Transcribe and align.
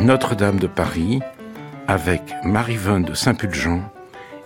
Notre-Dame 0.00 0.58
de 0.58 0.68
Paris 0.68 1.20
avec 1.88 2.22
Marie-Vonne 2.44 3.02
de 3.02 3.14
Saint-Pulgent 3.14 3.82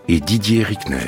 et 0.09 0.21
Didier 0.21 0.63
Rickner. 0.63 0.99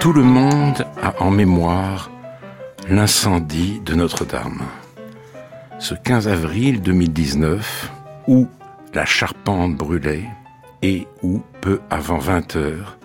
Tout 0.00 0.12
le 0.12 0.22
monde 0.22 0.86
a 1.02 1.22
en 1.22 1.30
mémoire 1.30 2.10
l'incendie 2.88 3.80
de 3.84 3.94
Notre-Dame. 3.94 4.62
Ce 5.78 5.94
15 5.94 6.26
avril 6.26 6.80
2019, 6.80 7.92
où 8.28 8.48
la 8.94 9.04
charpente 9.04 9.76
brûlait 9.76 10.24
et 10.80 11.06
où, 11.22 11.42
peu 11.60 11.80
avant 11.90 12.16
20 12.16 12.56
heures, 12.56 12.98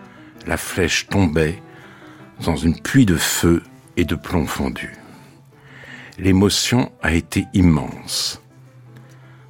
la 0.48 0.56
flèche 0.56 1.08
tombait 1.08 1.62
dans 2.46 2.56
une 2.56 2.80
pluie 2.80 3.06
de 3.06 3.18
feu 3.18 3.62
et 3.98 4.06
de 4.06 4.16
plomb 4.16 4.48
fondu. 4.48 4.96
L'émotion 6.18 6.92
a 7.02 7.14
été 7.14 7.46
immense. 7.54 8.42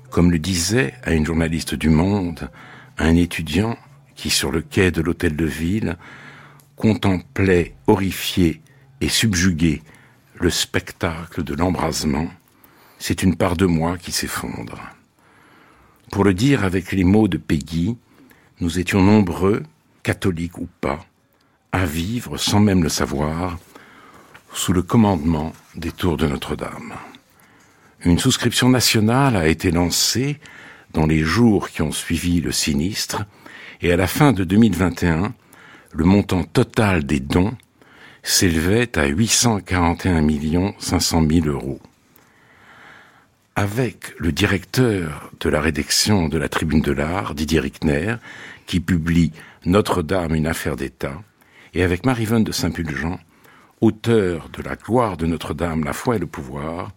Comme 0.10 0.32
le 0.32 0.40
disait 0.40 0.96
à 1.04 1.14
une 1.14 1.26
journaliste 1.26 1.76
du 1.76 1.90
Monde 1.90 2.50
un 2.98 3.16
étudiant 3.16 3.78
qui, 4.16 4.32
sur 4.32 4.52
le 4.52 4.62
quai 4.62 4.90
de 4.90 5.02
l'hôtel 5.02 5.36
de 5.36 5.46
ville, 5.46 5.96
contemplait 6.76 7.76
horrifié 7.86 8.62
et 9.00 9.10
subjugué 9.10 9.84
le 10.40 10.50
spectacle 10.50 11.44
de 11.44 11.54
l'embrasement, 11.54 12.28
c'est 13.02 13.24
une 13.24 13.36
part 13.36 13.58
de 13.58 13.66
moi 13.66 13.98
qui 13.98 14.12
s'effondre. 14.12 14.80
Pour 16.12 16.24
le 16.24 16.36
dire 16.36 16.64
avec 16.64 16.92
les 16.92 17.04
mots 17.04 17.28
de 17.28 17.38
Peggy, 17.38 17.98
nous 18.60 18.78
étions 18.78 19.02
nombreux, 19.02 19.64
catholiques 20.04 20.60
ou 20.60 20.68
pas, 20.82 21.04
à 21.72 21.88
vivre, 21.88 22.38
sans 22.38 22.60
même 22.60 22.84
le 22.84 22.90
savoir, 22.90 23.58
sous 24.54 24.72
le 24.72 24.84
commandement 24.84 25.52
des 25.76 25.92
tours 25.92 26.16
de 26.16 26.28
Notre-Dame. 26.28 26.94
Une 28.06 28.20
souscription 28.20 28.70
nationale 28.70 29.36
a 29.36 29.48
été 29.48 29.72
lancée 29.72 30.40
dans 30.94 31.08
les 31.08 31.24
jours 31.24 31.70
qui 31.70 31.82
ont 31.82 31.92
suivi 31.92 32.40
le 32.40 32.52
sinistre, 32.52 33.26
et 33.82 33.92
à 33.92 33.98
la 33.98 34.06
fin 34.06 34.32
de 34.32 34.44
2021, 34.44 35.34
le 35.92 36.06
montant 36.06 36.44
total 36.44 37.04
des 37.04 37.20
dons 37.20 37.58
s'élevait 38.22 38.96
à 38.96 39.08
841 39.08 40.74
500 40.78 41.28
000 41.28 41.48
euros. 41.48 41.82
Avec 43.56 44.14
le 44.18 44.32
directeur 44.32 45.30
de 45.42 45.50
la 45.50 45.60
rédaction 45.60 46.30
de 46.30 46.38
la 46.38 46.48
Tribune 46.48 46.82
de 46.82 46.94
l'Art, 46.94 47.36
Didier 47.36 47.60
Rickner, 47.60 48.16
qui 48.66 48.80
publie 48.80 49.34
Notre-Dame, 49.66 50.36
une 50.36 50.48
affaire 50.48 50.78
d'État, 50.78 51.22
et 51.74 51.84
avec 51.84 52.06
Marie-Vonne 52.06 52.46
de 52.46 52.54
Saint-Pulgent, 52.54 53.20
auteur 53.82 54.48
de 54.50 54.62
La 54.62 54.78
gloire 54.78 55.18
de 55.18 55.26
Notre-Dame, 55.26 55.84
la 55.84 55.92
foi 55.92 56.16
et 56.16 56.20
le 56.20 56.28
pouvoir, 56.28 56.92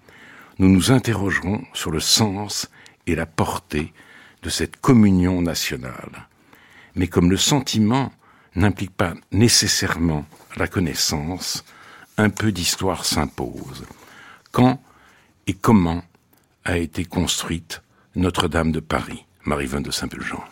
nous 0.60 0.68
nous 0.68 0.92
interrogerons 0.92 1.64
sur 1.72 1.90
le 1.90 1.98
sens 1.98 2.70
et 3.08 3.16
la 3.16 3.26
portée 3.26 3.92
de 4.44 4.48
cette 4.48 4.80
communion 4.80 5.42
nationale. 5.42 6.28
Mais 6.94 7.08
comme 7.08 7.30
le 7.30 7.36
sentiment 7.36 8.12
n'implique 8.54 8.96
pas 8.96 9.14
nécessairement 9.32 10.24
la 10.56 10.68
connaissance, 10.68 11.64
un 12.16 12.30
peu 12.30 12.52
d'histoire 12.52 13.04
s'impose. 13.04 13.84
Quand 14.52 14.80
et 15.48 15.54
comment 15.54 16.04
a 16.64 16.78
été 16.78 17.04
construite 17.04 17.82
Notre-Dame 18.14 18.72
de 18.72 18.80
Paris, 18.80 19.26
Marie-Vonne 19.44 19.82
de 19.82 19.90
Saint-Pulgent 19.90 20.44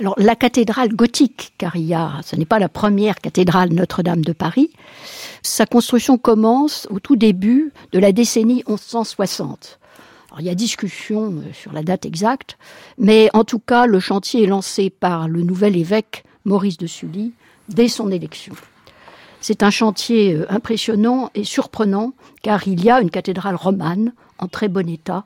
alors, 0.00 0.14
la 0.16 0.36
cathédrale 0.36 0.94
gothique, 0.94 1.54
car 1.58 1.74
il 1.74 1.86
y 1.86 1.94
a, 1.94 2.20
ce 2.24 2.36
n'est 2.36 2.44
pas 2.44 2.60
la 2.60 2.68
première 2.68 3.16
cathédrale 3.16 3.70
Notre-Dame 3.72 4.24
de 4.24 4.32
Paris, 4.32 4.70
sa 5.42 5.66
construction 5.66 6.18
commence 6.18 6.86
au 6.90 7.00
tout 7.00 7.16
début 7.16 7.72
de 7.90 7.98
la 7.98 8.12
décennie 8.12 8.62
1160. 8.68 9.80
Alors, 10.30 10.40
il 10.40 10.46
y 10.46 10.50
a 10.50 10.54
discussion 10.54 11.32
euh, 11.38 11.52
sur 11.52 11.72
la 11.72 11.82
date 11.82 12.06
exacte, 12.06 12.58
mais 12.96 13.28
en 13.32 13.42
tout 13.42 13.58
cas, 13.58 13.86
le 13.86 13.98
chantier 13.98 14.44
est 14.44 14.46
lancé 14.46 14.88
par 14.88 15.26
le 15.26 15.42
nouvel 15.42 15.76
évêque 15.76 16.22
Maurice 16.44 16.76
de 16.76 16.86
Sully 16.86 17.32
dès 17.68 17.88
son 17.88 18.12
élection. 18.12 18.54
C'est 19.40 19.64
un 19.64 19.70
chantier 19.70 20.34
euh, 20.34 20.46
impressionnant 20.48 21.30
et 21.34 21.42
surprenant 21.42 22.12
car 22.42 22.68
il 22.68 22.84
y 22.84 22.90
a 22.90 23.00
une 23.00 23.10
cathédrale 23.10 23.56
romane 23.56 24.12
en 24.38 24.48
très 24.48 24.68
bon 24.68 24.88
état. 24.88 25.24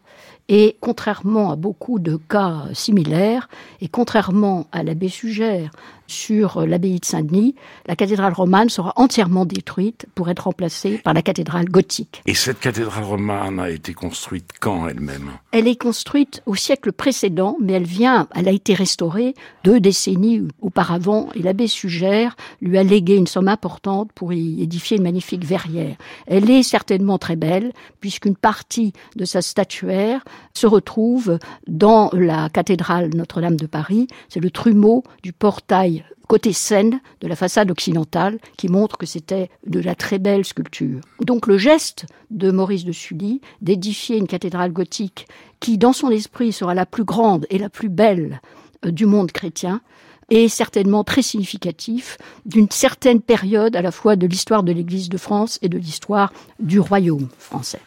Et 0.49 0.77
contrairement 0.81 1.53
à 1.53 1.57
beaucoup 1.57 1.99
de 1.99 2.17
cas 2.17 2.65
similaires, 2.73 3.49
et 3.81 3.89
contrairement 3.89 4.67
à 4.73 4.83
l'abbé 4.83 5.09
Sugère 5.09 5.71
sur 6.13 6.65
l'abbaye 6.67 7.01
de 7.01 7.05
Saint-Denis, 7.05 7.55
la 7.87 7.97
cathédrale 7.97 8.33
romane 8.33 8.69
sera 8.69 8.93
entièrement 8.97 9.45
détruite 9.45 10.07
pour 10.15 10.29
être 10.29 10.45
remplacée 10.45 10.99
par 10.99 11.15
la 11.15 11.23
cathédrale 11.23 11.65
gothique. 11.65 12.23
Et 12.27 12.35
cette 12.35 12.61
cathédrale 12.61 13.05
romane 13.05 13.59
a 13.59 13.71
été 13.71 13.95
construite 13.95 14.51
quand 14.61 14.89
elle-même? 14.89 15.31
Elle 15.51 15.67
est 15.67 15.81
construite 15.81 16.43
au 16.47 16.55
siècle 16.55 16.93
précédent, 16.93 17.57
mais 17.61 17.73
elle 17.73 17.85
vient, 17.85 18.29
elle 18.35 18.49
a 18.49 18.53
été 18.53 18.75
restaurée 18.75 19.35
deux 19.65 19.81
décennies 19.81 20.47
auparavant, 20.61 21.29
et 21.35 21.43
l'abbé 21.43 21.67
Sugère 21.67 22.37
lui 22.61 22.79
a 22.79 22.83
légué 22.83 23.17
une 23.17 23.27
somme 23.27 23.49
importante 23.49 24.11
pour 24.15 24.33
y 24.33 24.63
édifier 24.63 24.99
une 24.99 25.03
magnifique 25.03 25.45
verrière. 25.45 25.97
Elle 26.27 26.51
est 26.51 26.63
certainement 26.63 27.19
très 27.19 27.37
belle, 27.37 27.73
puisqu'une 28.01 28.37
partie 28.37 28.93
de 29.17 29.25
sa 29.25 29.43
statuaire 29.43 30.23
se 30.55 30.67
retrouve 30.67 31.39
dans 31.67 32.11
la 32.13 32.49
cathédrale 32.49 33.11
Notre-Dame 33.15 33.57
de 33.57 33.67
Paris. 33.67 34.07
C'est 34.29 34.41
le 34.41 34.51
trumeau 34.51 35.03
du 35.23 35.33
portail 35.33 36.02
côté 36.33 36.55
Seine 36.55 37.03
de 37.21 37.29
la 37.29 37.37
façade 37.37 37.71
occidentale 37.71 38.39
qui 38.57 38.69
montre 38.69 38.97
que 38.97 39.05
c'était 39.05 39.51
de 39.67 39.81
la 39.81 39.95
très 39.95 40.19
belle 40.19 40.47
sculpture. 40.47 41.03
Donc 41.21 41.47
le 41.47 41.59
geste 41.59 42.07
de 42.31 42.51
Maurice 42.51 42.87
de 42.87 42.93
Sully 42.93 43.43
d'édifier 43.61 44.17
une 44.17 44.27
cathédrale 44.27 44.73
gothique 44.73 45.29
qui 45.61 45.77
dans 45.77 45.93
son 45.93 46.09
esprit 46.09 46.55
sera 46.55 46.73
la 46.73 46.87
plus 46.87 47.05
grande 47.05 47.47
et 47.51 47.59
la 47.59 47.69
plus 47.69 47.91
belle 47.91 48.41
euh, 48.87 48.91
du 48.91 49.05
monde 49.05 49.31
chrétien 49.31 49.83
est 50.31 50.49
certainement 50.49 51.05
très 51.05 51.21
significatif 51.21 52.17
d'une 52.47 52.71
certaine 52.71 53.21
période 53.21 53.77
à 53.77 53.83
la 53.83 53.93
fois 53.93 54.17
de 54.17 54.27
l'histoire 54.27 54.63
de 54.63 54.73
l'Église 54.73 55.11
de 55.11 55.19
France 55.19 55.59
et 55.61 55.69
de 55.69 55.77
l'histoire 55.77 56.33
du 56.59 56.81
royaume 56.81 57.29
français. 57.37 57.83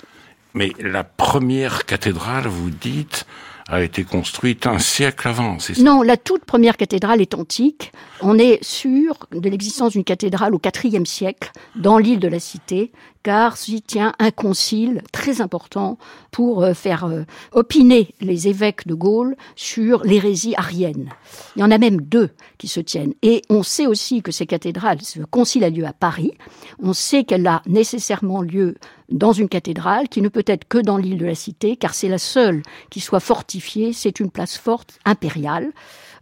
Mais 0.54 0.72
la 0.80 1.04
première 1.04 1.86
cathédrale, 1.86 2.46
vous 2.46 2.70
dites, 2.70 3.26
a 3.68 3.82
été 3.82 4.04
construite 4.04 4.68
un 4.68 4.78
siècle 4.78 5.28
avant, 5.28 5.58
Non, 5.80 6.04
la 6.04 6.18
toute 6.18 6.46
première 6.46 6.78
cathédrale 6.78 7.22
est 7.22 7.34
antique. 7.34 7.92
On 8.22 8.38
est 8.38 8.64
sûr 8.64 9.18
de 9.32 9.50
l'existence 9.50 9.94
d'une 9.94 10.04
cathédrale 10.04 10.54
au 10.54 10.62
IVe 10.84 11.06
siècle 11.06 11.52
dans 11.76 11.98
l'île 11.98 12.20
de 12.20 12.28
la 12.28 12.40
Cité, 12.40 12.92
car 13.26 13.56
j'y 13.56 13.82
tient 13.82 14.14
un 14.20 14.30
concile 14.30 15.02
très 15.12 15.42
important 15.42 15.98
pour 16.30 16.62
euh, 16.64 16.76
faire 16.76 17.06
euh, 17.06 17.24
opiner 17.54 18.14
les 18.22 18.48
évêques 18.48 18.86
de 18.86 18.94
Gaulle 18.94 19.36
sur 19.56 20.04
l'hérésie 20.04 20.54
arienne. 20.56 21.10
Il 21.56 21.62
y 21.62 21.64
en 21.64 21.72
a 21.72 21.80
même 21.80 22.02
deux 22.02 22.30
qui 22.60 22.68
se 22.68 22.80
tiennent. 22.80 23.16
Et 23.24 23.42
on 23.50 23.64
sait 23.64 23.88
aussi 23.88 24.22
que 24.22 24.32
ces 24.32 24.46
cathédrales, 24.46 25.02
ce 25.02 25.22
concile 25.22 25.64
a 25.64 25.72
lieu 25.72 25.88
à 25.88 25.94
Paris, 25.94 26.34
on 26.78 26.94
sait 26.94 27.24
qu'elle 27.24 27.48
a 27.48 27.64
nécessairement 27.66 28.44
lieu 28.44 28.76
dans 29.10 29.34
une 29.34 29.50
cathédrale 29.50 30.08
qui 30.08 30.22
ne 30.22 30.30
peut 30.30 30.46
être 30.46 30.68
que 30.68 30.78
dans 30.78 30.98
l'île 30.98 31.18
de 31.18 31.26
la 31.26 31.34
Cité, 31.34 31.78
car 31.78 31.96
c'est 31.96 32.10
la 32.10 32.20
seule 32.20 32.62
qui 32.92 33.00
soit 33.00 33.20
fortifiée, 33.20 33.92
c'est 33.92 34.20
une 34.20 34.30
place 34.30 34.56
forte 34.56 35.00
impériale 35.04 35.72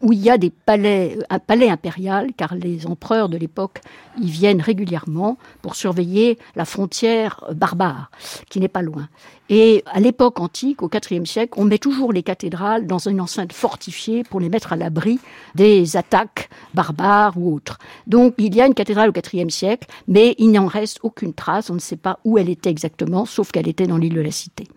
où 0.04 0.12
il 0.12 0.20
y 0.20 0.30
a 0.30 0.38
des 0.38 0.50
palais, 0.50 1.18
un 1.30 1.40
palais 1.40 1.70
impérial, 1.70 2.34
car 2.36 2.54
les 2.56 2.86
empereurs 2.86 3.30
de 3.30 3.38
l'époque 3.38 3.80
y 4.22 4.30
viennent 4.30 4.62
régulièrement 4.62 5.38
pour 5.62 5.76
surveiller 5.76 6.38
la 6.56 6.66
frontière 6.66 7.44
barbare, 7.54 8.12
qui 8.50 8.60
n'est 8.60 8.68
pas 8.68 8.82
loin. 8.82 9.08
Et 9.50 9.84
à 9.88 10.02
l'époque 10.02 10.42
antique, 10.42 10.84
au 10.84 10.90
IVe 10.90 11.26
siècle, 11.26 11.54
on 11.58 11.64
met 11.64 11.78
toujours 11.78 12.12
les 12.12 12.22
cathédrales 12.22 12.86
dans 12.86 13.08
une 13.08 13.22
enceinte 13.22 13.54
fortifiée 13.54 14.24
pour 14.24 14.42
les 14.42 14.50
mettre 14.50 14.74
à 14.74 14.76
l'abri 14.76 15.20
des 15.56 15.96
attaques 15.96 16.50
barbares 16.74 17.38
ou 17.38 17.56
autres. 17.56 17.80
Donc 18.06 18.36
il 18.38 18.54
y 18.56 18.62
a 18.62 18.68
une 18.68 18.74
cathédrale 18.74 19.10
au 19.10 19.14
IVe 19.34 19.50
siècle, 19.50 19.88
mais 20.08 20.36
il 20.38 20.52
n'en 20.52 20.68
reste 20.68 21.00
aucune 21.04 21.34
trace, 21.34 21.70
on 21.70 21.76
ne 21.76 21.80
sait 21.80 21.96
pas 21.96 22.20
où 22.26 22.38
elle 22.38 22.50
était 22.50 22.70
exactement, 22.70 23.26
sauf 23.26 23.52
qu'elle 23.52 23.70
était 23.70 23.88
dans 23.88 23.98
l'île 23.98 24.16
de 24.16 24.22
la 24.22 24.32
Cité. 24.32 24.68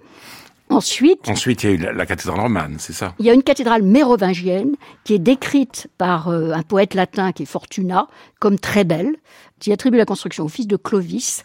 Ensuite, 0.68 1.28
Ensuite, 1.28 1.62
il 1.62 1.66
y 1.66 1.72
a 1.72 1.74
eu 1.74 1.78
la, 1.78 1.92
la 1.92 2.06
cathédrale 2.06 2.40
romane, 2.40 2.76
c'est 2.78 2.92
ça 2.92 3.14
il 3.18 3.26
y 3.26 3.30
a 3.30 3.34
une 3.34 3.42
cathédrale 3.42 3.82
mérovingienne 3.82 4.76
qui 5.04 5.14
est 5.14 5.18
décrite 5.18 5.88
par 5.98 6.28
euh, 6.28 6.52
un 6.52 6.62
poète 6.62 6.94
latin 6.94 7.32
qui 7.32 7.44
est 7.44 7.46
Fortuna 7.46 8.08
comme 8.38 8.58
très 8.58 8.84
belle, 8.84 9.16
qui 9.58 9.72
attribue 9.72 9.96
la 9.96 10.04
construction 10.04 10.44
au 10.44 10.48
fils 10.48 10.66
de 10.66 10.76
Clovis. 10.76 11.42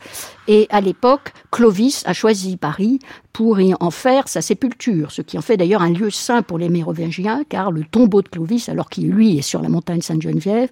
Et 0.47 0.67
à 0.69 0.81
l'époque, 0.81 1.31
Clovis 1.51 2.03
a 2.05 2.13
choisi 2.13 2.57
Paris 2.57 2.99
pour 3.31 3.61
y 3.61 3.73
en 3.79 3.91
faire 3.91 4.27
sa 4.27 4.41
sépulture, 4.41 5.11
ce 5.11 5.21
qui 5.21 5.37
en 5.37 5.41
fait 5.41 5.55
d'ailleurs 5.55 5.81
un 5.81 5.91
lieu 5.91 6.09
saint 6.09 6.41
pour 6.41 6.57
les 6.57 6.67
mérovingiens, 6.67 7.43
car 7.47 7.71
le 7.71 7.83
tombeau 7.85 8.21
de 8.21 8.27
Clovis, 8.27 8.67
alors 8.67 8.89
qu'il 8.89 9.09
lui 9.09 9.37
est 9.37 9.41
sur 9.41 9.61
la 9.61 9.69
montagne 9.69 10.01
Sainte-Geneviève, 10.01 10.69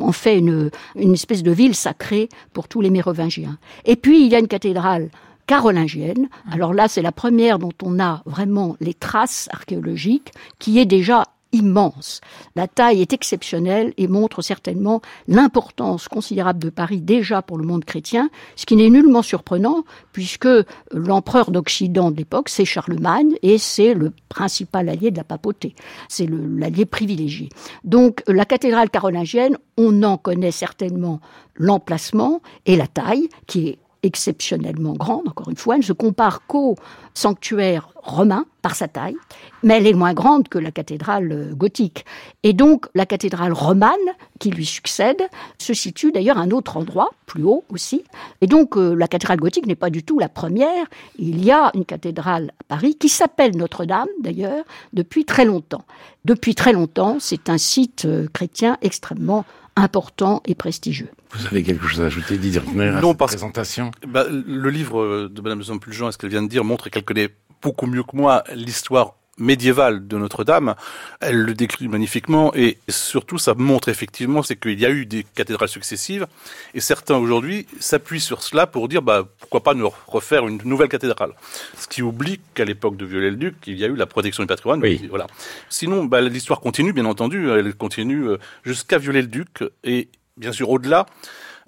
en 0.00 0.12
fait 0.12 0.38
une, 0.38 0.70
une 0.96 1.12
espèce 1.12 1.42
de 1.42 1.52
ville 1.52 1.76
sacrée 1.76 2.28
pour 2.52 2.66
tous 2.66 2.80
les 2.80 2.90
mérovingiens. 2.90 3.58
Et 3.84 3.94
puis, 3.94 4.24
il 4.24 4.32
y 4.32 4.34
a 4.34 4.40
une 4.40 4.48
cathédrale 4.48 5.10
carolingienne. 5.50 6.28
Alors 6.48 6.72
là, 6.72 6.86
c'est 6.86 7.02
la 7.02 7.10
première 7.10 7.58
dont 7.58 7.72
on 7.82 7.98
a 7.98 8.22
vraiment 8.24 8.76
les 8.78 8.94
traces 8.94 9.48
archéologiques, 9.52 10.30
qui 10.60 10.78
est 10.78 10.86
déjà 10.86 11.24
immense. 11.50 12.20
La 12.54 12.68
taille 12.68 13.00
est 13.00 13.12
exceptionnelle 13.12 13.92
et 13.96 14.06
montre 14.06 14.42
certainement 14.42 15.00
l'importance 15.26 16.06
considérable 16.06 16.60
de 16.60 16.70
Paris 16.70 17.00
déjà 17.00 17.42
pour 17.42 17.58
le 17.58 17.66
monde 17.66 17.84
chrétien, 17.84 18.30
ce 18.54 18.64
qui 18.64 18.76
n'est 18.76 18.90
nullement 18.90 19.22
surprenant 19.22 19.82
puisque 20.12 20.46
l'empereur 20.92 21.50
d'Occident 21.50 22.12
de 22.12 22.18
l'époque, 22.18 22.48
c'est 22.48 22.64
Charlemagne 22.64 23.34
et 23.42 23.58
c'est 23.58 23.94
le 23.94 24.12
principal 24.28 24.88
allié 24.88 25.10
de 25.10 25.16
la 25.16 25.24
papauté. 25.24 25.74
C'est 26.08 26.28
l'allié 26.30 26.84
privilégié. 26.84 27.48
Donc 27.82 28.22
la 28.28 28.44
cathédrale 28.44 28.88
carolingienne, 28.88 29.58
on 29.76 30.04
en 30.04 30.16
connaît 30.16 30.52
certainement 30.52 31.20
l'emplacement 31.56 32.40
et 32.66 32.76
la 32.76 32.86
taille 32.86 33.28
qui 33.48 33.66
est 33.66 33.78
exceptionnellement 34.02 34.92
grande, 34.94 35.28
encore 35.28 35.48
une 35.50 35.56
fois, 35.56 35.74
elle 35.74 35.80
ne 35.80 35.84
se 35.84 35.92
compare 35.92 36.46
qu'au 36.46 36.76
sanctuaire 37.14 37.90
romain 38.02 38.46
par 38.62 38.74
sa 38.74 38.88
taille, 38.88 39.16
mais 39.62 39.78
elle 39.78 39.86
est 39.86 39.94
moins 39.94 40.14
grande 40.14 40.48
que 40.48 40.58
la 40.58 40.70
cathédrale 40.70 41.32
euh, 41.32 41.54
gothique. 41.54 42.04
Et 42.42 42.52
donc 42.52 42.86
la 42.94 43.06
cathédrale 43.06 43.52
romane, 43.52 43.98
qui 44.38 44.50
lui 44.50 44.66
succède, 44.66 45.22
se 45.58 45.74
situe 45.74 46.12
d'ailleurs 46.12 46.38
à 46.38 46.42
un 46.42 46.50
autre 46.50 46.76
endroit, 46.76 47.10
plus 47.26 47.42
haut 47.42 47.64
aussi. 47.70 48.04
Et 48.40 48.46
donc 48.46 48.76
euh, 48.76 48.94
la 48.94 49.08
cathédrale 49.08 49.38
gothique 49.38 49.66
n'est 49.66 49.74
pas 49.74 49.90
du 49.90 50.02
tout 50.02 50.18
la 50.18 50.28
première. 50.28 50.86
Il 51.18 51.44
y 51.44 51.50
a 51.50 51.70
une 51.74 51.84
cathédrale 51.84 52.52
à 52.60 52.64
Paris 52.64 52.96
qui 52.96 53.08
s'appelle 53.08 53.56
Notre-Dame, 53.56 54.08
d'ailleurs, 54.20 54.64
depuis 54.92 55.24
très 55.24 55.44
longtemps. 55.44 55.84
Depuis 56.24 56.54
très 56.54 56.72
longtemps, 56.72 57.16
c'est 57.18 57.48
un 57.48 57.58
site 57.58 58.04
euh, 58.04 58.28
chrétien 58.32 58.76
extrêmement 58.82 59.44
important 59.76 60.42
et 60.46 60.54
prestigieux. 60.54 61.08
Vous 61.32 61.46
avez 61.46 61.62
quelque 61.62 61.86
chose 61.86 62.00
à 62.00 62.06
ajouter, 62.06 62.38
Didier 62.38 62.60
Ruckner, 62.60 62.88
à 62.88 63.00
Non, 63.00 63.10
cette 63.10 63.18
parce- 63.18 63.32
présentation 63.32 63.90
Bah, 64.06 64.24
le 64.30 64.70
livre 64.70 65.28
de 65.28 65.40
Madame 65.40 65.58
de 65.60 65.64
Saint-Pulgent, 65.64 66.10
ce 66.12 66.18
qu'elle 66.18 66.30
vient 66.30 66.42
de 66.42 66.48
dire, 66.48 66.64
montre 66.64 66.88
qu'elle 66.90 67.04
connaît 67.04 67.30
beaucoup 67.62 67.86
mieux 67.86 68.02
que 68.02 68.16
moi 68.16 68.42
l'histoire 68.54 69.14
médiévale 69.40 70.06
de 70.06 70.16
Notre-Dame. 70.16 70.74
Elle 71.20 71.38
le 71.38 71.54
décrit 71.54 71.88
magnifiquement 71.88 72.54
et 72.54 72.78
surtout 72.88 73.38
ça 73.38 73.54
montre 73.54 73.88
effectivement 73.88 74.42
c'est 74.42 74.56
qu'il 74.56 74.78
y 74.78 74.86
a 74.86 74.90
eu 74.90 75.06
des 75.06 75.24
cathédrales 75.34 75.68
successives 75.68 76.26
et 76.74 76.80
certains 76.80 77.16
aujourd'hui 77.16 77.66
s'appuient 77.80 78.20
sur 78.20 78.42
cela 78.42 78.66
pour 78.66 78.88
dire 78.88 79.02
bah 79.02 79.26
pourquoi 79.40 79.62
pas 79.62 79.74
nous 79.74 79.90
refaire 80.06 80.46
une 80.46 80.60
nouvelle 80.64 80.88
cathédrale. 80.88 81.32
Ce 81.76 81.88
qui 81.88 82.02
oublie 82.02 82.40
qu'à 82.54 82.64
l'époque 82.64 82.96
de 82.96 83.04
Viollet-le-Duc, 83.04 83.56
il 83.66 83.76
y 83.76 83.84
a 83.84 83.88
eu 83.88 83.96
la 83.96 84.06
protection 84.06 84.42
du 84.42 84.46
patrimoine. 84.46 84.80
Oui. 84.80 85.06
Voilà. 85.08 85.26
Sinon, 85.68 86.04
bah, 86.04 86.20
l'histoire 86.20 86.60
continue 86.60 86.92
bien 86.92 87.06
entendu, 87.06 87.50
elle 87.50 87.74
continue 87.74 88.28
euh, 88.28 88.38
jusqu'à 88.64 88.98
Viollet-le-Duc 88.98 89.64
et 89.84 90.08
bien 90.36 90.52
sûr 90.52 90.70
au-delà. 90.70 91.06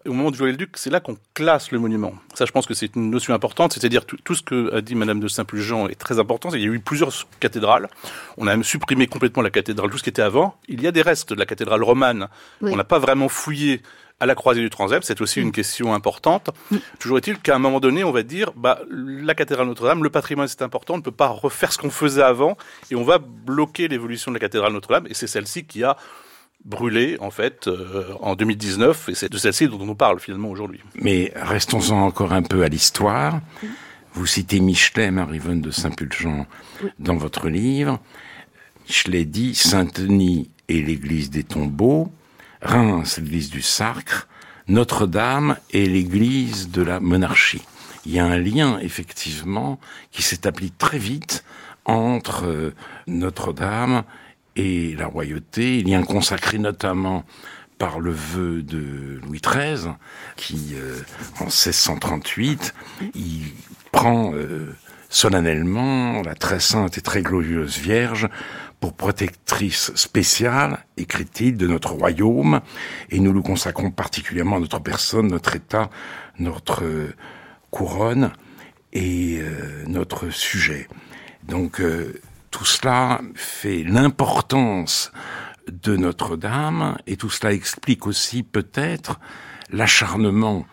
Au 0.07 0.13
moment 0.13 0.31
de 0.31 0.37
Viollet-le-Duc, 0.37 0.71
c'est 0.75 0.91
là 0.91 1.01
qu'on 1.01 1.17
classe 1.35 1.71
le 1.71 1.79
monument. 1.79 2.15
Ça, 2.35 2.45
je 2.45 2.51
pense 2.51 2.67
que 2.67 2.75
c'est 2.75 2.97
une 2.97 3.11
notion 3.11 3.35
importante, 3.35 3.73
c'est-à-dire 3.73 4.05
tout, 4.05 4.17
tout 4.25 4.35
ce 4.35 4.43
que 4.43 4.75
a 4.75 4.81
dit 4.81 4.95
Madame 4.95 5.21
de 5.21 5.29
Saint-Pulgent 5.29 5.89
est 5.89 5.95
très 5.95 6.19
important. 6.19 6.51
Il 6.51 6.61
y 6.61 6.65
a 6.65 6.69
eu 6.69 6.81
plusieurs 6.81 7.13
cathédrales. 7.39 7.89
On 8.37 8.47
a 8.47 8.51
même 8.51 8.65
supprimé 8.65 9.07
complètement 9.07 9.43
la 9.43 9.51
cathédrale, 9.51 9.91
tout 9.91 9.99
ce 9.99 10.03
qui 10.03 10.11
était 10.11 10.23
avant. 10.23 10.57
Il 10.69 10.83
y 10.83 10.87
a 10.87 10.93
des 10.93 11.03
restes 11.03 11.33
de 11.33 11.39
la 11.39 11.47
cathédrale 11.47 11.83
romane. 11.85 12.29
Oui. 12.61 12.71
On 12.73 12.77
n'a 12.77 12.85
pas 12.85 12.99
vraiment 12.99 13.29
fouillé 13.29 13.83
à 14.23 14.27
la 14.27 14.37
croisée 14.37 14.61
du 14.61 14.71
transept. 14.71 15.05
C'est 15.05 15.21
aussi 15.21 15.41
une 15.41 15.51
question 15.51 15.95
importante. 15.95 16.51
Toujours 17.01 17.19
est-il 17.19 17.39
qu'à 17.41 17.57
un 17.57 17.59
moment 17.59 17.81
donné, 17.81 18.05
on 18.05 18.13
va 18.13 18.23
dire, 18.23 18.53
bah, 18.57 18.81
la 18.91 19.35
cathédrale 19.35 19.67
Notre-Dame, 19.67 20.05
le 20.05 20.11
patrimoine 20.11 20.47
c'est 20.47 20.63
important. 20.63 20.95
On 20.95 20.99
ne 20.99 21.03
peut 21.03 21.11
pas 21.11 21.27
refaire 21.27 21.73
ce 21.73 21.79
qu'on 21.79 21.91
faisait 21.91 22.23
avant 22.23 22.57
et 22.91 22.95
on 22.95 23.03
va 23.03 23.19
bloquer 23.19 23.89
l'évolution 23.89 24.31
de 24.31 24.37
la 24.37 24.41
cathédrale 24.41 24.73
Notre-Dame. 24.73 25.07
Et 25.09 25.15
c'est 25.15 25.27
celle-ci 25.27 25.65
qui 25.65 25.83
a 25.83 25.97
brûlé 26.65 27.17
en 27.21 27.31
fait 27.31 27.67
euh, 27.67 28.15
en 28.21 28.35
2019 28.35 29.09
et 29.09 29.15
c'est 29.15 29.31
de 29.31 29.39
celle-ci 29.39 29.69
dont 29.69 29.81
on 29.81 29.95
parle 29.95 30.21
finalement 30.21 30.49
aujourd'hui. 30.49 30.81
Mais 30.95 31.33
restons-en 31.35 32.03
encore 32.03 32.33
un 32.33 32.43
peu 32.43 32.63
à 32.63 32.69
l'histoire. 32.69 33.41
Vous 34.15 34.27
citez 34.27 34.61
Michelet, 34.61 35.11
Marie-Vonne 35.11 35.61
de 35.61 35.71
Saint-Pulgent, 35.71 36.47
dans 36.99 37.17
votre 37.17 37.49
livre. 37.49 37.99
Michelet 38.87 39.25
dit 39.25 39.55
Saint-Denis 39.55 40.51
est 40.69 40.87
l'église 40.87 41.31
des 41.31 41.45
tombeaux, 41.45 42.13
Reims 42.61 43.19
l'église 43.19 43.51
du 43.51 43.63
Sacre, 43.63 44.29
Notre-Dame 44.69 45.57
est 45.73 45.87
l'église 45.87 46.71
de 46.71 46.83
la 46.83 47.01
monarchie. 47.01 47.63
Il 48.05 48.13
y 48.13 48.19
a 48.19 48.25
un 48.25 48.39
lien, 48.39 48.79
effectivement, 48.81 49.79
qui 50.11 50.23
s'établit 50.23 50.73
très 50.73 50.99
vite 50.99 51.45
entre 51.85 52.47
euh, 52.47 52.75
Notre-Dame 53.07 54.05
et 54.57 54.95
la 54.97 55.07
royauté, 55.07 55.83
lien 55.83 56.03
consacré 56.03 56.59
notamment 56.59 57.25
par 57.79 58.01
le 58.01 58.13
vœu 58.13 58.63
de 58.63 59.21
Louis 59.27 59.41
XIII, 59.41 59.93
qui, 60.37 60.75
euh, 60.75 61.01
en 61.41 61.45
1638, 61.45 62.75
il 63.15 63.53
prend 63.91 64.33
euh, 64.35 64.75
solennellement 65.09 66.23
la 66.23 66.35
très 66.35 66.61
sainte 66.61 66.97
et 66.97 67.01
très 67.01 67.23
glorieuse 67.23 67.79
Vierge 67.79 68.29
pour 68.81 68.95
protectrice 68.95 69.95
spéciale, 69.95 70.85
écrit-il, 70.97 71.57
de 71.57 71.69
notre 71.69 71.93
royaume, 71.93 72.61
et 73.11 73.21
nous 73.21 73.33
le 73.33 73.41
consacrons 73.41 73.93
particulièrement 73.93 74.57
à 74.57 74.61
notre 74.61 74.81
personne, 74.81 75.29
notre 75.29 75.55
État, 75.55 75.89
notre 76.39 76.83
euh, 76.83 77.15
couronne 77.71 78.33
et 78.93 79.39
euh, 79.41 79.85
notre 79.87 80.31
sujet. 80.31 80.89
Donc 81.47 81.81
euh, 81.81 82.21
tout 82.53 82.65
cela 82.67 83.21
fait 83.35 83.83
l'importance 83.83 85.11
de 85.67 85.97
Notre-Dame 85.97 86.97
et 87.09 87.17
tout 87.17 87.31
cela 87.31 87.53
explique 87.53 88.07
aussi 88.07 88.45
peut-être 88.45 89.19
l'acharnement 89.71 90.67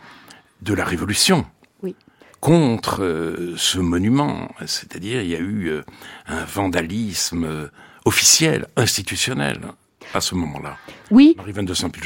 de 0.62 0.74
la 0.74 0.84
Révolution 0.84 1.48
Oui. 1.82 1.96
contre 2.42 3.02
euh, 3.04 3.56
ce 3.58 3.80
monument. 3.80 4.50
C'est-à-dire 4.66 5.22
il 5.22 5.30
y 5.30 5.36
a 5.36 5.40
eu 5.40 5.68
euh, 5.70 5.84
un 6.28 6.44
vandalisme 6.44 7.46
euh, 7.46 7.68
officiel, 8.06 8.68
institutionnel 8.76 9.62
à 10.14 10.22
ce 10.22 10.36
moment-là. 10.36 10.78
Oui. 11.12 11.36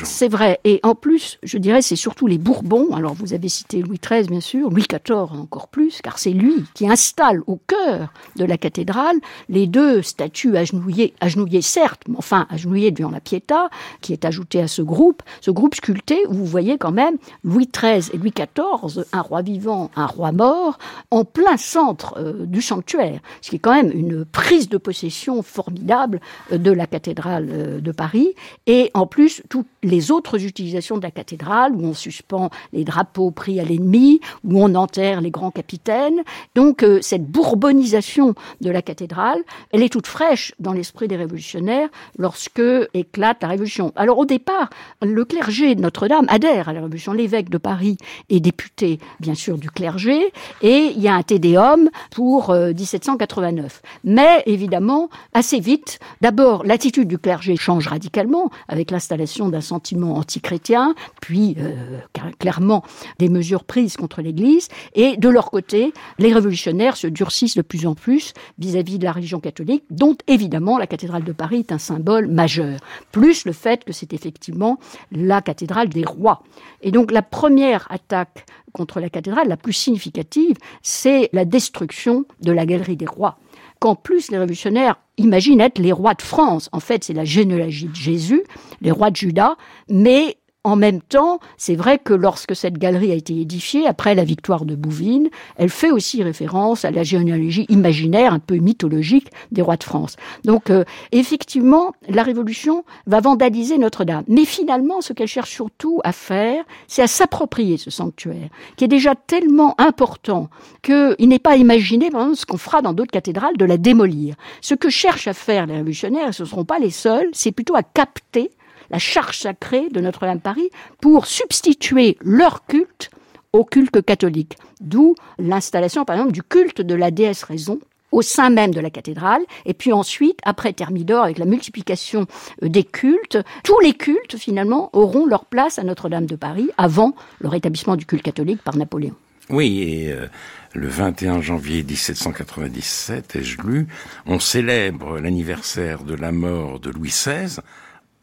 C'est 0.05 0.29
vrai. 0.29 0.59
Et 0.63 0.79
en 0.83 0.95
plus, 0.95 1.37
je 1.43 1.57
dirais, 1.57 1.81
c'est 1.81 1.95
surtout 1.97 2.27
les 2.27 2.37
Bourbons. 2.37 2.93
Alors, 2.93 3.13
vous 3.13 3.33
avez 3.33 3.49
cité 3.49 3.81
Louis 3.81 3.99
XIII, 3.99 4.27
bien 4.27 4.39
sûr, 4.39 4.69
Louis 4.69 4.85
XIV 4.89 5.39
encore 5.39 5.67
plus, 5.67 6.01
car 6.01 6.19
c'est 6.19 6.31
lui 6.31 6.63
qui 6.73 6.89
installe 6.89 7.41
au 7.47 7.57
cœur 7.67 8.13
de 8.37 8.45
la 8.45 8.57
cathédrale 8.57 9.17
les 9.49 9.67
deux 9.67 10.01
statues 10.01 10.55
agenouillées, 10.55 11.13
agenouillées 11.19 11.61
certes, 11.61 12.03
mais 12.07 12.17
enfin 12.17 12.47
agenouillées 12.49 12.91
devant 12.91 13.11
la 13.11 13.19
Pietà, 13.19 13.69
qui 14.01 14.13
est 14.13 14.25
ajoutée 14.25 14.61
à 14.61 14.67
ce 14.67 14.81
groupe, 14.81 15.21
ce 15.41 15.51
groupe 15.51 15.75
sculpté 15.75 16.25
où 16.27 16.33
vous 16.33 16.45
voyez 16.45 16.77
quand 16.77 16.91
même 16.91 17.17
Louis 17.43 17.69
XIII 17.71 18.09
et 18.13 18.17
Louis 18.17 18.31
XIV, 18.31 19.05
un 19.11 19.21
roi 19.21 19.41
vivant, 19.41 19.91
un 19.95 20.05
roi 20.05 20.31
mort, 20.31 20.77
en 21.11 21.25
plein 21.25 21.57
centre 21.57 22.15
euh, 22.17 22.45
du 22.45 22.61
sanctuaire, 22.61 23.19
ce 23.41 23.49
qui 23.49 23.57
est 23.57 23.59
quand 23.59 23.73
même 23.73 23.91
une 23.91 24.25
prise 24.25 24.69
de 24.69 24.77
possession 24.77 25.41
formidable 25.41 26.19
euh, 26.51 26.57
de 26.57 26.71
la 26.71 26.87
cathédrale 26.87 27.49
euh, 27.51 27.81
de 27.81 27.91
Paris. 27.93 28.33
Et 28.67 28.91
en 28.93 29.07
plus, 29.07 29.41
toutes 29.49 29.67
les 29.81 30.11
autres 30.11 30.43
utilisations 30.43 30.97
de 30.97 31.03
la 31.03 31.11
cathédrale, 31.11 31.73
où 31.75 31.85
on 31.85 31.93
suspend 31.93 32.49
les 32.71 32.83
drapeaux 32.83 33.31
pris 33.31 33.59
à 33.59 33.63
l'ennemi, 33.63 34.19
où 34.43 34.61
on 34.61 34.75
enterre 34.75 35.21
les 35.21 35.31
grands 35.31 35.51
capitaines. 35.51 36.23
Donc, 36.55 36.83
euh, 36.83 36.99
cette 37.01 37.25
bourbonisation 37.25 38.35
de 38.61 38.69
la 38.69 38.81
cathédrale, 38.81 39.39
elle 39.71 39.83
est 39.83 39.89
toute 39.89 40.07
fraîche 40.07 40.53
dans 40.59 40.73
l'esprit 40.73 41.07
des 41.07 41.15
révolutionnaires 41.15 41.89
lorsque 42.17 42.61
éclate 42.93 43.41
la 43.41 43.47
Révolution. 43.49 43.93
Alors, 43.95 44.17
au 44.17 44.25
départ, 44.25 44.69
le 45.01 45.25
clergé 45.25 45.75
de 45.75 45.81
Notre-Dame 45.81 46.25
adhère 46.29 46.69
à 46.69 46.73
la 46.73 46.79
Révolution. 46.81 47.13
L'évêque 47.13 47.49
de 47.49 47.57
Paris 47.57 47.97
est 48.29 48.39
député, 48.39 48.99
bien 49.19 49.35
sûr, 49.35 49.57
du 49.57 49.69
clergé, 49.69 50.31
et 50.61 50.91
il 50.95 51.01
y 51.01 51.07
a 51.07 51.15
un 51.15 51.23
tédéum 51.23 51.89
pour 52.11 52.49
euh, 52.49 52.73
1789. 52.73 53.81
Mais, 54.03 54.43
évidemment, 54.45 55.09
assez 55.33 55.59
vite, 55.59 55.99
d'abord, 56.21 56.63
l'attitude 56.63 57.07
du 57.07 57.17
clergé 57.17 57.55
change 57.55 57.82
radicalement 57.87 58.49
avec 58.67 58.91
l'installation 58.91 59.49
d'un 59.49 59.61
sentiment 59.61 60.15
antichrétien, 60.15 60.95
puis 61.21 61.55
euh, 61.59 61.99
clairement 62.39 62.83
des 63.19 63.29
mesures 63.29 63.63
prises 63.63 63.97
contre 63.97 64.21
l'Église. 64.21 64.67
Et 64.95 65.17
de 65.17 65.29
leur 65.29 65.51
côté, 65.51 65.93
les 66.19 66.33
révolutionnaires 66.33 66.97
se 66.97 67.07
durcissent 67.07 67.55
de 67.55 67.61
plus 67.61 67.85
en 67.87 67.95
plus 67.95 68.33
vis-à-vis 68.57 68.99
de 68.99 69.05
la 69.05 69.11
religion 69.11 69.39
catholique, 69.39 69.83
dont 69.89 70.17
évidemment 70.27 70.77
la 70.77 70.87
cathédrale 70.87 71.23
de 71.23 71.31
Paris 71.31 71.59
est 71.59 71.71
un 71.71 71.77
symbole 71.77 72.27
majeur. 72.27 72.79
Plus 73.11 73.45
le 73.45 73.51
fait 73.51 73.83
que 73.83 73.93
c'est 73.93 74.13
effectivement 74.13 74.79
la 75.11 75.41
cathédrale 75.41 75.89
des 75.89 76.05
rois. 76.05 76.43
Et 76.81 76.91
donc 76.91 77.11
la 77.11 77.21
première 77.21 77.87
attaque 77.91 78.45
contre 78.73 78.99
la 78.99 79.09
cathédrale, 79.09 79.47
la 79.47 79.57
plus 79.57 79.73
significative, 79.73 80.57
c'est 80.81 81.29
la 81.31 81.45
destruction 81.45 82.25
de 82.41 82.51
la 82.51 82.65
galerie 82.65 82.97
des 82.97 83.05
rois 83.05 83.37
qu'en 83.83 83.95
plus 83.95 84.31
les 84.31 84.37
révolutionnaires 84.37 84.95
imaginent 85.17 85.59
être 85.59 85.77
les 85.77 85.91
rois 85.91 86.13
de 86.13 86.21
France. 86.21 86.69
En 86.71 86.79
fait, 86.79 87.03
c'est 87.03 87.13
la 87.13 87.25
généalogie 87.25 87.87
de 87.87 87.95
Jésus, 87.95 88.41
les 88.79 88.91
rois 88.91 89.11
de 89.11 89.17
Juda, 89.17 89.57
mais 89.89 90.37
en 90.63 90.75
même 90.77 91.01
temps, 91.01 91.39
c'est 91.57 91.75
vrai 91.75 91.99
que 91.99 92.13
lorsque 92.13 92.55
cette 92.55 92.77
galerie 92.77 93.11
a 93.11 93.15
été 93.15 93.39
édifiée, 93.39 93.85
après 93.85 94.15
la 94.15 94.23
victoire 94.23 94.65
de 94.65 94.75
Bouvines, 94.75 95.29
elle 95.57 95.69
fait 95.69 95.91
aussi 95.91 96.23
référence 96.23 96.85
à 96.85 96.91
la 96.91 97.03
généalogie 97.03 97.65
imaginaire, 97.69 98.33
un 98.33 98.39
peu 98.39 98.55
mythologique, 98.55 99.27
des 99.51 99.61
rois 99.61 99.75
de 99.75 99.83
France. 99.83 100.15
Donc, 100.45 100.69
euh, 100.69 100.85
effectivement, 101.11 101.93
la 102.07 102.23
Révolution 102.23 102.85
va 103.07 103.19
vandaliser 103.19 103.77
Notre-Dame. 103.77 104.23
Mais 104.29 104.45
finalement, 104.45 105.01
ce 105.01 105.11
qu'elle 105.11 105.27
cherche 105.27 105.51
surtout 105.51 105.99
à 106.05 106.13
faire, 106.13 106.63
c'est 106.87 107.01
à 107.01 107.07
s'approprier 107.07 107.77
ce 107.77 107.91
sanctuaire, 107.91 108.49
qui 108.77 108.85
est 108.85 108.89
déjà 108.89 109.15
tellement 109.15 109.75
important 109.79 110.49
qu'il 110.81 111.27
n'est 111.27 111.39
pas 111.39 111.57
imaginé, 111.57 112.09
par 112.09 112.21
exemple, 112.21 112.37
ce 112.37 112.45
qu'on 112.45 112.57
fera 112.57 112.81
dans 112.81 112.93
d'autres 112.93 113.11
cathédrales, 113.11 113.57
de 113.57 113.65
la 113.65 113.77
démolir. 113.77 114.35
Ce 114.61 114.75
que 114.75 114.89
cherchent 114.89 115.27
à 115.27 115.33
faire 115.33 115.65
les 115.65 115.73
révolutionnaires, 115.73 116.33
ce 116.33 116.43
ne 116.43 116.47
seront 116.47 116.65
pas 116.65 116.79
les 116.79 116.89
seuls, 116.89 117.27
c'est 117.33 117.51
plutôt 117.51 117.75
à 117.75 117.83
capter 117.83 118.51
la 118.93 118.99
charge 118.99 119.39
sacrée 119.39 119.89
de 119.89 119.99
Notre-Dame 119.99 120.39
Paris 120.39 120.69
pour 121.01 121.25
substituer 121.25 122.15
leur 122.21 122.67
culte 122.67 123.09
au 123.51 123.65
culte 123.65 124.05
catholique. 124.05 124.55
D'où 124.81 125.15
l'installation, 125.39 126.05
par 126.05 126.15
exemple, 126.15 126.31
du 126.31 126.43
culte 126.43 126.79
de 126.79 126.93
la 126.93 127.09
déesse 127.09 127.41
raison 127.41 127.79
au 128.11 128.21
sein 128.21 128.51
même 128.51 128.71
de 128.71 128.79
la 128.79 128.91
cathédrale, 128.91 129.41
et 129.65 129.73
puis 129.73 129.91
ensuite, 129.91 130.37
après 130.43 130.73
Thermidor, 130.73 131.23
avec 131.23 131.39
la 131.39 131.45
multiplication 131.45 132.27
euh, 132.61 132.69
des 132.69 132.83
cultes, 132.83 133.39
tous 133.63 133.79
les 133.79 133.93
cultes, 133.93 134.37
finalement, 134.37 134.91
auront 134.93 135.25
leur 135.25 135.45
place 135.45 135.79
à 135.79 135.83
Notre-Dame 135.83 136.27
de 136.27 136.35
Paris 136.35 136.69
avant 136.77 137.15
le 137.39 137.49
rétablissement 137.49 137.95
du 137.95 138.05
culte 138.05 138.21
catholique 138.21 138.61
par 138.61 138.77
Napoléon. 138.77 139.15
Oui, 139.49 139.81
et 139.81 140.11
euh, 140.11 140.27
le 140.73 140.87
21 140.87 141.41
janvier 141.41 141.81
1797, 141.81 143.37
ai-je 143.37 143.59
lu, 143.63 143.87
on 144.27 144.39
célèbre 144.39 145.17
l'anniversaire 145.19 146.03
de 146.03 146.13
la 146.13 146.31
mort 146.31 146.79
de 146.79 146.91
Louis 146.91 147.09
XVI 147.09 147.59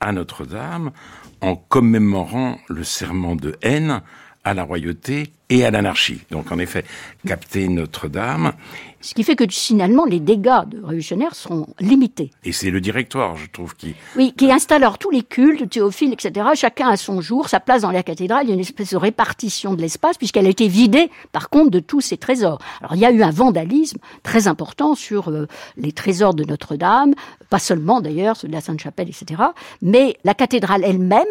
à 0.00 0.12
Notre-Dame 0.12 0.90
en 1.40 1.56
commémorant 1.56 2.58
le 2.68 2.84
serment 2.84 3.36
de 3.36 3.56
haine 3.62 4.02
à 4.44 4.54
la 4.54 4.62
royauté 4.62 5.32
et 5.48 5.64
à 5.64 5.70
l'anarchie. 5.70 6.22
Donc 6.30 6.50
en 6.52 6.58
effet, 6.58 6.84
capter 7.26 7.68
Notre-Dame 7.68 8.52
ce 9.00 9.14
qui 9.14 9.24
fait 9.24 9.36
que 9.36 9.44
finalement, 9.48 10.04
les 10.04 10.20
dégâts 10.20 10.66
de 10.66 10.78
révolutionnaires 10.82 11.34
sont 11.34 11.66
limités. 11.80 12.30
Et 12.44 12.52
c'est 12.52 12.70
le 12.70 12.80
directoire, 12.80 13.36
je 13.36 13.46
trouve, 13.46 13.74
qui... 13.74 13.94
Oui, 14.16 14.34
qui 14.36 14.50
installe 14.52 14.82
alors 14.82 14.98
tous 14.98 15.10
les 15.10 15.22
cultes, 15.22 15.68
théophiles, 15.70 16.12
etc. 16.12 16.48
Chacun 16.54 16.88
a 16.88 16.96
son 16.96 17.20
jour, 17.20 17.48
sa 17.48 17.60
place 17.60 17.82
dans 17.82 17.90
la 17.90 18.02
cathédrale. 18.02 18.46
Il 18.46 18.48
y 18.48 18.52
a 18.52 18.54
une 18.54 18.60
espèce 18.60 18.90
de 18.90 18.96
répartition 18.96 19.74
de 19.74 19.80
l'espace, 19.80 20.18
puisqu'elle 20.18 20.46
a 20.46 20.50
été 20.50 20.68
vidée, 20.68 21.10
par 21.32 21.48
contre, 21.48 21.70
de 21.70 21.80
tous 21.80 22.00
ses 22.00 22.18
trésors. 22.18 22.58
Alors, 22.80 22.94
il 22.94 23.00
y 23.00 23.06
a 23.06 23.10
eu 23.10 23.22
un 23.22 23.30
vandalisme 23.30 23.98
très 24.22 24.48
important 24.48 24.94
sur 24.94 25.28
euh, 25.28 25.46
les 25.76 25.92
trésors 25.92 26.34
de 26.34 26.44
Notre-Dame, 26.44 27.14
pas 27.48 27.58
seulement 27.58 28.00
d'ailleurs, 28.00 28.36
ceux 28.36 28.48
de 28.48 28.52
la 28.52 28.60
Sainte-Chapelle, 28.60 29.08
etc. 29.08 29.42
Mais 29.82 30.16
la 30.24 30.34
cathédrale 30.34 30.84
elle-même 30.84 31.24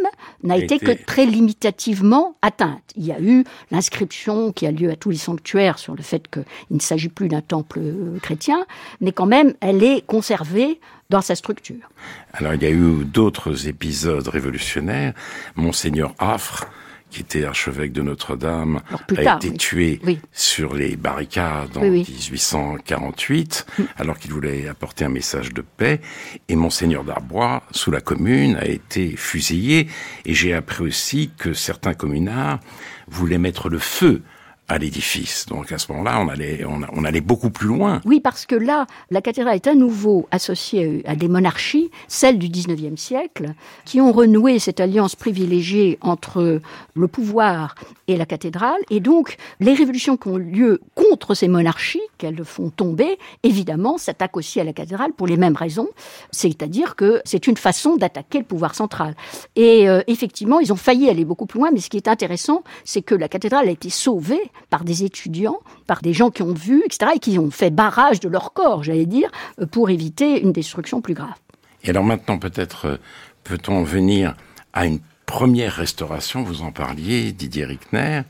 n'a 0.43 0.57
été, 0.57 0.79
que 0.79 0.91
très 0.91 1.25
limitativement 1.25 2.35
atteinte. 2.41 2.81
Il 2.95 3.05
y 3.05 3.11
a 3.11 3.19
eu 3.19 3.43
l'inscription 3.71 4.51
qui 4.51 4.65
a 4.65 4.71
lieu 4.71 4.89
à 4.89 4.95
tous 4.95 5.09
les 5.09 5.17
sanctuaires 5.17 5.79
sur 5.79 5.95
le 5.95 6.01
fait 6.01 6.27
qu'il 6.29 6.43
ne 6.71 6.79
s'agit 6.79 7.09
plus 7.09 7.27
d'un 7.27 7.41
temps 7.63 8.19
chrétien, 8.21 8.65
mais 9.01 9.11
quand 9.11 9.25
même, 9.25 9.53
elle 9.61 9.83
est 9.83 10.05
conservée 10.05 10.79
dans 11.09 11.21
sa 11.21 11.35
structure. 11.35 11.89
Alors, 12.33 12.53
il 12.53 12.63
y 12.63 12.65
a 12.65 12.71
eu 12.71 13.03
d'autres 13.03 13.67
épisodes 13.67 14.27
révolutionnaires. 14.27 15.13
Monseigneur 15.55 16.13
Affre, 16.19 16.67
qui 17.09 17.21
était 17.21 17.43
archevêque 17.43 17.91
de 17.91 18.03
Notre-Dame, 18.03 18.81
a 19.17 19.35
été 19.35 19.51
tué 19.53 19.99
sur 20.31 20.75
les 20.75 20.95
barricades 20.95 21.75
en 21.75 21.81
1848, 21.81 23.65
mm. 23.77 23.83
alors 23.97 24.19
qu'il 24.19 24.31
voulait 24.31 24.67
apporter 24.67 25.05
un 25.05 25.09
message 25.09 25.51
de 25.51 25.61
paix. 25.61 25.99
Et 26.47 26.55
Monseigneur 26.55 27.03
d'Arbois, 27.03 27.63
sous 27.71 27.89
la 27.89 28.01
Commune, 28.01 28.55
a 28.57 28.67
été 28.67 29.15
fusillé. 29.15 29.87
Et 30.25 30.35
j'ai 30.35 30.53
appris 30.53 30.83
aussi 30.83 31.31
que 31.37 31.53
certains 31.53 31.95
communards 31.95 32.59
voulaient 33.07 33.39
mettre 33.39 33.69
le 33.69 33.79
feu 33.79 34.21
à 34.69 34.77
l'édifice. 34.77 35.47
Donc 35.47 35.71
à 35.71 35.77
ce 35.77 35.91
moment-là, 35.91 36.21
on 36.21 36.29
allait, 36.29 36.63
on, 36.65 37.03
allait 37.03 37.21
beaucoup 37.21 37.49
plus 37.49 37.67
loin. 37.67 38.01
Oui, 38.05 38.19
parce 38.19 38.45
que 38.45 38.55
là, 38.55 38.85
la 39.09 39.21
cathédrale 39.21 39.55
est 39.55 39.67
à 39.67 39.73
nouveau 39.73 40.27
associée 40.31 41.01
à 41.05 41.15
des 41.15 41.27
monarchies, 41.27 41.89
celles 42.07 42.37
du 42.37 42.49
XIXe 42.49 42.99
siècle, 42.99 43.53
qui 43.83 43.99
ont 43.99 44.11
renoué 44.11 44.59
cette 44.59 44.79
alliance 44.79 45.15
privilégiée 45.15 45.97
entre 46.01 46.61
le 46.93 47.07
pouvoir 47.07 47.75
et 48.07 48.15
la 48.15 48.25
cathédrale. 48.25 48.79
Et 48.91 48.99
donc, 48.99 49.37
les 49.59 49.73
révolutions 49.73 50.17
qui 50.17 50.27
ont 50.27 50.37
lieu 50.37 50.81
contre 50.93 51.33
ces 51.33 51.47
monarchies, 51.47 52.01
qu'elles 52.19 52.45
font 52.45 52.69
tomber, 52.69 53.17
évidemment, 53.43 53.97
s'attaquent 53.97 54.37
aussi 54.37 54.59
à 54.59 54.63
la 54.63 54.73
cathédrale 54.73 55.13
pour 55.13 55.25
les 55.25 55.37
mêmes 55.37 55.55
raisons. 55.55 55.89
C'est-à-dire 56.31 56.95
que 56.95 57.21
c'est 57.25 57.47
une 57.47 57.57
façon 57.57 57.97
d'attaquer 57.97 58.37
le 58.37 58.45
pouvoir 58.45 58.75
central. 58.75 59.15
Et 59.55 59.89
euh, 59.89 60.01
effectivement, 60.05 60.59
ils 60.59 60.71
ont 60.71 60.77
failli 60.77 61.09
aller 61.09 61.25
beaucoup 61.25 61.47
plus 61.47 61.59
loin, 61.59 61.69
mais 61.73 61.79
ce 61.79 61.89
qui 61.89 61.97
est 61.97 62.07
intéressant, 62.07 62.63
c'est 62.83 63.01
que 63.01 63.15
la 63.15 63.27
cathédrale 63.27 63.67
a 63.67 63.71
été 63.71 63.89
sauvée 63.89 64.51
par 64.69 64.83
des 64.83 65.03
étudiants, 65.03 65.59
par 65.87 66.01
des 66.01 66.13
gens 66.13 66.29
qui 66.29 66.43
ont 66.43 66.53
vu, 66.53 66.83
etc., 66.85 67.11
et 67.15 67.19
qui 67.19 67.39
ont 67.39 67.51
fait 67.51 67.69
barrage 67.69 68.19
de 68.19 68.29
leur 68.29 68.53
corps, 68.53 68.83
j'allais 68.83 69.05
dire, 69.05 69.29
euh, 69.59 69.65
pour 69.65 69.89
éviter 69.89 70.41
une 70.41 70.51
destruction 70.51 71.01
plus 71.01 71.13
grave. 71.13 71.35
Et 71.83 71.89
alors 71.89 72.03
maintenant, 72.03 72.37
peut-être 72.37 72.85
euh, 72.85 72.97
peut-on 73.43 73.83
venir 73.83 74.35
à 74.73 74.85
une 74.85 74.99
première 75.25 75.73
restauration, 75.73 76.43
vous 76.43 76.61
en 76.61 76.71
parliez, 76.71 77.31
Didier 77.31 77.65
Rickner, 77.65 78.21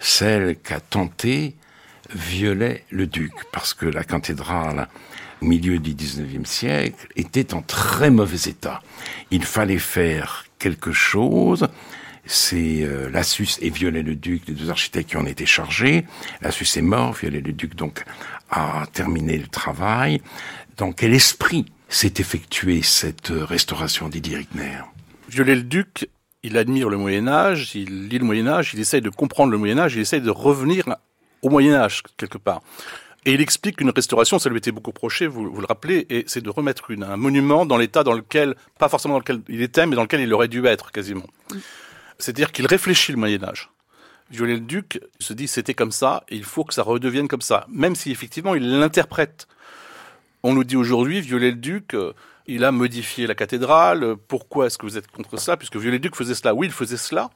celle 0.00 0.56
qu'a 0.56 0.80
tenté 0.80 1.56
Viollet-le-Duc, 2.14 3.32
parce 3.52 3.74
que 3.74 3.86
la 3.86 4.02
cathédrale 4.02 4.88
au 5.42 5.46
milieu 5.46 5.78
du 5.78 5.94
19e 5.94 6.46
siècle 6.46 7.06
était 7.16 7.54
en 7.54 7.62
très 7.62 8.10
mauvais 8.10 8.48
état. 8.50 8.80
Il 9.30 9.44
fallait 9.44 9.78
faire 9.78 10.46
quelque 10.58 10.92
chose 10.92 11.68
c'est 12.28 12.82
euh, 12.82 13.08
Lassus 13.08 13.58
et 13.62 13.70
Viollet-le-Duc, 13.70 14.42
les 14.46 14.54
deux 14.54 14.68
architectes 14.68 15.10
qui 15.10 15.16
en 15.16 15.24
étaient 15.24 15.46
chargés. 15.46 16.04
Lassus 16.42 16.78
est 16.78 16.82
mort, 16.82 17.14
Viollet-le-Duc 17.14 17.74
donc 17.74 18.04
a 18.50 18.86
terminé 18.92 19.38
le 19.38 19.46
travail. 19.46 20.20
Dans 20.76 20.92
quel 20.92 21.14
esprit 21.14 21.64
s'est 21.88 22.14
effectuée 22.18 22.82
cette 22.82 23.30
euh, 23.30 23.44
restauration 23.44 24.10
Didier 24.10 24.36
Rickner 24.36 24.80
Viollet-le-Duc, 25.30 26.10
il 26.42 26.58
admire 26.58 26.90
le 26.90 26.98
Moyen 26.98 27.28
Âge, 27.28 27.74
il 27.74 28.08
lit 28.08 28.18
le 28.18 28.26
Moyen 28.26 28.46
Âge, 28.46 28.72
il 28.74 28.80
essaye 28.80 29.00
de 29.00 29.10
comprendre 29.10 29.50
le 29.50 29.58
Moyen 29.58 29.78
Âge, 29.78 29.94
il 29.94 30.00
essaye 30.00 30.20
de 30.20 30.30
revenir 30.30 30.84
au 31.40 31.48
Moyen 31.48 31.74
Âge 31.74 32.02
quelque 32.18 32.38
part. 32.38 32.60
Et 33.24 33.32
il 33.32 33.40
explique 33.40 33.76
qu'une 33.76 33.90
restauration, 33.90 34.38
ça 34.38 34.50
lui 34.50 34.58
était 34.58 34.70
beaucoup 34.70 34.92
proché, 34.92 35.26
vous, 35.26 35.50
vous 35.50 35.60
le 35.60 35.66
rappelez, 35.66 36.06
et 36.10 36.24
c'est 36.26 36.42
de 36.42 36.50
remettre 36.50 36.90
une, 36.90 37.04
un 37.04 37.16
monument 37.16 37.64
dans 37.64 37.78
l'état 37.78 38.04
dans 38.04 38.12
lequel, 38.12 38.54
pas 38.78 38.88
forcément 38.88 39.14
dans 39.14 39.20
lequel 39.20 39.40
il 39.48 39.62
était, 39.62 39.86
mais 39.86 39.96
dans 39.96 40.02
lequel 40.02 40.20
il 40.20 40.32
aurait 40.34 40.48
dû 40.48 40.64
être 40.66 40.92
quasiment. 40.92 41.26
C'est-à-dire 42.18 42.52
qu'il 42.52 42.66
réfléchit 42.66 43.12
le 43.12 43.18
Moyen 43.18 43.42
Âge. 43.44 43.70
Viollet-le-Duc 44.30 45.00
se 45.20 45.32
dit 45.32 45.48
c'était 45.48 45.74
comme 45.74 45.92
ça, 45.92 46.24
et 46.28 46.36
il 46.36 46.44
faut 46.44 46.64
que 46.64 46.74
ça 46.74 46.82
redevienne 46.82 47.28
comme 47.28 47.40
ça, 47.40 47.66
même 47.68 47.94
si 47.94 48.10
effectivement 48.10 48.54
il 48.54 48.78
l'interprète. 48.78 49.48
On 50.42 50.54
nous 50.54 50.64
dit 50.64 50.76
aujourd'hui, 50.76 51.20
Viollet-le-Duc, 51.20 51.94
euh, 51.94 52.12
il 52.46 52.64
a 52.64 52.72
modifié 52.72 53.26
la 53.26 53.34
cathédrale, 53.34 54.16
pourquoi 54.28 54.66
est-ce 54.66 54.78
que 54.78 54.86
vous 54.86 54.98
êtes 54.98 55.10
contre 55.10 55.38
ça 55.38 55.56
Puisque 55.56 55.76
Viollet-le-Duc 55.76 56.14
faisait 56.14 56.34
cela. 56.34 56.54
Oui, 56.54 56.66
il 56.66 56.72
faisait 56.72 56.96
cela, 56.96 57.30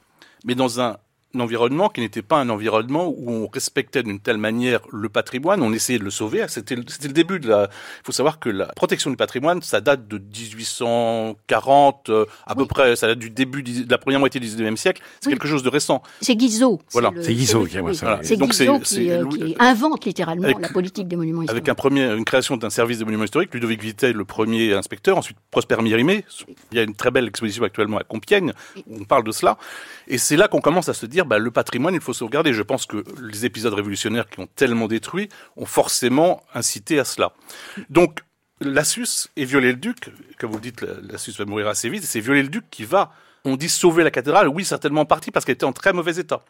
mais 0.45 0.55
dans 0.55 0.79
un 0.79 0.91
un 0.91 0.97
environnement 1.41 1.89
qui 1.89 2.01
n'était 2.01 2.21
pas 2.21 2.37
un 2.37 2.49
environnement 2.49 3.07
où 3.07 3.31
on 3.31 3.47
respectait 3.47 4.03
d'une 4.03 4.19
telle 4.19 4.37
manière 4.37 4.81
le 4.91 5.09
patrimoine, 5.09 5.61
on 5.61 5.73
essayait 5.73 5.99
de 5.99 6.03
le 6.03 6.11
sauver. 6.11 6.45
C'était 6.47 6.75
le, 6.75 6.83
le 6.83 7.09
début 7.09 7.39
de 7.39 7.49
la. 7.49 7.69
Il 8.01 8.05
faut 8.05 8.11
savoir 8.11 8.39
que 8.39 8.49
la 8.49 8.67
protection 8.67 9.09
du 9.09 9.17
patrimoine, 9.17 9.61
ça 9.61 9.81
date 9.81 10.07
de 10.07 10.17
1840 10.17 12.09
euh, 12.09 12.25
à 12.45 12.55
peu 12.55 12.65
près. 12.65 12.95
Ça 12.95 13.07
date 13.07 13.19
du 13.19 13.29
début 13.29 13.63
de 13.63 13.89
la 13.89 13.97
première 13.97 14.19
moitié 14.19 14.39
du 14.39 14.47
19e 14.47 14.75
siècle. 14.75 15.01
C'est 15.21 15.29
quelque 15.29 15.47
chose 15.47 15.63
de 15.63 15.69
récent. 15.69 16.01
C'est 16.21 16.35
Guizot. 16.35 16.81
Voilà. 16.91 17.11
C'est 17.21 17.33
Guizot 17.33 17.65
qui, 17.65 17.77
voilà. 17.77 18.19
Guizot 18.21 18.79
qui, 18.79 19.09
euh, 19.11 19.25
qui, 19.27 19.55
invente 19.59 20.05
littéralement 20.05 20.47
la 20.47 20.69
politique 20.69 21.07
des 21.07 21.15
monuments 21.15 21.41
historiques. 21.43 21.67
Avec 21.67 21.69
un 21.69 21.75
premier, 21.75 22.05
une 22.05 22.25
création 22.25 22.57
d'un 22.57 22.69
service 22.69 22.99
de 22.99 23.05
monuments 23.05 23.23
historiques, 23.25 23.53
Ludovic 23.53 23.81
Vittel, 23.81 24.15
le 24.15 24.25
premier 24.25 24.73
inspecteur, 24.73 25.17
ensuite 25.17 25.37
Prosper 25.51 25.81
Mérimée. 25.81 26.25
Il 26.71 26.77
y 26.77 26.79
a 26.79 26.83
une 26.83 26.95
très 26.95 27.11
belle 27.11 27.27
exposition 27.27 27.63
actuellement 27.63 27.97
à 27.97 28.03
Compiègne. 28.03 28.53
Où 28.87 29.01
on 29.01 29.03
parle 29.05 29.23
de 29.23 29.31
cela. 29.31 29.57
Et 30.07 30.17
c'est 30.17 30.35
là 30.35 30.47
qu'on 30.47 30.61
commence 30.61 30.89
à 30.89 30.93
se 30.93 31.05
dire, 31.05 31.22
bah, 31.23 31.37
le 31.37 31.51
patrimoine, 31.51 31.93
il 31.93 32.01
faut 32.01 32.13
sauvegarder. 32.13 32.53
Je 32.53 32.61
pense 32.61 32.85
que 32.85 33.03
les 33.21 33.45
épisodes 33.45 33.73
révolutionnaires 33.73 34.29
qui 34.29 34.39
ont 34.39 34.47
tellement 34.47 34.87
détruit 34.87 35.29
ont 35.57 35.65
forcément 35.65 36.43
incité 36.53 36.99
à 36.99 37.05
cela. 37.05 37.33
Donc, 37.89 38.19
Lassus 38.61 39.29
et 39.35 39.45
Viollet-le-Duc, 39.45 40.11
comme 40.39 40.51
vous 40.51 40.57
le 40.57 40.61
dites, 40.61 40.81
Lassus 40.81 41.33
va 41.37 41.45
mourir 41.45 41.67
assez 41.67 41.89
vite, 41.89 42.03
c'est 42.03 42.19
Viollet-le-Duc 42.19 42.65
qui 42.69 42.85
va 42.85 43.11
on 43.45 43.57
dit 43.57 43.69
sauver 43.69 44.03
la 44.03 44.11
cathédrale, 44.11 44.47
oui, 44.47 44.63
certainement 44.63 45.01
en 45.01 45.05
partie 45.05 45.31
parce 45.31 45.45
qu'elle 45.45 45.55
était 45.55 45.65
en 45.65 45.73
très 45.73 45.93
mauvais 45.93 46.15
état. 46.15 46.43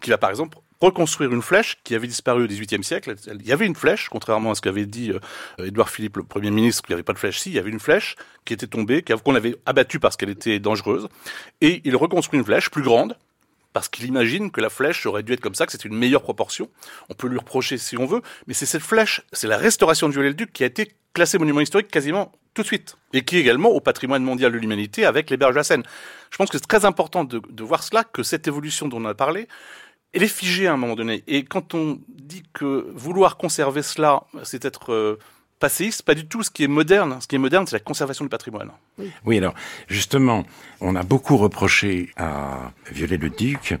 Qui 0.00 0.10
va 0.10 0.18
par 0.18 0.30
exemple 0.30 0.58
reconstruire 0.80 1.32
une 1.32 1.42
flèche 1.42 1.78
qui 1.84 1.94
avait 1.94 2.06
disparu 2.06 2.44
au 2.44 2.46
XVIIIe 2.46 2.84
siècle. 2.84 3.14
Il 3.26 3.46
y 3.46 3.52
avait 3.52 3.66
une 3.66 3.74
flèche, 3.74 4.08
contrairement 4.08 4.52
à 4.52 4.54
ce 4.54 4.60
qu'avait 4.60 4.86
dit 4.86 5.12
euh, 5.12 5.66
Édouard 5.66 5.90
Philippe, 5.90 6.16
le 6.16 6.24
Premier 6.24 6.50
ministre, 6.50 6.82
qu'il 6.82 6.92
n'y 6.92 6.94
avait 6.94 7.02
pas 7.02 7.12
de 7.12 7.18
flèche. 7.18 7.40
Si, 7.40 7.50
il 7.50 7.54
y 7.54 7.58
avait 7.58 7.70
une 7.70 7.80
flèche 7.80 8.16
qui 8.44 8.52
était 8.52 8.66
tombée, 8.66 9.02
qu'on 9.02 9.34
avait 9.34 9.56
abattue 9.66 9.98
parce 9.98 10.16
qu'elle 10.16 10.30
était 10.30 10.58
dangereuse. 10.58 11.08
Et 11.60 11.82
il 11.84 11.96
reconstruit 11.96 12.38
une 12.38 12.44
flèche 12.44 12.70
plus 12.70 12.82
grande, 12.82 13.16
parce 13.72 13.88
qu'il 13.88 14.06
imagine 14.06 14.50
que 14.50 14.60
la 14.60 14.70
flèche 14.70 15.06
aurait 15.06 15.22
dû 15.22 15.32
être 15.32 15.40
comme 15.40 15.54
ça, 15.54 15.66
que 15.66 15.72
c'est 15.72 15.84
une 15.84 15.96
meilleure 15.96 16.22
proportion. 16.22 16.68
On 17.08 17.14
peut 17.14 17.28
lui 17.28 17.38
reprocher 17.38 17.78
si 17.78 17.96
on 17.96 18.06
veut, 18.06 18.22
mais 18.46 18.54
c'est 18.54 18.66
cette 18.66 18.82
flèche, 18.82 19.22
c'est 19.32 19.48
la 19.48 19.56
restauration 19.56 20.08
du 20.08 20.14
Viollet-le-Duc 20.14 20.52
qui 20.52 20.62
a 20.62 20.66
été 20.66 20.92
classée 21.14 21.38
monument 21.38 21.60
historique 21.60 21.88
quasiment 21.88 22.32
tout 22.54 22.62
de 22.62 22.66
suite, 22.66 22.96
et 23.14 23.24
qui 23.24 23.36
est 23.36 23.40
également 23.40 23.70
au 23.70 23.80
patrimoine 23.80 24.22
mondial 24.22 24.52
de 24.52 24.58
l'humanité 24.58 25.06
avec 25.06 25.30
les 25.30 25.38
berges 25.38 25.54
de 25.54 25.58
la 25.58 25.64
Seine. 25.64 25.82
Je 26.30 26.36
pense 26.36 26.50
que 26.50 26.58
c'est 26.58 26.66
très 26.66 26.84
important 26.84 27.24
de, 27.24 27.40
de, 27.48 27.64
voir 27.64 27.82
cela, 27.82 28.04
que 28.04 28.22
cette 28.22 28.46
évolution 28.46 28.88
dont 28.88 29.00
on 29.00 29.06
a 29.06 29.14
parlé, 29.14 29.48
elle 30.12 30.22
est 30.22 30.28
figée 30.28 30.66
à 30.66 30.74
un 30.74 30.76
moment 30.76 30.94
donné. 30.94 31.24
Et 31.26 31.44
quand 31.44 31.72
on 31.74 31.98
dit 32.08 32.42
que 32.52 32.90
vouloir 32.94 33.38
conserver 33.38 33.82
cela, 33.82 34.24
c'est 34.42 34.66
être 34.66 34.92
euh, 34.92 35.18
passéiste, 35.62 36.02
pas 36.02 36.16
du 36.16 36.26
tout. 36.26 36.42
Ce 36.42 36.50
qui 36.50 36.64
est 36.64 36.74
moderne, 36.80 37.18
ce 37.20 37.28
qui 37.28 37.36
est 37.36 37.38
moderne, 37.38 37.66
c'est 37.68 37.76
la 37.76 37.80
conservation 37.80 38.24
du 38.24 38.28
patrimoine. 38.28 38.70
Oui. 38.98 39.10
oui, 39.24 39.38
alors 39.38 39.54
justement, 39.86 40.44
on 40.80 40.96
a 40.96 41.04
beaucoup 41.04 41.36
reproché 41.36 42.10
à 42.16 42.72
Viollet-le-Duc 42.90 43.76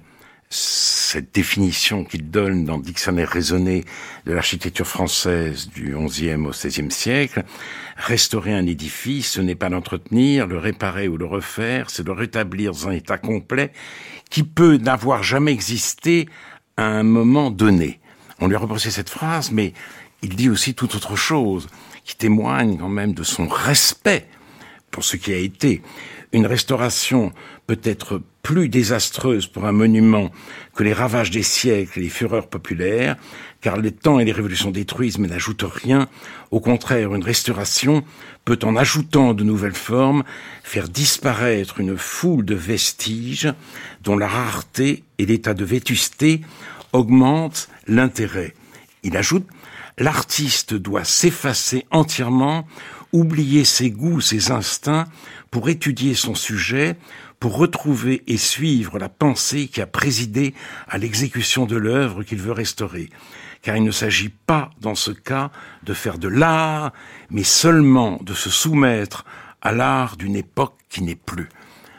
cette 0.48 1.34
définition 1.34 2.04
qu'il 2.04 2.30
donne 2.30 2.64
dans 2.66 2.76
le 2.76 2.82
dictionnaire 2.82 3.28
raisonné 3.28 3.84
de 4.26 4.32
l'architecture 4.32 4.86
française 4.86 5.70
du 5.70 5.96
XIe 5.96 6.34
au 6.34 6.50
XVIe 6.50 6.90
siècle, 6.90 7.42
restaurer 7.96 8.52
un 8.52 8.66
édifice, 8.66 9.32
ce 9.32 9.40
n'est 9.40 9.54
pas 9.54 9.70
l'entretenir, 9.70 10.46
le 10.46 10.58
réparer 10.58 11.08
ou 11.08 11.16
le 11.16 11.24
refaire, 11.24 11.90
c'est 11.90 12.06
le 12.06 12.12
rétablir 12.12 12.72
dans 12.72 12.88
un 12.88 12.92
état 12.92 13.18
complet 13.18 13.72
qui 14.30 14.44
peut 14.44 14.76
n'avoir 14.76 15.22
jamais 15.22 15.52
existé 15.52 16.28
à 16.76 16.84
un 16.84 17.02
moment 17.02 17.50
donné. 17.50 17.98
On 18.38 18.46
lui 18.48 18.56
a 18.56 18.58
reproché 18.58 18.90
cette 18.90 19.10
phrase, 19.10 19.52
mais 19.52 19.72
il 20.22 20.36
dit 20.36 20.48
aussi 20.48 20.74
tout 20.74 20.94
autre 20.96 21.16
chose, 21.16 21.68
qui 22.04 22.16
témoigne 22.16 22.78
quand 22.78 22.88
même 22.88 23.14
de 23.14 23.22
son 23.22 23.46
respect 23.46 24.26
pour 24.90 25.04
ce 25.04 25.16
qui 25.16 25.32
a 25.32 25.36
été. 25.36 25.82
Une 26.32 26.46
restauration 26.46 27.32
peut 27.66 27.80
être 27.82 28.22
plus 28.42 28.68
désastreuse 28.68 29.46
pour 29.46 29.66
un 29.66 29.72
monument 29.72 30.30
que 30.74 30.82
les 30.82 30.92
ravages 30.92 31.30
des 31.30 31.42
siècles 31.42 31.98
et 31.98 32.02
les 32.02 32.08
fureurs 32.08 32.48
populaires, 32.48 33.16
car 33.60 33.76
les 33.76 33.92
temps 33.92 34.18
et 34.18 34.24
les 34.24 34.32
révolutions 34.32 34.70
détruisent 34.70 35.18
mais 35.18 35.28
n'ajoutent 35.28 35.64
rien. 35.70 36.08
Au 36.50 36.60
contraire, 36.60 37.14
une 37.14 37.22
restauration 37.22 38.02
peut, 38.44 38.58
en 38.62 38.76
ajoutant 38.76 39.34
de 39.34 39.44
nouvelles 39.44 39.74
formes, 39.74 40.24
faire 40.62 40.88
disparaître 40.88 41.80
une 41.80 41.96
foule 41.96 42.44
de 42.44 42.54
vestiges 42.54 43.52
dont 44.02 44.16
la 44.16 44.26
rareté 44.26 45.04
et 45.18 45.26
l'état 45.26 45.54
de 45.54 45.64
vétusté 45.64 46.40
augmentent 46.92 47.68
l'intérêt. 47.86 48.54
Il 49.04 49.16
ajoute, 49.16 49.46
l'artiste 49.98 50.74
doit 50.74 51.04
s'effacer 51.04 51.86
entièrement, 51.90 52.66
oublier 53.12 53.64
ses 53.64 53.90
goûts, 53.90 54.20
ses 54.20 54.50
instincts, 54.50 55.06
pour 55.50 55.68
étudier 55.68 56.14
son 56.14 56.34
sujet, 56.34 56.96
pour 57.38 57.56
retrouver 57.56 58.22
et 58.26 58.36
suivre 58.36 58.98
la 58.98 59.08
pensée 59.08 59.66
qui 59.66 59.80
a 59.80 59.86
présidé 59.86 60.54
à 60.88 60.96
l'exécution 60.96 61.66
de 61.66 61.76
l'œuvre 61.76 62.22
qu'il 62.22 62.38
veut 62.38 62.52
restaurer. 62.52 63.10
Car 63.62 63.76
il 63.76 63.84
ne 63.84 63.90
s'agit 63.90 64.28
pas, 64.28 64.70
dans 64.80 64.94
ce 64.94 65.10
cas, 65.10 65.50
de 65.82 65.94
faire 65.94 66.18
de 66.18 66.28
l'art, 66.28 66.92
mais 67.30 67.44
seulement 67.44 68.18
de 68.22 68.34
se 68.34 68.48
soumettre 68.50 69.24
à 69.60 69.72
l'art 69.72 70.16
d'une 70.16 70.36
époque 70.36 70.76
qui 70.88 71.02
n'est 71.02 71.14
plus. 71.16 71.48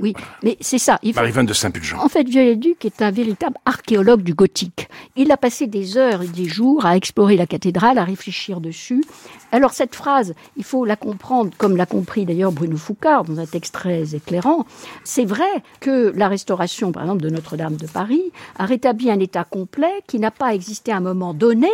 Oui, 0.04 0.14
mais 0.44 0.58
c'est 0.60 0.80
ça. 0.80 1.00
Il 1.02 1.14
faut... 1.14 1.44
de 1.44 1.54
Saint-Pulgent. 1.54 1.98
En 1.98 2.10
fait, 2.10 2.28
Viollet-le-Duc 2.28 2.84
est 2.84 3.02
un 3.02 3.10
véritable 3.10 3.56
archéologue 3.66 4.22
du 4.22 4.34
gothique. 4.34 4.90
Il 5.16 5.32
a 5.32 5.38
passé 5.38 5.66
des 5.66 5.98
heures 5.98 6.22
et 6.22 6.28
des 6.28 6.44
jours 6.44 6.86
à 6.86 6.98
explorer 6.98 7.38
la 7.38 7.48
cathédrale, 7.48 7.98
à 7.98 8.04
réfléchir 8.04 8.60
dessus. 8.60 9.02
Alors 9.54 9.72
cette 9.72 9.96
phrase, 9.96 10.34
il 10.58 10.66
faut 10.66 10.84
la 10.84 10.98
comprendre, 10.98 11.52
comme 11.58 11.78
l'a 11.78 11.86
compris 11.86 12.26
d'ailleurs 12.26 12.52
Bruno 12.52 12.76
Foucard 12.76 13.24
dans 13.24 13.40
un 13.40 13.46
texte 13.46 13.76
très 13.76 14.14
éclairant. 14.14 14.66
C'est 15.06 15.24
vrai 15.24 15.64
que 15.80 16.12
la 16.18 16.28
restauration, 16.28 16.92
par 16.92 17.04
exemple, 17.04 17.22
de 17.22 17.30
Notre-Dame 17.30 17.78
de 17.78 17.88
Paris 17.88 18.34
a 18.58 18.66
rétabli 18.66 19.10
un 19.10 19.20
état 19.22 19.46
complet 19.46 20.04
qui 20.06 20.20
n'a 20.20 20.32
pas 20.32 20.54
existé 20.54 20.92
à 20.92 20.98
un 20.98 21.00
moment 21.00 21.34
donné 21.34 21.70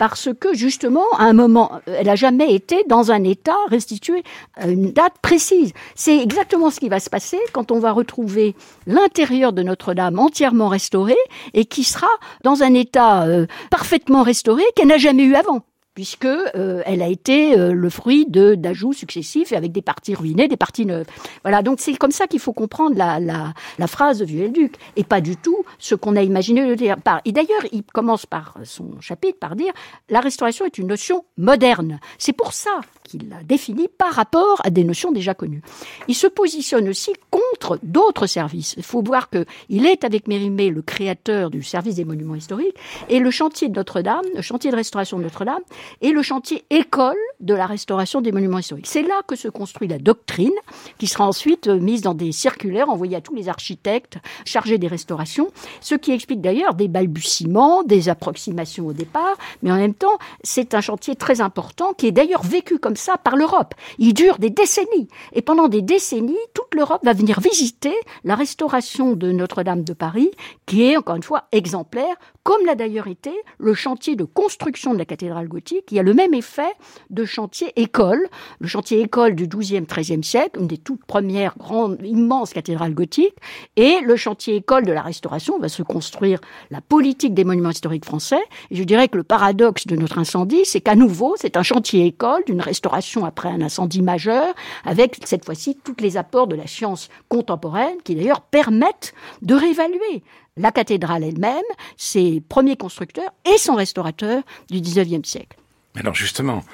parce 0.00 0.30
que 0.32 0.54
justement, 0.54 1.04
à 1.18 1.24
un 1.24 1.34
moment, 1.34 1.72
elle 1.84 2.06
n'a 2.06 2.16
jamais 2.16 2.54
été 2.54 2.84
dans 2.88 3.12
un 3.12 3.22
état 3.22 3.58
restitué 3.68 4.24
à 4.56 4.66
une 4.66 4.92
date 4.92 5.12
précise. 5.20 5.74
C'est 5.94 6.16
exactement 6.16 6.70
ce 6.70 6.80
qui 6.80 6.88
va 6.88 7.00
se 7.00 7.10
passer 7.10 7.38
quand 7.52 7.70
on 7.70 7.78
va 7.78 7.92
retrouver 7.92 8.56
l'intérieur 8.86 9.52
de 9.52 9.62
Notre-Dame 9.62 10.18
entièrement 10.18 10.68
restauré 10.68 11.16
et 11.52 11.66
qui 11.66 11.84
sera 11.84 12.08
dans 12.44 12.62
un 12.62 12.72
état 12.72 13.24
euh, 13.24 13.46
parfaitement 13.70 14.22
restauré 14.22 14.62
qu'elle 14.74 14.88
n'a 14.88 14.96
jamais 14.96 15.24
eu 15.24 15.34
avant 15.34 15.60
puisque 16.00 16.24
euh, 16.24 16.80
elle 16.86 17.02
a 17.02 17.08
été 17.08 17.58
euh, 17.58 17.74
le 17.74 17.90
fruit 17.90 18.24
de 18.24 18.54
d'ajouts 18.54 18.94
successifs 18.94 19.52
et 19.52 19.56
avec 19.56 19.70
des 19.70 19.82
parties 19.82 20.14
ruinées, 20.14 20.48
des 20.48 20.56
parties 20.56 20.86
neuves. 20.86 21.04
Voilà, 21.42 21.60
donc 21.60 21.78
c'est 21.78 21.94
comme 21.94 22.10
ça 22.10 22.26
qu'il 22.26 22.40
faut 22.40 22.54
comprendre 22.54 22.96
la, 22.96 23.20
la, 23.20 23.86
phrase 23.86 24.20
de 24.20 24.24
Viollet-le-Duc 24.24 24.76
et 24.96 25.04
pas 25.04 25.20
du 25.20 25.36
tout 25.36 25.58
ce 25.78 25.94
qu'on 25.94 26.16
a 26.16 26.22
imaginé 26.22 26.66
le 26.66 26.74
dire. 26.74 26.96
Et 27.26 27.32
d'ailleurs, 27.32 27.66
il 27.70 27.82
commence 27.82 28.24
par 28.24 28.54
son 28.64 28.98
chapitre 29.02 29.38
par 29.38 29.56
dire 29.56 29.74
la 30.08 30.20
restauration 30.20 30.64
est 30.64 30.78
une 30.78 30.86
notion 30.86 31.26
moderne. 31.36 32.00
C'est 32.16 32.32
pour 32.32 32.54
ça 32.54 32.80
qu'il 33.04 33.28
la 33.28 33.42
définit 33.42 33.88
par 33.88 34.14
rapport 34.14 34.62
à 34.64 34.70
des 34.70 34.84
notions 34.84 35.12
déjà 35.12 35.34
connues. 35.34 35.60
Il 36.08 36.14
se 36.14 36.28
positionne 36.28 36.88
aussi 36.88 37.12
contre 37.30 37.78
d'autres 37.82 38.26
services. 38.26 38.72
Il 38.78 38.84
faut 38.84 39.02
voir 39.02 39.28
que 39.28 39.44
il 39.68 39.84
est 39.84 40.04
avec 40.04 40.28
Mérimée 40.28 40.70
le 40.70 40.80
créateur 40.80 41.50
du 41.50 41.62
service 41.62 41.96
des 41.96 42.06
monuments 42.06 42.36
historiques 42.36 42.76
et 43.10 43.18
le 43.18 43.30
chantier 43.30 43.68
de 43.68 43.74
Notre-Dame, 43.74 44.24
le 44.34 44.40
chantier 44.40 44.70
de 44.70 44.76
restauration 44.76 45.18
de 45.18 45.24
Notre-Dame 45.24 45.60
et 46.00 46.12
le 46.12 46.22
chantier 46.22 46.64
école 46.70 47.16
de 47.40 47.54
la 47.54 47.66
restauration 47.66 48.20
des 48.20 48.32
monuments 48.32 48.58
historiques. 48.58 48.86
C'est 48.86 49.02
là 49.02 49.22
que 49.26 49.36
se 49.36 49.48
construit 49.48 49.88
la 49.88 49.98
doctrine 49.98 50.52
qui 50.98 51.06
sera 51.06 51.26
ensuite 51.26 51.68
mise 51.68 52.02
dans 52.02 52.14
des 52.14 52.32
circulaires 52.32 52.88
envoyés 52.88 53.16
à 53.16 53.20
tous 53.20 53.34
les 53.34 53.48
architectes 53.48 54.18
chargés 54.44 54.78
des 54.78 54.88
restaurations, 54.88 55.50
ce 55.80 55.94
qui 55.94 56.12
explique 56.12 56.40
d'ailleurs 56.40 56.74
des 56.74 56.88
balbutiements, 56.88 57.82
des 57.82 58.08
approximations 58.08 58.86
au 58.86 58.92
départ, 58.92 59.36
mais 59.62 59.72
en 59.72 59.76
même 59.76 59.94
temps, 59.94 60.18
c'est 60.42 60.74
un 60.74 60.80
chantier 60.80 61.16
très 61.16 61.40
important 61.40 61.92
qui 61.92 62.06
est 62.06 62.12
d'ailleurs 62.12 62.42
vécu 62.42 62.78
comme 62.78 62.96
ça 62.96 63.16
par 63.16 63.36
l'Europe. 63.36 63.74
Il 63.98 64.14
dure 64.14 64.38
des 64.38 64.50
décennies. 64.50 65.08
Et 65.32 65.42
pendant 65.42 65.68
des 65.68 65.82
décennies, 65.82 66.36
toute 66.54 66.74
l'Europe 66.74 67.04
va 67.04 67.12
venir 67.12 67.40
visiter 67.40 67.94
la 68.24 68.34
restauration 68.34 69.12
de 69.12 69.32
Notre-Dame 69.32 69.84
de 69.84 69.92
Paris, 69.92 70.30
qui 70.66 70.82
est, 70.82 70.96
encore 70.96 71.16
une 71.16 71.22
fois, 71.22 71.44
exemplaire, 71.52 72.16
comme 72.42 72.64
l'a 72.64 72.74
d'ailleurs 72.74 73.06
été 73.06 73.32
le 73.58 73.74
chantier 73.74 74.16
de 74.16 74.24
construction 74.24 74.92
de 74.92 74.98
la 74.98 75.04
cathédrale 75.04 75.48
gothique. 75.48 75.69
Il 75.90 75.96
y 75.96 75.98
a 75.98 76.02
le 76.02 76.14
même 76.14 76.34
effet 76.34 76.72
de 77.10 77.24
chantier 77.24 77.72
école, 77.76 78.28
le 78.58 78.68
chantier 78.68 79.00
école 79.00 79.34
du 79.34 79.46
XIIe, 79.46 79.82
XIIIe 79.82 80.24
siècle, 80.24 80.60
une 80.60 80.66
des 80.66 80.78
toutes 80.78 81.04
premières 81.04 81.56
grandes, 81.58 81.98
immenses 82.02 82.52
cathédrales 82.52 82.94
gothiques, 82.94 83.36
et 83.76 84.00
le 84.04 84.16
chantier 84.16 84.56
école 84.56 84.84
de 84.84 84.92
la 84.92 85.02
restauration 85.02 85.58
va 85.58 85.68
se 85.68 85.82
construire 85.82 86.40
la 86.70 86.80
politique 86.80 87.34
des 87.34 87.44
monuments 87.44 87.70
historiques 87.70 88.04
français. 88.04 88.42
Et 88.70 88.76
je 88.76 88.84
dirais 88.84 89.08
que 89.08 89.16
le 89.16 89.24
paradoxe 89.24 89.86
de 89.86 89.96
notre 89.96 90.18
incendie, 90.18 90.64
c'est 90.64 90.80
qu'à 90.80 90.94
nouveau, 90.94 91.34
c'est 91.36 91.56
un 91.56 91.62
chantier 91.62 92.06
école 92.06 92.42
d'une 92.46 92.60
restauration 92.60 93.24
après 93.24 93.48
un 93.48 93.60
incendie 93.60 94.02
majeur, 94.02 94.54
avec 94.84 95.18
cette 95.24 95.44
fois-ci 95.44 95.76
tous 95.82 95.96
les 96.00 96.16
apports 96.16 96.46
de 96.46 96.56
la 96.56 96.66
science 96.66 97.08
contemporaine 97.28 97.96
qui 98.04 98.14
d'ailleurs 98.14 98.42
permettent 98.42 99.14
de 99.42 99.54
réévaluer 99.54 100.22
la 100.56 100.72
cathédrale 100.72 101.24
elle-même, 101.24 101.62
ses 101.96 102.40
premiers 102.40 102.76
constructeurs 102.76 103.32
et 103.44 103.58
son 103.58 103.74
restaurateur 103.74 104.42
du 104.70 104.80
XIXe 104.80 105.28
siècle. 105.28 105.58
Alors 105.96 106.14
justement, 106.14 106.64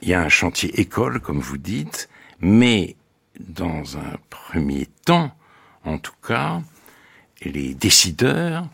il 0.00 0.08
y 0.08 0.14
a 0.14 0.20
un 0.20 0.28
chantier 0.28 0.80
école, 0.80 1.20
comme 1.20 1.40
vous 1.40 1.58
dites, 1.58 2.08
mais 2.40 2.96
dans 3.40 3.96
un 3.96 4.16
premier 4.30 4.86
temps, 5.04 5.30
en 5.84 5.98
tout 5.98 6.14
cas, 6.26 6.60
les 7.44 7.74
décideurs 7.74 8.66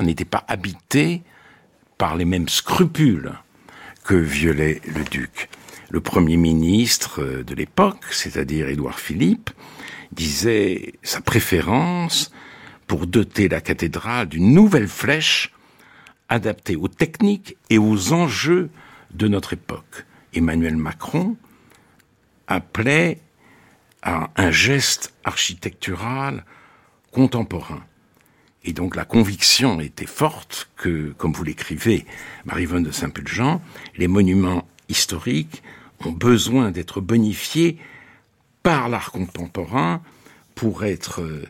n'étaient 0.00 0.24
pas 0.24 0.44
habités 0.48 1.22
par 1.98 2.16
les 2.16 2.24
mêmes 2.24 2.48
scrupules 2.48 3.32
que 4.04 4.14
violait 4.14 4.80
le 4.86 5.04
duc 5.04 5.48
le 5.88 6.00
Premier 6.00 6.36
ministre 6.36 7.42
de 7.46 7.54
l'époque, 7.54 8.04
c'est-à-dire 8.10 8.68
Édouard 8.68 8.98
Philippe, 8.98 9.50
disait 10.12 10.94
sa 11.02 11.20
préférence 11.20 12.32
pour 12.86 13.06
doter 13.06 13.48
la 13.48 13.60
cathédrale 13.60 14.28
d'une 14.28 14.52
nouvelle 14.52 14.88
flèche 14.88 15.52
adaptée 16.28 16.76
aux 16.76 16.88
techniques 16.88 17.56
et 17.70 17.78
aux 17.78 18.12
enjeux 18.12 18.70
de 19.12 19.28
notre 19.28 19.52
époque. 19.52 20.06
Emmanuel 20.34 20.76
Macron 20.76 21.36
appelait 22.46 23.20
à 24.02 24.30
un 24.36 24.50
geste 24.50 25.14
architectural 25.24 26.44
contemporain. 27.10 27.84
Et 28.64 28.72
donc 28.72 28.96
la 28.96 29.04
conviction 29.04 29.80
était 29.80 30.06
forte 30.06 30.68
que, 30.76 31.14
comme 31.16 31.32
vous 31.32 31.44
l'écrivez, 31.44 32.04
Marie-Vonne 32.44 32.82
de 32.82 32.90
Saint-Pulgent, 32.90 33.62
les 33.96 34.08
monuments 34.08 34.66
historiques 34.88 35.62
ont 36.04 36.12
besoin 36.12 36.70
d'être 36.72 37.00
bonifiés 37.00 37.78
par 38.62 38.88
l'art 38.88 39.12
contemporain 39.12 40.02
pour 40.54 40.84
être 40.84 41.22
euh, 41.22 41.46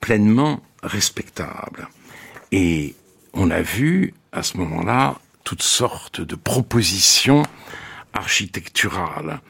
pleinement 0.00 0.62
respectables. 0.82 1.88
Et 2.52 2.94
on 3.32 3.50
a 3.50 3.60
vu 3.60 4.14
à 4.32 4.42
ce 4.42 4.56
moment-là 4.58 5.18
toutes 5.44 5.62
sortes 5.62 6.20
de 6.20 6.34
propositions 6.34 7.42
architecturales, 8.12 9.40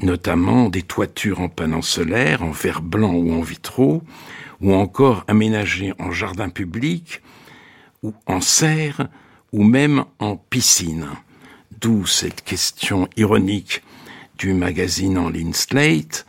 notamment 0.00 0.68
des 0.68 0.82
toitures 0.82 1.40
en 1.40 1.48
panneaux 1.48 1.82
solaires, 1.82 2.42
en 2.42 2.50
verre 2.50 2.82
blanc 2.82 3.12
ou 3.12 3.32
en 3.32 3.40
vitraux, 3.40 4.02
ou 4.60 4.74
encore 4.74 5.24
aménagées 5.28 5.92
en 5.98 6.10
jardin 6.10 6.48
public, 6.48 7.22
ou 8.02 8.14
en 8.26 8.40
serre, 8.40 9.08
ou 9.52 9.64
même 9.64 10.04
en 10.18 10.36
piscine. 10.36 11.08
D'où 11.80 12.06
cette 12.06 12.42
question 12.42 13.08
ironique 13.16 13.82
du 14.38 14.52
magazine 14.52 15.18
en 15.18 15.28
ligne 15.28 15.52
Slate, 15.52 16.26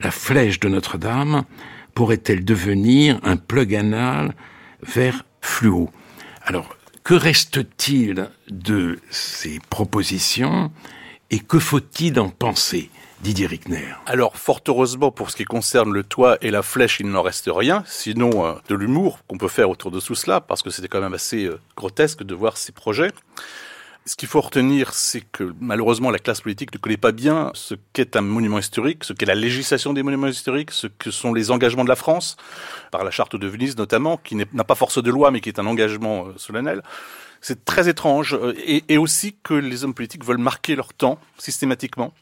la 0.00 0.10
flèche 0.10 0.60
de 0.60 0.68
Notre-Dame 0.68 1.44
pourrait-elle 1.94 2.44
devenir 2.44 3.20
un 3.22 3.36
plug 3.36 3.74
anal 3.74 4.34
vers 4.82 5.24
fluo? 5.40 5.90
Alors, 6.42 6.76
que 7.04 7.14
reste-t-il 7.14 8.28
de 8.50 8.98
ces 9.10 9.60
propositions 9.70 10.72
et 11.30 11.38
que 11.38 11.58
faut-il 11.58 12.18
en 12.18 12.30
penser? 12.30 12.90
Didier 13.20 13.46
Rickner. 13.46 13.86
Alors, 14.04 14.36
fort 14.36 14.60
heureusement, 14.68 15.10
pour 15.10 15.30
ce 15.30 15.36
qui 15.36 15.44
concerne 15.44 15.90
le 15.94 16.04
toit 16.04 16.36
et 16.42 16.50
la 16.50 16.62
flèche, 16.62 17.00
il 17.00 17.08
n'en 17.08 17.22
reste 17.22 17.48
rien, 17.50 17.82
sinon 17.86 18.44
euh, 18.44 18.52
de 18.68 18.74
l'humour 18.74 19.20
qu'on 19.26 19.38
peut 19.38 19.48
faire 19.48 19.70
autour 19.70 19.90
de 19.90 19.98
tout 19.98 20.14
cela, 20.14 20.42
parce 20.42 20.60
que 20.60 20.68
c'était 20.68 20.88
quand 20.88 21.00
même 21.00 21.14
assez 21.14 21.46
euh, 21.46 21.58
grotesque 21.74 22.22
de 22.22 22.34
voir 22.34 22.58
ces 22.58 22.72
projets. 22.72 23.12
Ce 24.06 24.16
qu'il 24.16 24.28
faut 24.28 24.42
retenir, 24.42 24.92
c'est 24.92 25.22
que 25.22 25.54
malheureusement 25.60 26.10
la 26.10 26.18
classe 26.18 26.42
politique 26.42 26.74
ne 26.74 26.78
connaît 26.78 26.98
pas 26.98 27.12
bien 27.12 27.50
ce 27.54 27.74
qu'est 27.94 28.16
un 28.16 28.20
monument 28.20 28.58
historique, 28.58 29.02
ce 29.02 29.14
qu'est 29.14 29.24
la 29.24 29.34
législation 29.34 29.94
des 29.94 30.02
monuments 30.02 30.26
historiques, 30.26 30.72
ce 30.72 30.88
que 30.88 31.10
sont 31.10 31.32
les 31.32 31.50
engagements 31.50 31.84
de 31.84 31.88
la 31.88 31.96
France, 31.96 32.36
par 32.90 33.02
la 33.02 33.10
charte 33.10 33.34
de 33.34 33.46
Venise 33.46 33.78
notamment, 33.78 34.18
qui 34.18 34.36
n'a 34.36 34.64
pas 34.64 34.74
force 34.74 35.02
de 35.02 35.10
loi 35.10 35.30
mais 35.30 35.40
qui 35.40 35.48
est 35.48 35.58
un 35.58 35.64
engagement 35.64 36.26
euh, 36.26 36.34
solennel. 36.36 36.82
C'est 37.40 37.64
très 37.64 37.88
étrange 37.88 38.34
euh, 38.34 38.52
et, 38.58 38.84
et 38.90 38.98
aussi 38.98 39.36
que 39.42 39.54
les 39.54 39.84
hommes 39.84 39.94
politiques 39.94 40.24
veulent 40.24 40.36
marquer 40.36 40.76
leur 40.76 40.92
temps 40.92 41.18
systématiquement, 41.38 42.12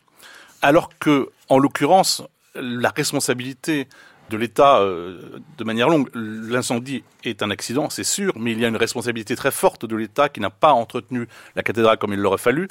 alors 0.61 0.91
que, 1.01 1.31
en 1.49 1.59
l'occurrence, 1.59 2.23
la 2.55 2.91
responsabilité 2.91 3.89
de 4.31 4.37
l'État 4.37 4.79
euh, 4.79 5.41
de 5.59 5.65
manière 5.65 5.89
longue. 5.89 6.09
L'incendie 6.15 7.05
est 7.25 7.43
un 7.43 7.51
accident, 7.51 7.91
c'est 7.91 8.05
sûr, 8.05 8.33
mais 8.37 8.53
il 8.53 8.61
y 8.61 8.65
a 8.65 8.69
une 8.69 8.77
responsabilité 8.77 9.37
très 9.37 9.51
forte 9.51 9.85
de 9.87 9.97
l'État 9.97 10.29
qui 10.29 10.41
n'a 10.41 10.51
pas 10.51 10.73
entretenu 10.73 11.29
la 11.55 11.63
cathédrale 11.63 11.99
comme 11.99 12.13
il 12.13 12.19
l'aurait 12.19 12.39
fallu, 12.39 12.69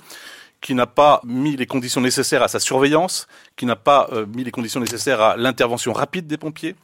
qui 0.62 0.76
n'a 0.76 0.88
pas 0.88 1.22
mis 1.24 1.56
les 1.56 1.66
conditions 1.66 2.02
nécessaires 2.02 2.44
à 2.44 2.48
sa 2.48 2.60
surveillance, 2.60 3.28
qui 3.56 3.66
n'a 3.66 3.76
pas 3.76 4.10
euh, 4.12 4.26
mis 4.26 4.44
les 4.44 4.52
conditions 4.52 4.80
nécessaires 4.80 5.22
à 5.22 5.38
l'intervention 5.38 5.94
rapide 5.94 6.28
des 6.28 6.38
pompiers. 6.38 6.76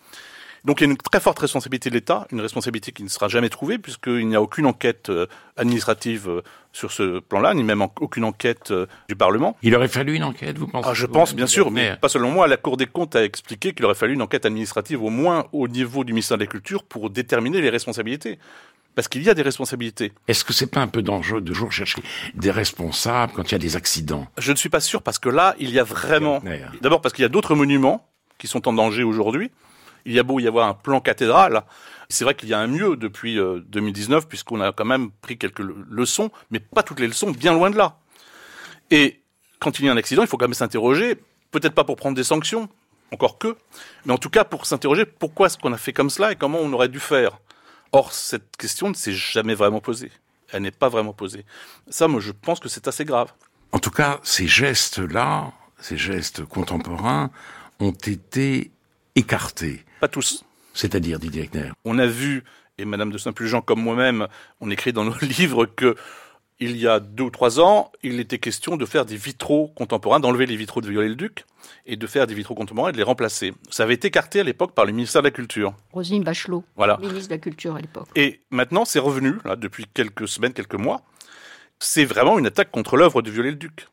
Donc 0.65 0.82
il 0.82 0.86
y 0.86 0.88
a 0.88 0.91
une 0.91 0.97
très 0.97 1.19
forte 1.19 1.39
responsabilité 1.39 1.89
de 1.89 1.95
l'État, 1.95 2.27
une 2.32 2.41
responsabilité 2.41 2.91
qui 2.91 3.03
ne 3.03 3.08
sera 3.08 3.27
jamais 3.27 3.49
trouvée 3.49 3.77
puisqu'il 3.77 4.27
n'y 4.27 4.36
a 4.36 4.41
aucune 4.41 4.65
enquête 4.65 5.10
euh, 5.10 5.27
administrative 5.56 6.41
sur 6.77 6.91
ce 6.91 7.19
plan-là, 7.19 7.55
ni 7.55 7.63
même 7.63 7.81
aucune 7.81 8.23
enquête 8.23 8.69
euh, 8.69 8.85
du 9.09 9.15
Parlement. 9.15 9.57
Il 9.63 9.75
aurait 9.75 9.87
fallu 9.87 10.13
une 10.13 10.23
enquête, 10.23 10.57
vous 10.59 10.67
pensez 10.67 10.87
ah, 10.91 10.93
Je 10.93 11.07
pense, 11.07 11.33
bien 11.33 11.47
sûr, 11.47 11.71
mais 11.71 11.97
pas 11.97 12.07
selon 12.07 12.29
moi. 12.29 12.47
La 12.47 12.57
Cour 12.57 12.77
des 12.77 12.85
comptes 12.85 13.15
a 13.15 13.23
expliqué 13.23 13.73
qu'il 13.73 13.83
aurait 13.85 13.95
fallu 13.95 14.13
une 14.13 14.21
enquête 14.21 14.45
administrative 14.45 15.03
au 15.03 15.09
moins 15.09 15.47
au 15.53 15.67
niveau 15.67 16.03
du 16.03 16.13
ministère 16.13 16.37
de 16.37 16.43
la 16.43 16.47
Culture 16.47 16.83
pour 16.83 17.09
déterminer 17.09 17.61
les 17.61 17.71
responsabilités 17.71 18.37
parce 18.93 19.07
qu'il 19.07 19.21
y 19.21 19.29
a 19.29 19.35
des 19.35 19.43
responsabilités. 19.43 20.11
Est-ce 20.27 20.43
que 20.43 20.53
c'est 20.53 20.67
pas 20.67 20.79
un 20.79 20.87
peu 20.87 21.03
dangereux 21.03 21.41
de 21.41 21.47
toujours 21.47 21.71
chercher 21.71 22.01
des 22.33 22.49
responsables 22.49 23.31
quand 23.33 23.43
il 23.43 23.51
y 23.51 23.55
a 23.55 23.59
des 23.59 23.75
accidents? 23.75 24.25
Je 24.39 24.51
ne 24.51 24.57
suis 24.57 24.69
pas 24.69 24.79
sûr 24.79 25.03
parce 25.03 25.19
que 25.19 25.29
là, 25.29 25.55
il 25.59 25.69
y 25.71 25.79
a 25.79 25.83
vraiment. 25.83 26.41
D'abord 26.81 27.01
parce 27.01 27.13
qu'il 27.13 27.23
y 27.23 27.25
a 27.25 27.29
d'autres 27.29 27.55
monuments 27.55 28.07
qui 28.37 28.47
sont 28.47 28.67
en 28.67 28.73
danger 28.73 29.03
aujourd'hui. 29.03 29.51
Il 30.05 30.13
y 30.13 30.19
a 30.19 30.23
beau 30.23 30.39
y 30.39 30.47
avoir 30.47 30.67
un 30.67 30.73
plan 30.73 30.99
cathédrale, 30.99 31.63
c'est 32.09 32.23
vrai 32.23 32.35
qu'il 32.35 32.49
y 32.49 32.53
a 32.53 32.59
un 32.59 32.67
mieux 32.67 32.95
depuis 32.95 33.35
2019 33.35 34.23
euh, 34.23 34.27
puisqu'on 34.27 34.61
a 34.61 34.71
quand 34.71 34.85
même 34.85 35.11
pris 35.21 35.37
quelques 35.37 35.59
leçons, 35.59 36.31
mais 36.51 36.59
pas 36.59 36.83
toutes 36.83 36.99
les 36.99 37.07
leçons, 37.07 37.31
bien 37.31 37.53
loin 37.53 37.69
de 37.69 37.77
là. 37.77 37.99
Et 38.91 39.21
quand 39.59 39.79
il 39.79 39.85
y 39.85 39.89
a 39.89 39.91
un 39.91 39.97
accident, 39.97 40.21
il 40.21 40.27
faut 40.27 40.37
quand 40.37 40.47
même 40.47 40.53
s'interroger, 40.53 41.17
peut-être 41.51 41.73
pas 41.73 41.83
pour 41.83 41.95
prendre 41.95 42.15
des 42.15 42.23
sanctions, 42.23 42.69
encore 43.11 43.37
que, 43.37 43.55
mais 44.05 44.13
en 44.13 44.17
tout 44.17 44.29
cas 44.29 44.43
pour 44.43 44.65
s'interroger 44.65 45.05
pourquoi 45.05 45.47
est-ce 45.47 45.57
qu'on 45.57 45.73
a 45.73 45.77
fait 45.77 45.93
comme 45.93 46.09
cela 46.09 46.31
et 46.31 46.35
comment 46.35 46.59
on 46.59 46.71
aurait 46.73 46.89
dû 46.89 46.99
faire? 46.99 47.39
Or, 47.91 48.13
cette 48.13 48.57
question 48.57 48.89
ne 48.89 48.93
s'est 48.93 49.13
jamais 49.13 49.55
vraiment 49.55 49.79
posée. 49.79 50.11
Elle 50.51 50.63
n'est 50.63 50.71
pas 50.71 50.89
vraiment 50.89 51.13
posée. 51.13 51.45
Ça, 51.89 52.07
moi, 52.07 52.21
je 52.21 52.31
pense 52.31 52.59
que 52.59 52.69
c'est 52.69 52.87
assez 52.87 53.05
grave. 53.05 53.31
En 53.71 53.79
tout 53.79 53.91
cas, 53.91 54.19
ces 54.23 54.47
gestes-là, 54.47 55.51
ces 55.79 55.97
gestes 55.97 56.45
contemporains, 56.45 57.31
ont 57.79 57.91
été 57.91 58.71
écartés. 59.15 59.85
Pas 59.99 60.07
tous. 60.07 60.43
C'est-à-dire, 60.77 61.17
Didier 61.19 61.43
Eckner 61.43 61.71
On 61.85 61.97
a 61.97 62.05
vu, 62.05 62.43
et 62.77 62.85
Madame 62.85 63.11
de 63.11 63.17
Saint-Pulgent 63.17 63.61
comme 63.61 63.81
moi-même, 63.81 64.27
on 64.61 64.69
écrit 64.69 64.93
dans 64.93 65.03
nos 65.03 65.17
livres 65.21 65.65
que 65.65 65.95
il 66.59 66.77
y 66.77 66.87
a 66.87 66.99
deux 66.99 67.25
ou 67.25 67.29
trois 67.29 67.59
ans, 67.59 67.91
il 68.01 68.19
était 68.19 68.39
question 68.39 68.77
de 68.77 68.85
faire 68.85 69.05
des 69.05 69.15
vitraux 69.15 69.67
contemporains, 69.75 70.19
d'enlever 70.19 70.47
les 70.47 70.55
vitraux 70.55 70.81
de 70.81 70.89
Viollet-le-Duc 70.89 71.45
et 71.85 71.97
de 71.97 72.07
faire 72.07 72.25
des 72.25 72.33
vitraux 72.33 72.55
contemporains 72.55 72.89
et 72.89 72.91
de 72.93 72.97
les 72.97 73.03
remplacer. 73.03 73.53
Ça 73.69 73.83
avait 73.83 73.93
été 73.93 74.07
écarté 74.07 74.39
à 74.39 74.43
l'époque 74.43 74.73
par 74.73 74.85
le 74.85 74.91
ministère 74.91 75.21
de 75.21 75.27
la 75.27 75.31
Culture. 75.31 75.75
Rosine 75.93 76.23
Bachelot, 76.23 76.63
voilà. 76.75 76.97
ministre 76.99 77.29
de 77.29 77.33
la 77.35 77.37
Culture 77.39 77.75
à 77.75 77.79
l'époque. 77.79 78.07
Et 78.15 78.39
maintenant, 78.49 78.85
c'est 78.85 78.97
revenu, 78.97 79.35
là, 79.45 79.55
depuis 79.55 79.85
quelques 79.93 80.27
semaines, 80.27 80.53
quelques 80.53 80.75
mois. 80.75 81.01
C'est 81.79 82.05
vraiment 82.05 82.39
une 82.39 82.47
attaque 82.47 82.71
contre 82.71 82.97
l'œuvre 82.97 83.21
de 83.21 83.29
Viollet-le-Duc, 83.29 83.87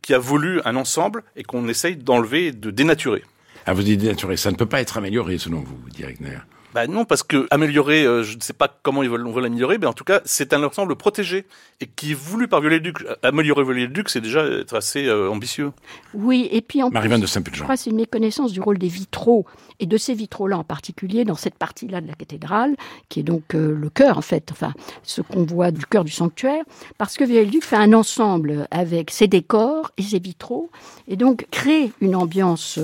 qui 0.00 0.14
a 0.14 0.18
voulu 0.18 0.60
un 0.64 0.76
ensemble 0.76 1.24
et 1.34 1.42
qu'on 1.42 1.66
essaye 1.66 1.96
d'enlever 1.96 2.46
et 2.46 2.52
de 2.52 2.70
dénaturer. 2.70 3.24
Ah, 3.66 3.74
vous 3.74 3.82
dites 3.82 4.00
dénaturer, 4.00 4.36
ça 4.36 4.50
ne 4.50 4.56
peut 4.56 4.66
pas 4.66 4.80
être 4.80 4.96
amélioré 4.96 5.38
selon 5.38 5.60
vous, 5.60 5.76
Directeur 5.90 6.46
bah 6.76 6.86
non, 6.86 7.06
parce 7.06 7.22
que 7.22 7.46
améliorer, 7.50 8.04
euh, 8.04 8.22
je 8.22 8.36
ne 8.36 8.42
sais 8.42 8.52
pas 8.52 8.68
comment 8.68 9.02
ils 9.02 9.08
veulent, 9.08 9.26
on 9.26 9.32
veut 9.32 9.40
l'améliorer, 9.40 9.78
mais 9.78 9.86
en 9.86 9.94
tout 9.94 10.04
cas, 10.04 10.20
c'est 10.26 10.52
un 10.52 10.62
ensemble 10.62 10.94
protégé 10.94 11.46
et 11.80 11.86
qui 11.86 12.10
est 12.10 12.14
voulu 12.14 12.48
par 12.48 12.60
Viollet-le-Duc. 12.60 12.98
Améliorer 13.22 13.64
Viollet-le-Duc, 13.64 14.10
c'est 14.10 14.20
déjà 14.20 14.44
être 14.44 14.76
assez 14.76 15.06
euh, 15.06 15.30
ambitieux. 15.30 15.72
Oui, 16.12 16.50
et 16.52 16.60
puis 16.60 16.82
en 16.82 16.90
plus, 16.90 17.08
de 17.08 17.26
je 17.26 17.62
crois 17.62 17.78
c'est 17.78 17.88
une 17.88 17.96
méconnaissance 17.96 18.52
du 18.52 18.60
rôle 18.60 18.76
des 18.76 18.88
vitraux 18.88 19.46
et 19.80 19.86
de 19.86 19.96
ces 19.96 20.12
vitraux-là 20.12 20.58
en 20.58 20.64
particulier 20.64 21.24
dans 21.24 21.34
cette 21.34 21.54
partie-là 21.54 22.02
de 22.02 22.08
la 22.08 22.14
cathédrale, 22.14 22.76
qui 23.08 23.20
est 23.20 23.22
donc 23.22 23.54
euh, 23.54 23.74
le 23.74 23.88
cœur 23.88 24.18
en 24.18 24.22
fait, 24.22 24.50
enfin 24.52 24.74
ce 25.02 25.22
qu'on 25.22 25.44
voit 25.44 25.70
du 25.70 25.86
cœur 25.86 26.04
du 26.04 26.12
sanctuaire, 26.12 26.62
parce 26.98 27.16
que 27.16 27.24
Viollet-le-Duc 27.24 27.64
fait 27.64 27.76
un 27.76 27.94
ensemble 27.94 28.68
avec 28.70 29.10
ses 29.10 29.28
décors 29.28 29.92
et 29.96 30.02
ses 30.02 30.18
vitraux 30.18 30.70
et 31.08 31.16
donc 31.16 31.46
crée 31.50 31.90
une 32.02 32.16
ambiance 32.16 32.78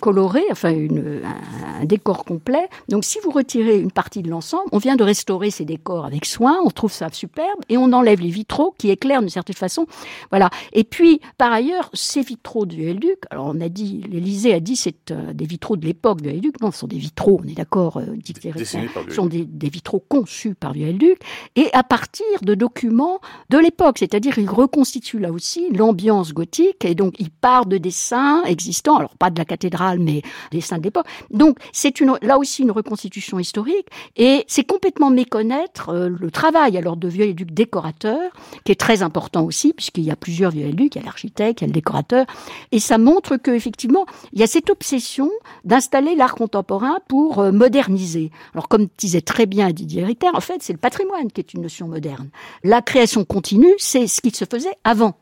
coloré, 0.00 0.42
enfin 0.50 0.70
une, 0.70 1.22
un, 1.24 1.84
décor 1.84 2.24
complet. 2.24 2.68
Donc 2.88 3.04
si 3.04 3.18
vous 3.22 3.30
retirez 3.30 3.78
une 3.78 3.92
partie 3.92 4.22
de 4.22 4.30
l'ensemble, 4.30 4.64
on 4.72 4.78
vient 4.78 4.96
de 4.96 5.04
restaurer 5.04 5.50
ces 5.50 5.64
décors 5.64 6.04
avec 6.04 6.24
soin, 6.24 6.58
on 6.64 6.70
trouve 6.70 6.92
ça 6.92 7.08
superbe, 7.12 7.60
et 7.68 7.76
on 7.76 7.92
enlève 7.92 8.20
les 8.20 8.30
vitraux 8.30 8.74
qui 8.78 8.90
éclairent 8.90 9.20
d'une 9.20 9.28
certaine 9.28 9.56
façon. 9.56 9.86
Voilà. 10.30 10.50
Et 10.72 10.84
puis, 10.84 11.20
par 11.38 11.52
ailleurs, 11.52 11.90
ces 11.92 12.22
vitraux 12.22 12.66
du 12.66 12.82
Helduc, 12.82 13.18
alors 13.30 13.46
on 13.46 13.60
a 13.60 13.68
dit, 13.68 14.04
l'Élysée 14.10 14.54
a 14.54 14.60
dit 14.60 14.76
c'est 14.76 15.10
euh, 15.10 15.32
des 15.32 15.46
vitraux 15.46 15.76
de 15.76 15.86
l'époque 15.86 16.20
du 16.20 16.28
Helduc, 16.28 16.60
non, 16.60 16.70
ce 16.70 16.80
sont 16.80 16.86
des 16.86 16.98
vitraux, 16.98 17.40
on 17.44 17.48
est 17.48 17.54
d'accord, 17.54 17.98
euh, 17.98 18.16
ce 18.24 19.14
sont 19.14 19.26
des, 19.26 19.44
des, 19.44 19.68
vitraux 19.68 20.02
conçus 20.08 20.54
par 20.54 20.72
du 20.72 20.82
Helduc, 20.82 21.18
et 21.56 21.68
à 21.72 21.82
partir 21.82 22.24
de 22.42 22.54
documents 22.54 23.20
de 23.50 23.58
l'époque, 23.58 23.98
c'est-à-dire 23.98 24.38
il 24.38 24.48
reconstitue 24.48 25.18
là 25.18 25.32
aussi 25.32 25.70
l'ambiance 25.72 26.32
gothique, 26.32 26.84
et 26.84 26.94
donc 26.94 27.14
il 27.18 27.30
part 27.30 27.66
de 27.66 27.78
dessins 27.78 28.42
existants, 28.44 28.96
alors 28.96 29.16
pas 29.16 29.30
de 29.30 29.38
la 29.38 29.44
cathédrale, 29.44 29.89
mais 29.98 30.22
des 30.50 30.60
saints 30.60 30.78
de 30.78 30.84
l'époque. 30.84 31.06
Donc 31.30 31.58
c'est 31.72 31.94
là 32.22 32.38
aussi 32.38 32.62
une 32.62 32.70
reconstitution 32.70 33.38
historique 33.38 33.86
et 34.16 34.44
c'est 34.46 34.64
complètement 34.64 35.10
méconnaître 35.10 35.90
euh, 35.90 36.08
le 36.08 36.30
travail 36.30 36.76
alors 36.76 36.96
de 36.96 37.08
vieux-duc 37.08 37.52
décorateur 37.52 38.20
qui 38.64 38.72
est 38.72 38.80
très 38.80 39.02
important 39.02 39.44
aussi 39.44 39.72
puisqu'il 39.72 40.04
y 40.04 40.10
a 40.10 40.16
plusieurs 40.16 40.50
vieux-ducs, 40.50 40.94
il 40.94 40.98
y 40.98 41.02
a 41.02 41.04
l'architecte, 41.04 41.60
il 41.60 41.64
y 41.64 41.66
a 41.66 41.68
le 41.68 41.72
décorateur 41.72 42.26
et 42.72 42.80
ça 42.80 42.98
montre 42.98 43.36
que 43.36 43.50
effectivement 43.50 44.06
il 44.32 44.40
y 44.40 44.42
a 44.42 44.46
cette 44.46 44.70
obsession 44.70 45.30
d'installer 45.64 46.14
l'art 46.14 46.34
contemporain 46.34 46.98
pour 47.08 47.40
euh, 47.40 47.52
moderniser. 47.52 48.30
Alors 48.54 48.68
comme 48.68 48.88
disait 48.98 49.20
très 49.20 49.46
bien 49.46 49.70
Didier 49.70 50.04
Ritter, 50.04 50.28
en 50.32 50.40
fait 50.40 50.62
c'est 50.62 50.72
le 50.72 50.78
patrimoine 50.78 51.30
qui 51.30 51.40
est 51.40 51.54
une 51.54 51.62
notion 51.62 51.88
moderne. 51.88 52.30
La 52.64 52.82
création 52.82 53.24
continue, 53.24 53.74
c'est 53.78 54.06
ce 54.06 54.20
qui 54.20 54.30
se 54.30 54.44
faisait 54.44 54.76
avant. 54.84 55.16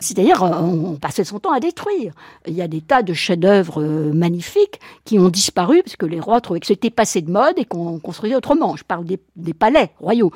C'est-à-dire, 0.00 0.42
euh, 0.42 0.50
on 0.60 0.96
passait 0.96 1.24
son 1.24 1.40
temps 1.40 1.52
à 1.52 1.60
détruire. 1.60 2.12
Il 2.46 2.54
y 2.54 2.62
a 2.62 2.68
des 2.68 2.80
tas 2.80 3.02
de 3.02 3.12
chefs-d'œuvre 3.14 3.82
euh, 3.82 4.12
magnifiques 4.12 4.80
qui 5.04 5.18
ont 5.18 5.28
disparu 5.28 5.82
parce 5.82 5.96
que 5.96 6.06
les 6.06 6.20
rois 6.20 6.40
trouvaient 6.40 6.60
que 6.60 6.66
c'était 6.66 6.90
passé 6.90 7.22
de 7.22 7.30
mode 7.30 7.58
et 7.58 7.64
qu'on 7.64 7.98
construisait 7.98 8.36
autrement. 8.36 8.76
Je 8.76 8.84
parle 8.84 9.04
des, 9.04 9.54
palais 9.54 9.90
royaux. 9.98 10.32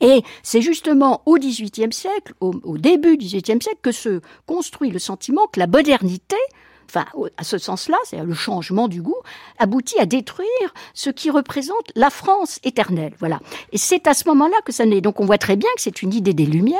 Et 0.00 0.22
c'est 0.42 0.62
justement 0.62 1.22
au 1.26 1.38
XVIIIe 1.38 1.92
siècle, 1.92 2.34
au, 2.40 2.54
au 2.62 2.78
début 2.78 3.16
du 3.16 3.26
XVIIIe 3.26 3.60
siècle, 3.60 3.80
que 3.82 3.92
se 3.92 4.20
construit 4.46 4.90
le 4.90 4.98
sentiment 4.98 5.46
que 5.52 5.58
la 5.60 5.66
modernité 5.66 6.36
enfin, 6.88 7.06
à 7.36 7.44
ce 7.44 7.58
sens-là, 7.58 7.96
c'est 8.04 8.18
le 8.18 8.34
changement 8.34 8.88
du 8.88 9.02
goût, 9.02 9.16
aboutit 9.58 9.98
à 9.98 10.06
détruire 10.06 10.48
ce 10.94 11.10
qui 11.10 11.30
représente 11.30 11.92
la 11.94 12.10
France 12.10 12.58
éternelle. 12.64 13.14
Voilà. 13.18 13.40
Et 13.72 13.78
c'est 13.78 14.06
à 14.06 14.14
ce 14.14 14.28
moment-là 14.28 14.56
que 14.64 14.72
ça 14.72 14.86
naît. 14.86 15.00
Donc 15.00 15.20
on 15.20 15.26
voit 15.26 15.38
très 15.38 15.56
bien 15.56 15.70
que 15.76 15.82
c'est 15.82 16.02
une 16.02 16.14
idée 16.14 16.34
des 16.34 16.46
Lumières, 16.46 16.78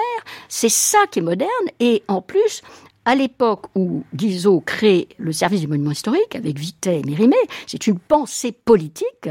c'est 0.48 0.68
ça 0.68 0.98
qui 1.10 1.18
est 1.18 1.22
moderne, 1.22 1.48
et 1.80 2.02
en 2.08 2.22
plus, 2.22 2.62
à 3.08 3.14
l'époque 3.14 3.68
où 3.74 4.02
Guizot 4.14 4.60
crée 4.60 5.08
le 5.16 5.32
service 5.32 5.62
du 5.62 5.66
monument 5.66 5.92
historique 5.92 6.36
avec 6.36 6.58
Vitet 6.58 7.00
et 7.00 7.02
Mérimée, 7.04 7.36
c'est 7.66 7.86
une 7.86 7.98
pensée 7.98 8.52
politique. 8.52 9.30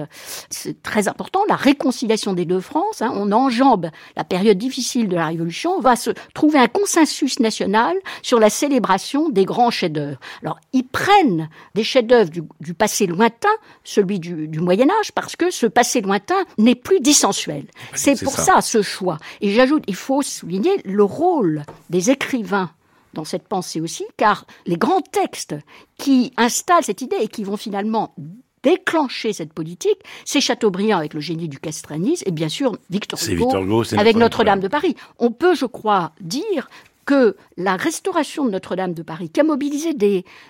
C'est 0.49 0.81
très 0.81 1.07
important, 1.07 1.41
la 1.47 1.55
réconciliation 1.55 2.33
des 2.33 2.45
deux 2.45 2.59
France. 2.59 3.03
Hein. 3.03 3.11
on 3.13 3.31
enjambe 3.31 3.91
la 4.15 4.23
période 4.23 4.57
difficile 4.57 5.07
de 5.07 5.15
la 5.15 5.27
Révolution. 5.27 5.73
On 5.77 5.81
va 5.81 5.95
se 5.95 6.09
trouver 6.33 6.57
un 6.57 6.67
consensus 6.67 7.39
national 7.39 7.95
sur 8.23 8.39
la 8.39 8.49
célébration 8.49 9.29
des 9.29 9.45
grands 9.45 9.69
chefs-d'œuvre. 9.69 10.17
Alors, 10.41 10.59
ils 10.73 10.87
prennent 10.87 11.47
des 11.75 11.83
chefs-d'œuvre 11.83 12.31
du, 12.31 12.73
passé 12.73 13.05
lointain, 13.05 13.47
celui 13.83 14.19
du, 14.19 14.59
Moyen 14.59 14.87
Âge, 14.89 15.11
parce 15.11 15.35
que 15.35 15.51
ce 15.51 15.67
passé 15.67 16.01
lointain 16.01 16.43
n'est 16.57 16.73
plus 16.73 16.99
dissensuel. 16.99 17.67
C'est 17.93 18.19
pour 18.23 18.33
ça. 18.33 18.61
ce 18.61 18.81
choix. 18.81 19.19
Et 19.41 19.51
j'ajoute, 19.51 19.83
il 19.85 19.95
faut 19.95 20.23
souligner 20.23 20.81
le 20.83 21.03
rôle 21.03 21.61
des 21.91 22.09
écrivains 22.09 22.71
dans 23.17 23.25
cette 23.25 23.47
pensée 23.47 23.81
aussi, 23.81 24.05
car 24.15 24.45
les 24.65 24.77
grands 24.77 25.01
textes 25.01 25.55
qui 25.97 26.31
installent 26.37 26.83
cette 26.83 27.01
idée 27.01 27.17
et 27.19 27.27
qui 27.27 27.43
vont 27.43 27.57
finalement 27.57 28.13
déclencher 28.63 29.33
cette 29.33 29.53
politique, 29.53 29.99
c'est 30.23 30.41
Chateaubriand 30.41 30.97
avec 30.97 31.13
le 31.13 31.19
génie 31.19 31.49
du 31.49 31.59
castranisme 31.59 32.23
et 32.27 32.31
bien 32.31 32.49
sûr 32.49 32.77
Victor 32.89 33.19
Hugo, 33.27 33.83
avec 33.97 34.17
Notre-Dame 34.17 34.59
de 34.59 34.67
Paris. 34.67 34.95
On 35.19 35.31
peut, 35.31 35.55
je 35.55 35.65
crois, 35.65 36.11
dire 36.21 36.69
que 37.07 37.37
la 37.55 37.77
restauration 37.77 38.45
de 38.45 38.51
Notre-Dame 38.51 38.93
de 38.93 39.01
Paris, 39.01 39.29
qui 39.29 39.39
a 39.39 39.43
mobilisé 39.43 39.95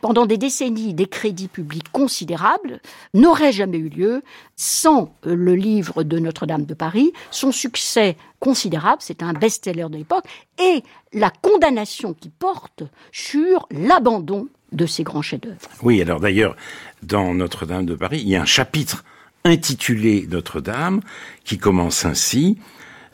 pendant 0.02 0.26
des 0.26 0.38
décennies 0.38 0.96
des 0.96 1.06
crédits 1.06 1.48
publics 1.48 1.90
considérables, 1.92 2.82
n'aurait 3.14 3.52
jamais 3.52 3.78
eu 3.78 3.90
lieu 3.90 4.24
sans 4.56 5.16
euh, 5.28 5.36
le 5.36 5.56
livre 5.56 6.02
de 6.02 6.18
Notre-Dame 6.18 6.66
de 6.66 6.74
Paris, 6.74 7.14
son 7.30 7.52
succès 7.52 8.18
considérable, 8.40 8.98
c'est 9.02 9.22
un 9.22 9.34
best-seller 9.34 9.86
de 9.90 9.98
l'époque, 9.98 10.26
et 10.60 10.84
la 11.14 11.30
condamnation 11.30 12.16
qui 12.16 12.30
porte 12.30 12.84
sur 13.12 13.68
l'abandon 13.70 14.48
de 14.72 14.88
ces 14.88 15.04
grands 15.04 15.22
chefs-d'œuvre. 15.22 15.70
Oui, 15.84 16.02
alors 16.02 16.20
d'ailleurs, 16.20 16.56
dans 17.04 17.36
Notre-Dame 17.36 17.86
de 17.86 17.94
Paris, 17.94 18.22
il 18.24 18.30
y 18.30 18.36
a 18.36 18.42
un 18.42 18.46
chapitre 18.46 19.06
intitulé 19.44 20.28
Notre-Dame 20.30 21.02
qui 21.44 21.60
commence 21.60 22.04
ainsi. 22.04 22.58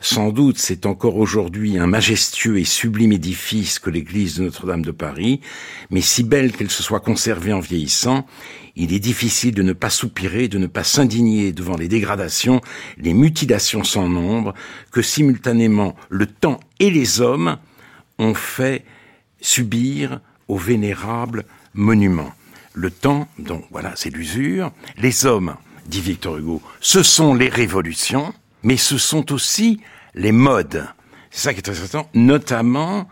Sans 0.04 0.32
doute, 0.32 0.58
c'est 0.58 0.84
encore 0.84 1.16
aujourd'hui 1.16 1.78
un 1.78 1.86
majestueux 1.86 2.58
et 2.58 2.64
sublime 2.64 3.12
édifice 3.12 3.78
que 3.78 3.88
l'église 3.88 4.36
de 4.36 4.44
Notre-Dame 4.44 4.84
de 4.84 4.90
Paris, 4.90 5.40
mais 5.88 6.02
si 6.02 6.24
belle 6.24 6.52
qu'elle 6.52 6.70
se 6.70 6.82
soit 6.82 7.00
conservée 7.00 7.54
en 7.54 7.60
vieillissant, 7.60 8.26
il 8.76 8.92
est 8.92 9.00
difficile 9.00 9.54
de 9.54 9.62
ne 9.62 9.72
pas 9.72 9.88
soupirer, 9.88 10.48
de 10.48 10.58
ne 10.58 10.66
pas 10.66 10.84
s'indigner 10.84 11.54
devant 11.54 11.78
les 11.78 11.88
dégradations, 11.88 12.60
les 12.98 13.14
mutilations 13.14 13.82
sans 13.82 14.06
nombre, 14.06 14.52
que 14.92 15.00
simultanément 15.00 15.96
le 16.10 16.26
temps 16.26 16.60
et 16.80 16.90
les 16.90 17.22
hommes 17.22 17.56
ont 18.18 18.34
fait 18.34 18.84
subir 19.40 20.20
au 20.48 20.58
vénérable 20.58 21.46
monument. 21.72 22.34
Le 22.74 22.90
temps, 22.90 23.26
donc 23.38 23.64
voilà, 23.70 23.94
c'est 23.96 24.10
l'usure. 24.10 24.70
Les 24.98 25.24
hommes, 25.24 25.54
dit 25.86 26.02
Victor 26.02 26.36
Hugo, 26.36 26.60
ce 26.80 27.02
sont 27.02 27.32
les 27.32 27.48
révolutions, 27.48 28.34
mais 28.64 28.76
ce 28.76 28.98
sont 28.98 29.32
aussi 29.32 29.80
les 30.14 30.32
modes. 30.32 30.86
C'est 31.30 31.42
ça 31.42 31.52
qui 31.52 31.60
est 31.60 31.62
très 31.62 31.78
important, 31.78 32.08
notamment, 32.14 33.08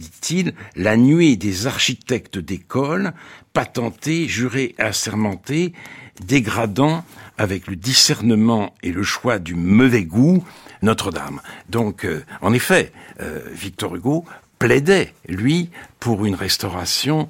dit-il, 0.00 0.54
la 0.74 0.96
nuée 0.96 1.36
des 1.36 1.66
architectes 1.66 2.38
d'école, 2.38 3.12
patentés, 3.52 4.28
jurés, 4.28 4.74
assermentés, 4.78 5.72
dégradant 6.20 7.04
avec 7.38 7.66
le 7.66 7.76
discernement 7.76 8.74
et 8.82 8.92
le 8.92 9.02
choix 9.02 9.38
du 9.38 9.54
mauvais 9.54 10.04
goût 10.04 10.44
Notre-Dame. 10.82 11.40
Donc, 11.68 12.04
euh, 12.04 12.24
en 12.40 12.52
effet, 12.52 12.92
euh, 13.20 13.40
Victor 13.52 13.94
Hugo 13.96 14.24
plaidait, 14.58 15.12
lui, 15.28 15.70
pour 16.00 16.24
une 16.24 16.34
restauration 16.34 17.28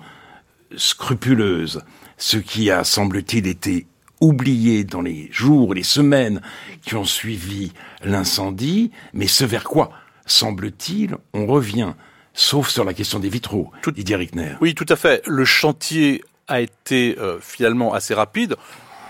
scrupuleuse, 0.76 1.82
ce 2.18 2.36
qui 2.36 2.70
a, 2.70 2.84
semble-t-il, 2.84 3.46
été 3.46 3.86
oublié 4.20 4.84
dans 4.84 5.02
les 5.02 5.28
jours 5.30 5.72
et 5.72 5.76
les 5.76 5.82
semaines 5.82 6.40
qui 6.82 6.94
ont 6.94 7.04
suivi 7.04 7.72
l'incendie, 8.02 8.90
mais 9.12 9.26
ce 9.26 9.44
vers 9.44 9.64
quoi, 9.64 9.90
semble-t-il, 10.26 11.16
on 11.34 11.46
revient, 11.46 11.94
sauf 12.32 12.68
sur 12.68 12.84
la 12.84 12.94
question 12.94 13.18
des 13.18 13.28
vitraux, 13.28 13.70
tout, 13.82 13.90
Didier 13.90 14.16
Rickner. 14.16 14.54
Oui, 14.60 14.74
tout 14.74 14.86
à 14.88 14.96
fait. 14.96 15.22
Le 15.26 15.44
chantier 15.44 16.22
a 16.48 16.60
été 16.60 17.16
euh, 17.18 17.38
finalement 17.40 17.92
assez 17.92 18.14
rapide. 18.14 18.56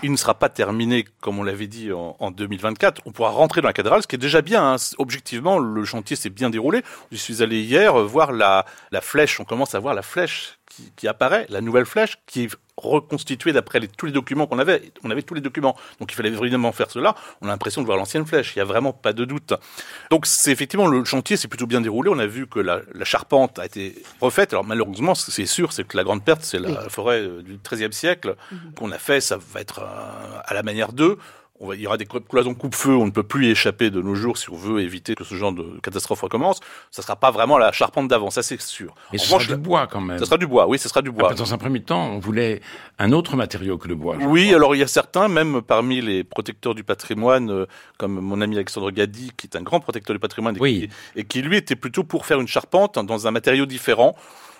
Il 0.03 0.11
ne 0.11 0.17
sera 0.17 0.35
pas 0.35 0.49
terminé, 0.49 1.05
comme 1.21 1.39
on 1.39 1.43
l'avait 1.43 1.65
dit, 1.65 1.91
en, 1.91 2.29
2024. 2.29 3.01
On 3.05 3.11
pourra 3.11 3.31
rentrer 3.31 3.61
dans 3.61 3.67
la 3.67 3.73
cathédrale, 3.73 4.03
ce 4.03 4.07
qui 4.07 4.15
est 4.15 4.19
déjà 4.19 4.43
bien. 4.43 4.73
Hein. 4.73 4.75
Objectivement, 4.99 5.57
le 5.57 5.85
chantier 5.85 6.15
s'est 6.15 6.29
bien 6.29 6.51
déroulé. 6.51 6.83
Je 7.11 7.17
suis 7.17 7.41
allé 7.41 7.61
hier 7.61 7.97
voir 8.03 8.31
la, 8.31 8.65
la 8.91 9.01
flèche. 9.01 9.39
On 9.39 9.43
commence 9.43 9.73
à 9.73 9.79
voir 9.79 9.95
la 9.95 10.03
flèche 10.03 10.56
qui, 10.77 10.91
qui 10.95 11.07
apparaît, 11.07 11.47
la 11.49 11.61
nouvelle 11.61 11.85
flèche, 11.85 12.17
qui 12.27 12.49
reconstitué 12.77 13.53
d'après 13.53 13.79
tous 13.87 14.05
les 14.05 14.11
documents 14.11 14.45
qu'on 14.45 14.59
avait. 14.59 14.91
On 15.03 15.09
avait 15.09 15.23
tous 15.23 15.33
les 15.33 15.41
documents. 15.41 15.75
Donc 15.99 16.11
il 16.11 16.15
fallait 16.15 16.29
évidemment 16.29 16.71
faire 16.71 16.91
cela. 16.91 17.15
On 17.41 17.47
a 17.47 17.49
l'impression 17.49 17.81
de 17.81 17.87
voir 17.87 17.97
l'ancienne 17.97 18.25
flèche. 18.25 18.55
Il 18.55 18.59
n'y 18.59 18.61
a 18.61 18.65
vraiment 18.65 18.93
pas 18.93 19.13
de 19.13 19.25
doute. 19.25 19.53
Donc 20.11 20.27
c'est 20.27 20.51
effectivement 20.51 20.85
le 20.85 21.03
chantier 21.03 21.37
s'est 21.37 21.47
plutôt 21.47 21.65
bien 21.65 21.81
déroulé. 21.81 22.11
On 22.13 22.19
a 22.19 22.27
vu 22.27 22.45
que 22.45 22.59
la, 22.59 22.81
charpente 23.03 23.57
a 23.57 23.65
été 23.65 23.95
refaite. 24.21 24.53
Alors 24.53 24.63
malheureusement, 24.63 25.15
c'est 25.15 25.45
sûr, 25.47 25.73
c'est 25.73 25.87
que 25.87 25.97
la 25.97 26.03
grande 26.03 26.23
perte, 26.23 26.43
c'est 26.43 26.59
la 26.59 26.89
forêt 26.89 27.21
euh, 27.21 27.41
du 27.41 27.57
XIIIe 27.57 27.93
siècle 27.93 28.35
mhm. 28.51 28.73
qu'on 28.75 28.91
a 28.91 28.97
fait. 28.97 29.21
Ça 29.21 29.37
va 29.37 29.59
être 29.59 29.79
euh, 29.79 30.39
à 30.45 30.53
la 30.53 30.61
manière 30.61 30.93
d'eux 30.93 31.17
on 31.59 31.67
va, 31.67 31.75
il 31.75 31.81
y 31.81 31.87
aura 31.87 31.97
des 31.97 32.05
cloisons 32.05 32.53
coupe-feu, 32.53 32.95
on 32.95 33.05
ne 33.05 33.11
peut 33.11 33.23
plus 33.23 33.47
y 33.47 33.49
échapper 33.49 33.89
de 33.89 34.01
nos 34.01 34.15
jours 34.15 34.37
si 34.37 34.49
on 34.49 34.55
veut 34.55 34.81
éviter 34.81 35.15
que 35.15 35.23
ce 35.23 35.35
genre 35.35 35.51
de 35.51 35.79
catastrophe 35.81 36.21
recommence. 36.21 36.59
Ça 36.91 37.01
sera 37.01 37.15
pas 37.15 37.31
vraiment 37.31 37.57
la 37.57 37.71
charpente 37.71 38.07
d'avant, 38.07 38.29
ça 38.29 38.43
c'est 38.43 38.61
sûr. 38.61 38.93
Et 39.13 39.17
ce 39.17 39.27
sera 39.27 39.43
du 39.43 39.55
bois 39.55 39.87
quand 39.87 40.01
même. 40.01 40.19
Ça 40.19 40.25
sera 40.25 40.37
du 40.37 40.47
bois, 40.47 40.67
oui, 40.67 40.77
ce 40.77 40.87
sera 40.87 41.01
du 41.01 41.11
bois. 41.11 41.33
dans 41.33 41.53
un 41.53 41.57
premier 41.57 41.81
temps, 41.81 42.11
on 42.11 42.19
voulait 42.19 42.61
un 42.99 43.11
autre 43.11 43.35
matériau 43.35 43.77
que 43.77 43.87
le 43.87 43.95
bois. 43.95 44.17
Oui, 44.21 44.53
alors 44.53 44.75
il 44.75 44.79
y 44.79 44.83
a 44.83 44.87
certains, 44.87 45.27
même 45.27 45.61
parmi 45.61 46.01
les 46.01 46.23
protecteurs 46.23 46.75
du 46.75 46.83
patrimoine, 46.83 47.49
euh, 47.49 47.65
comme 47.97 48.19
mon 48.19 48.41
ami 48.41 48.55
Alexandre 48.55 48.91
Gadi, 48.91 49.31
qui 49.35 49.47
est 49.47 49.55
un 49.57 49.61
grand 49.61 49.79
protecteur 49.79 50.13
du 50.13 50.19
patrimoine, 50.19 50.57
et 50.63 51.23
qui 51.23 51.41
lui 51.41 51.57
était 51.57 51.75
plutôt 51.75 52.03
pour 52.03 52.25
faire 52.25 52.39
une 52.39 52.47
charpente 52.47 52.99
dans 52.99 53.27
un 53.27 53.31
matériau 53.31 53.65
différent. 53.65 54.15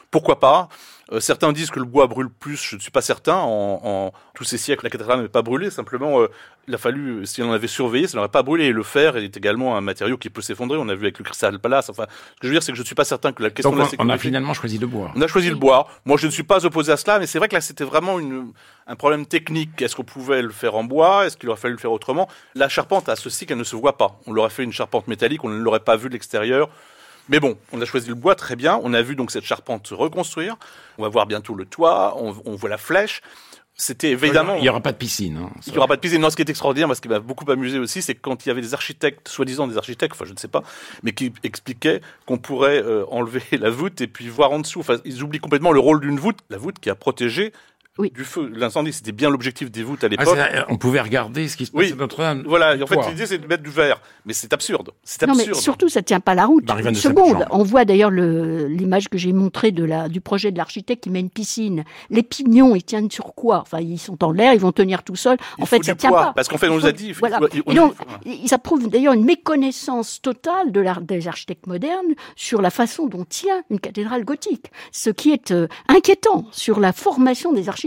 Pourquoi 0.10 0.40
pas? 0.40 0.70
Euh, 1.12 1.20
certains 1.20 1.54
disent 1.54 1.72
que 1.72 1.80
le 1.80 1.86
bois 1.86 2.08
brûle 2.08 2.30
plus, 2.30 2.62
je 2.62 2.76
ne 2.76 2.82
suis 2.82 2.92
pas 2.92 3.02
certain. 3.02 3.36
En, 3.38 4.12
tous 4.34 4.44
ces 4.44 4.58
siècles, 4.58 4.86
la 4.86 4.90
cathédrale 4.90 5.18
n'avait 5.18 5.30
pas 5.30 5.42
brûlé. 5.42 5.70
Simplement, 5.70 6.22
euh, 6.22 6.28
il 6.68 6.76
a 6.76 6.78
fallu, 6.78 7.26
si 7.26 7.42
on 7.42 7.52
avait 7.52 7.68
surveillé, 7.68 8.08
ça 8.08 8.18
n'aurait 8.18 8.30
pas 8.30 8.44
brûlé. 8.44 8.66
Et 8.66 8.72
le 8.72 8.84
fer 8.84 9.18
est 9.18 9.36
également 9.36 9.78
un 9.78 9.82
matériau 9.82 10.18
qui 10.18 10.30
peut 10.30 10.42
s'effondrer. 10.42 10.78
On 10.78 10.90
a 10.90 10.96
vu 10.96 11.04
avec 11.04 11.18
le 11.18 11.24
Crystal 11.24 11.58
Palace. 11.60 11.90
Enfin, 11.90 12.06
ce 12.10 12.42
que 12.42 12.44
je 12.44 12.48
veux 12.48 12.54
dire, 12.54 12.64
c'est 12.64 12.72
que 12.72 12.78
je 12.78 12.82
ne 12.82 12.86
suis 12.86 12.96
pas 12.96 13.06
certain 13.06 13.32
que 13.32 13.42
la 13.42 13.50
question 13.50 13.72
de 13.72 13.78
la 13.78 13.86
sécurité... 13.86 14.12
on 14.12 14.14
a 14.14 14.18
finalement 14.18 14.54
choisi 14.54 14.78
le 14.78 14.88
bois. 14.88 15.12
On 15.16 15.22
a 15.22 15.28
choisi 15.28 15.50
le 15.50 15.56
bois. 15.56 15.88
Moi, 16.06 16.18
je 16.18 16.28
ne 16.28 16.32
suis 16.32 16.44
pas 16.44 16.66
opposé 16.66 16.92
à 16.92 16.98
cela, 16.98 17.20
mais 17.20 17.26
c'est 17.26 17.40
vrai 17.40 17.48
que 17.48 17.56
là, 17.56 17.62
c'était 17.62 17.86
vraiment 17.86 18.20
une, 18.20 18.52
un 18.86 18.96
problème 18.96 19.26
technique. 19.26 19.82
Est-ce 19.82 19.96
qu'on 19.96 20.04
pouvait 20.04 20.42
le 20.42 20.52
faire 20.52 20.76
en 20.76 20.84
bois? 20.84 21.26
Est-ce 21.26 21.38
qu'il 21.38 21.50
aurait 21.50 21.60
fallu 21.60 21.74
le 21.76 21.80
faire 21.80 21.92
autrement? 21.92 22.28
La 22.54 22.70
charpente 22.70 23.10
a 23.10 23.16
ceci 23.16 23.46
qu'elle 23.46 23.58
ne 23.58 23.64
se 23.64 23.76
voit 23.76 23.98
pas. 23.98 24.20
On 24.28 24.34
l'aurait 24.34 24.50
fait 24.50 24.64
une 24.64 24.74
charpente 24.74 25.08
métallique, 25.08 25.44
on 25.44 25.50
ne 25.50 25.58
l'aurait 25.58 25.80
pas 25.80 25.96
vu 25.96 26.10
de 26.10 26.14
l'extérieur. 26.14 26.70
Mais 27.30 27.40
bon, 27.40 27.58
on 27.72 27.82
a 27.82 27.86
choisi 27.86 28.08
le 28.08 28.16
bois 28.16 28.36
très 28.36 28.56
bien. 28.56 28.80
On 28.84 28.94
a 28.94 29.02
vu 29.02 29.16
donc 29.16 29.32
cette 29.32 29.46
charpente 29.46 29.88
se 29.88 29.94
reconstruire. 29.94 30.58
On 30.98 31.04
va 31.04 31.10
voir 31.10 31.26
bientôt 31.26 31.54
le 31.54 31.66
toit. 31.66 32.16
On, 32.18 32.56
voit 32.56 32.70
la 32.70 32.78
flèche. 32.78 33.22
C'était 33.76 34.10
évidemment. 34.10 34.56
Il 34.56 34.64
n'y 34.64 34.70
aura 34.70 34.80
pas 34.80 34.92
de 34.92 34.98
piscine. 34.98 35.38
Hein, 35.38 35.52
il 35.68 35.72
n'y 35.74 35.78
aura 35.78 35.88
pas 35.88 35.96
de 35.96 36.02
piscine. 36.02 36.20
Non, 36.20 36.30
ce 36.32 36.36
qui 36.36 36.42
est 36.42 36.50
extraordinaire, 36.50 36.94
ce 36.96 37.02
qui 37.02 37.10
m'a 37.10 37.20
beaucoup 37.20 37.50
amusé 37.52 37.78
aussi, 37.78 38.02
c'est 38.02 38.16
quand 38.16 38.46
il 38.46 38.50
y 38.50 38.52
avait 38.52 38.62
des 38.62 38.74
architectes, 38.74 39.28
soi-disant 39.28 39.68
des 39.68 39.78
architectes, 39.78 40.14
enfin 40.16 40.26
je 40.26 40.34
ne 40.34 40.38
sais 40.38 40.48
pas, 40.48 40.64
mais 41.04 41.12
qui 41.12 41.32
expliquaient 41.44 42.02
qu'on 42.26 42.40
pourrait 42.40 42.82
euh, 42.82 43.06
enlever 43.12 43.44
la 43.52 43.70
voûte 43.70 44.02
et 44.02 44.08
puis 44.08 44.30
voir 44.30 44.52
en 44.52 44.60
dessous. 44.60 44.80
Enfin, 44.80 44.98
ils 45.06 45.22
oublient 45.22 45.40
complètement 45.40 45.72
le 45.72 45.80
rôle 45.80 46.00
d'une 46.00 46.18
voûte, 46.18 46.40
la 46.50 46.58
voûte 46.58 46.80
qui 46.80 46.90
a 46.90 46.96
protégé 46.96 47.54
oui. 47.98 48.12
du 48.12 48.24
feu. 48.24 48.52
L'incendie, 48.54 48.94
c'était 48.94 49.12
bien 49.12 49.30
l'objectif 49.30 49.72
des 49.72 49.84
voûtes 49.84 50.04
à 50.04 50.08
ah, 50.08 50.10
l'époque. 50.10 50.38
on 50.70 50.78
pouvait 50.78 51.02
regarder 51.02 51.48
ce 51.48 51.58
qui 51.58 51.66
se 51.66 51.72
passait 51.72 51.92
oui. 51.92 51.98
Notre-Dame. 51.98 52.44
Voilà, 52.46 52.76
en 52.82 52.88
fait, 52.88 52.98
l'idée, 53.10 53.26
c'est 53.26 53.38
de 53.38 53.48
mettre 53.48 53.64
du 53.64 53.70
verre. 53.70 54.02
Mais 54.26 54.34
c'est 54.34 54.54
absurde. 54.54 54.92
C'est 55.04 55.24
absurde. 55.24 55.40
Non, 55.40 55.54
mais 55.54 55.60
surtout, 55.60 55.90
ça 55.90 56.02
tient 56.02 56.20
pas 56.20 56.36
la 56.36 56.46
route. 56.46 56.70
Une 56.70 56.96
seconde. 56.96 57.46
On 57.52 57.64
voit 57.64 57.86
d'ailleurs 57.86 58.12
l'image 58.12 59.10
que 59.10 59.18
j'ai 59.18 59.34
montrée 59.34 59.72
de 59.72 59.84
la, 59.84 60.10
du 60.10 60.22
projet 60.22 60.52
de 60.52 60.58
l'architecte 60.58 61.04
qui 61.04 61.10
met 61.10 61.20
une 61.20 61.30
piscine. 61.30 61.84
Les 62.10 62.24
pignons, 62.24 62.76
ils 62.76 62.84
tiennent 62.84 63.12
sur 63.12 63.34
quoi? 63.34 63.60
Enfin, 63.62 63.80
ils 63.80 64.00
sont 64.00 64.24
en 64.24 64.32
l'air, 64.32 64.54
ils 64.54 64.60
vont 64.60 64.72
tenir 64.72 65.04
tout 65.04 65.16
seuls. 65.16 65.38
En 65.60 65.66
fait, 65.66 65.84
ça 65.84 65.96
tient 65.96 66.12
pas. 66.12 66.34
Parce 66.36 66.48
qu'en 66.48 66.58
fait, 66.58 66.70
on 66.70 66.76
nous 66.76 66.86
a 66.86 66.92
dit. 66.92 67.12
Voilà. 67.14 67.40
Et 67.54 67.74
donc, 67.74 67.96
ça 68.46 68.58
prouve 68.58 68.90
d'ailleurs 68.90 69.14
une 69.14 69.26
méconnaissance 69.26 70.22
totale 70.22 70.72
de 70.72 70.82
l'art 70.82 71.02
des 71.02 71.28
architectes 71.28 71.68
modernes 71.68 72.14
sur 72.36 72.62
la 72.62 72.70
façon 72.70 73.08
dont 73.08 73.26
tient 73.26 73.64
une 73.70 73.80
cathédrale 73.80 74.24
gothique. 74.24 74.72
Ce 74.92 75.10
qui 75.10 75.32
est 75.32 75.52
euh, 75.52 75.68
inquiétant 75.88 76.46
sur 76.52 76.80
la 76.80 76.94
formation 76.94 77.54
des 77.54 77.70
architectes 77.70 77.87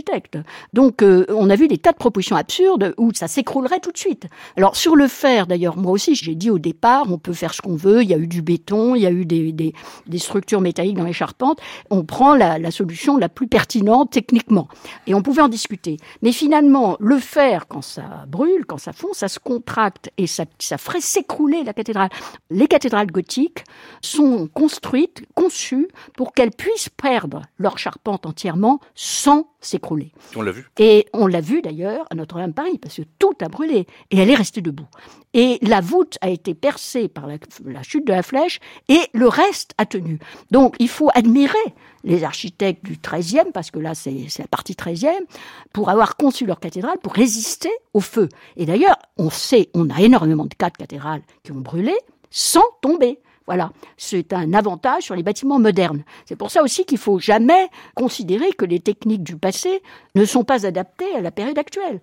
Donc, 0.72 1.02
euh, 1.02 1.24
on 1.28 1.50
a 1.50 1.56
vu 1.56 1.68
des 1.68 1.78
tas 1.78 1.92
de 1.92 1.96
propositions 1.96 2.36
absurdes 2.36 2.94
où 2.98 3.12
ça 3.14 3.28
s'écroulerait 3.28 3.80
tout 3.80 3.92
de 3.92 3.98
suite. 3.98 4.26
Alors, 4.56 4.76
sur 4.76 4.96
le 4.96 5.08
fer, 5.08 5.46
d'ailleurs, 5.46 5.76
moi 5.76 5.92
aussi, 5.92 6.14
j'ai 6.14 6.34
dit 6.34 6.50
au 6.50 6.58
départ, 6.58 7.10
on 7.10 7.18
peut 7.18 7.32
faire 7.32 7.54
ce 7.54 7.62
qu'on 7.62 7.76
veut. 7.76 8.02
Il 8.02 8.08
y 8.08 8.14
a 8.14 8.18
eu 8.18 8.26
du 8.26 8.42
béton, 8.42 8.94
il 8.94 9.02
y 9.02 9.06
a 9.06 9.10
eu 9.10 9.24
des, 9.24 9.74
structures 10.18 10.60
métalliques 10.60 10.96
dans 10.96 11.04
les 11.04 11.12
charpentes. 11.12 11.60
On 11.90 12.04
prend 12.04 12.34
la, 12.34 12.58
la 12.58 12.70
solution 12.70 13.16
la 13.16 13.28
plus 13.28 13.46
pertinente 13.46 14.10
techniquement. 14.10 14.68
Et 15.06 15.14
on 15.14 15.22
pouvait 15.22 15.42
en 15.42 15.48
discuter. 15.48 15.96
Mais 16.22 16.32
finalement, 16.32 16.96
le 17.00 17.18
fer, 17.18 17.66
quand 17.68 17.82
ça 17.82 18.24
brûle, 18.28 18.66
quand 18.66 18.78
ça 18.78 18.92
fond, 18.92 19.12
ça 19.12 19.28
se 19.28 19.38
contracte 19.38 20.10
et 20.18 20.26
ça, 20.26 20.44
ça 20.58 20.78
ferait 20.78 21.00
s'écrouler 21.00 21.64
la 21.64 21.72
cathédrale. 21.72 22.10
Les 22.50 22.66
cathédrales 22.66 23.10
gothiques 23.10 23.64
sont 24.02 24.48
construites, 24.48 25.22
conçues 25.34 25.88
pour 26.16 26.32
qu'elles 26.32 26.50
puissent 26.50 26.88
perdre 26.88 27.42
leur 27.58 27.78
charpente 27.78 28.26
entièrement 28.26 28.80
sans 28.94 29.46
s'écrouler. 29.60 29.89
On 30.36 30.42
l'a 30.42 30.52
vu. 30.52 30.66
Et 30.78 31.06
on 31.12 31.26
l'a 31.26 31.40
vu 31.40 31.62
d'ailleurs 31.62 32.06
à 32.10 32.14
Notre-Dame 32.14 32.54
Paris, 32.54 32.78
parce 32.78 32.96
que 32.96 33.02
tout 33.18 33.34
a 33.40 33.48
brûlé 33.48 33.86
et 34.10 34.18
elle 34.18 34.30
est 34.30 34.34
restée 34.34 34.60
debout. 34.60 34.88
Et 35.32 35.58
la 35.62 35.80
voûte 35.80 36.18
a 36.20 36.28
été 36.28 36.54
percée 36.54 37.08
par 37.08 37.26
la, 37.26 37.36
la 37.64 37.82
chute 37.82 38.06
de 38.06 38.12
la 38.12 38.22
flèche 38.22 38.60
et 38.88 39.00
le 39.12 39.28
reste 39.28 39.74
a 39.78 39.86
tenu. 39.86 40.18
Donc 40.50 40.74
il 40.78 40.88
faut 40.88 41.10
admirer 41.14 41.56
les 42.04 42.24
architectes 42.24 42.84
du 42.84 42.98
XIIIe, 42.98 43.52
parce 43.52 43.70
que 43.70 43.78
là 43.78 43.94
c'est 43.94 44.26
la 44.38 44.46
partie 44.46 44.74
XIIIe, 44.74 45.26
pour 45.72 45.90
avoir 45.90 46.16
conçu 46.16 46.46
leur 46.46 46.60
cathédrale 46.60 46.98
pour 46.98 47.12
résister 47.12 47.70
au 47.94 48.00
feu. 48.00 48.28
Et 48.56 48.66
d'ailleurs, 48.66 48.96
on 49.18 49.30
sait, 49.30 49.68
on 49.74 49.90
a 49.90 50.00
énormément 50.00 50.46
de 50.46 50.54
cas 50.54 50.70
de 50.70 50.76
cathédrales 50.76 51.22
qui 51.42 51.52
ont 51.52 51.60
brûlé 51.60 51.94
sans 52.30 52.64
tomber. 52.80 53.20
Voilà, 53.50 53.72
c'est 53.96 54.32
un 54.32 54.54
avantage 54.54 55.02
sur 55.02 55.16
les 55.16 55.24
bâtiments 55.24 55.58
modernes. 55.58 56.04
C'est 56.24 56.36
pour 56.36 56.52
ça 56.52 56.62
aussi 56.62 56.84
qu'il 56.84 56.98
faut 56.98 57.18
jamais 57.18 57.66
considérer 57.96 58.52
que 58.52 58.64
les 58.64 58.78
techniques 58.78 59.24
du 59.24 59.36
passé 59.36 59.82
ne 60.14 60.24
sont 60.24 60.44
pas 60.44 60.66
adaptées 60.66 61.12
à 61.16 61.20
la 61.20 61.32
période 61.32 61.58
actuelle. 61.58 62.00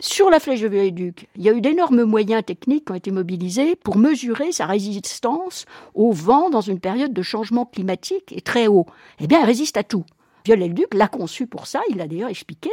Sur 0.00 0.30
la 0.30 0.40
flèche 0.40 0.62
de 0.62 0.68
Viaduc, 0.68 1.28
il 1.36 1.42
y 1.42 1.50
a 1.50 1.52
eu 1.52 1.60
d'énormes 1.60 2.04
moyens 2.04 2.42
techniques 2.46 2.86
qui 2.86 2.92
ont 2.92 2.94
été 2.94 3.10
mobilisés 3.10 3.76
pour 3.76 3.98
mesurer 3.98 4.52
sa 4.52 4.64
résistance 4.64 5.66
au 5.92 6.12
vent 6.12 6.48
dans 6.48 6.62
une 6.62 6.80
période 6.80 7.12
de 7.12 7.22
changement 7.22 7.66
climatique 7.66 8.32
et 8.32 8.40
très 8.40 8.66
haut. 8.66 8.86
Eh 9.20 9.26
bien, 9.26 9.40
elle 9.40 9.46
résiste 9.46 9.76
à 9.76 9.84
tout. 9.84 10.06
Viollet-le-Duc 10.46 10.94
l'a 10.94 11.08
conçu 11.08 11.46
pour 11.46 11.66
ça, 11.66 11.82
il 11.90 11.98
l'a 11.98 12.06
d'ailleurs 12.06 12.30
expliqué, 12.30 12.70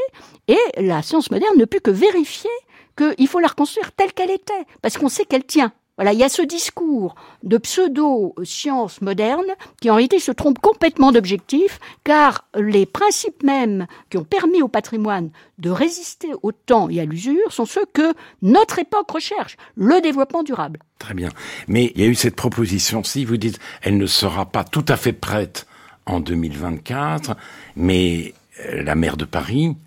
et 0.47 0.59
la 0.77 1.01
science 1.01 1.29
moderne 1.29 1.57
ne 1.57 1.65
peut 1.65 1.79
que 1.79 1.91
vérifier 1.91 2.49
qu'il 2.95 3.27
faut 3.27 3.39
la 3.39 3.49
reconstruire 3.49 3.91
telle 3.91 4.13
qu'elle 4.13 4.31
était, 4.31 4.53
parce 4.81 4.97
qu'on 4.97 5.09
sait 5.09 5.25
qu'elle 5.25 5.43
tient. 5.43 5.73
Voilà, 5.97 6.11
il 6.13 6.19
y 6.19 6.23
a 6.23 6.29
ce 6.29 6.41
discours 6.41 7.13
de 7.43 7.59
pseudo-science 7.59 9.01
moderne 9.01 9.45
qui 9.79 9.91
en 9.91 9.95
réalité 9.95 10.17
se 10.17 10.31
trompe 10.31 10.57
complètement 10.57 11.11
d'objectif, 11.11 11.79
car 12.03 12.47
les 12.55 12.87
principes 12.87 13.43
mêmes 13.43 13.85
qui 14.09 14.17
ont 14.17 14.23
permis 14.23 14.63
au 14.63 14.67
patrimoine 14.67 15.29
de 15.59 15.69
résister 15.69 16.29
au 16.41 16.51
temps 16.51 16.89
et 16.89 16.99
à 16.99 17.05
l'usure 17.05 17.53
sont 17.53 17.67
ceux 17.67 17.85
que 17.93 18.13
notre 18.41 18.79
époque 18.79 19.11
recherche, 19.11 19.55
le 19.75 20.01
développement 20.01 20.41
durable. 20.41 20.79
Très 20.97 21.13
bien. 21.13 21.29
Mais 21.67 21.91
il 21.93 22.01
y 22.01 22.05
a 22.05 22.07
eu 22.07 22.15
cette 22.15 22.35
proposition-ci, 22.35 23.23
vous 23.23 23.37
dites, 23.37 23.59
elle 23.83 23.97
ne 23.97 24.07
sera 24.07 24.47
pas 24.47 24.63
tout 24.63 24.85
à 24.87 24.97
fait 24.97 25.13
prête 25.13 25.67
en 26.07 26.19
2024, 26.19 27.37
mais 27.75 28.33
euh, 28.65 28.81
la 28.81 28.95
maire 28.95 29.15
de 29.15 29.25
Paris, 29.25 29.77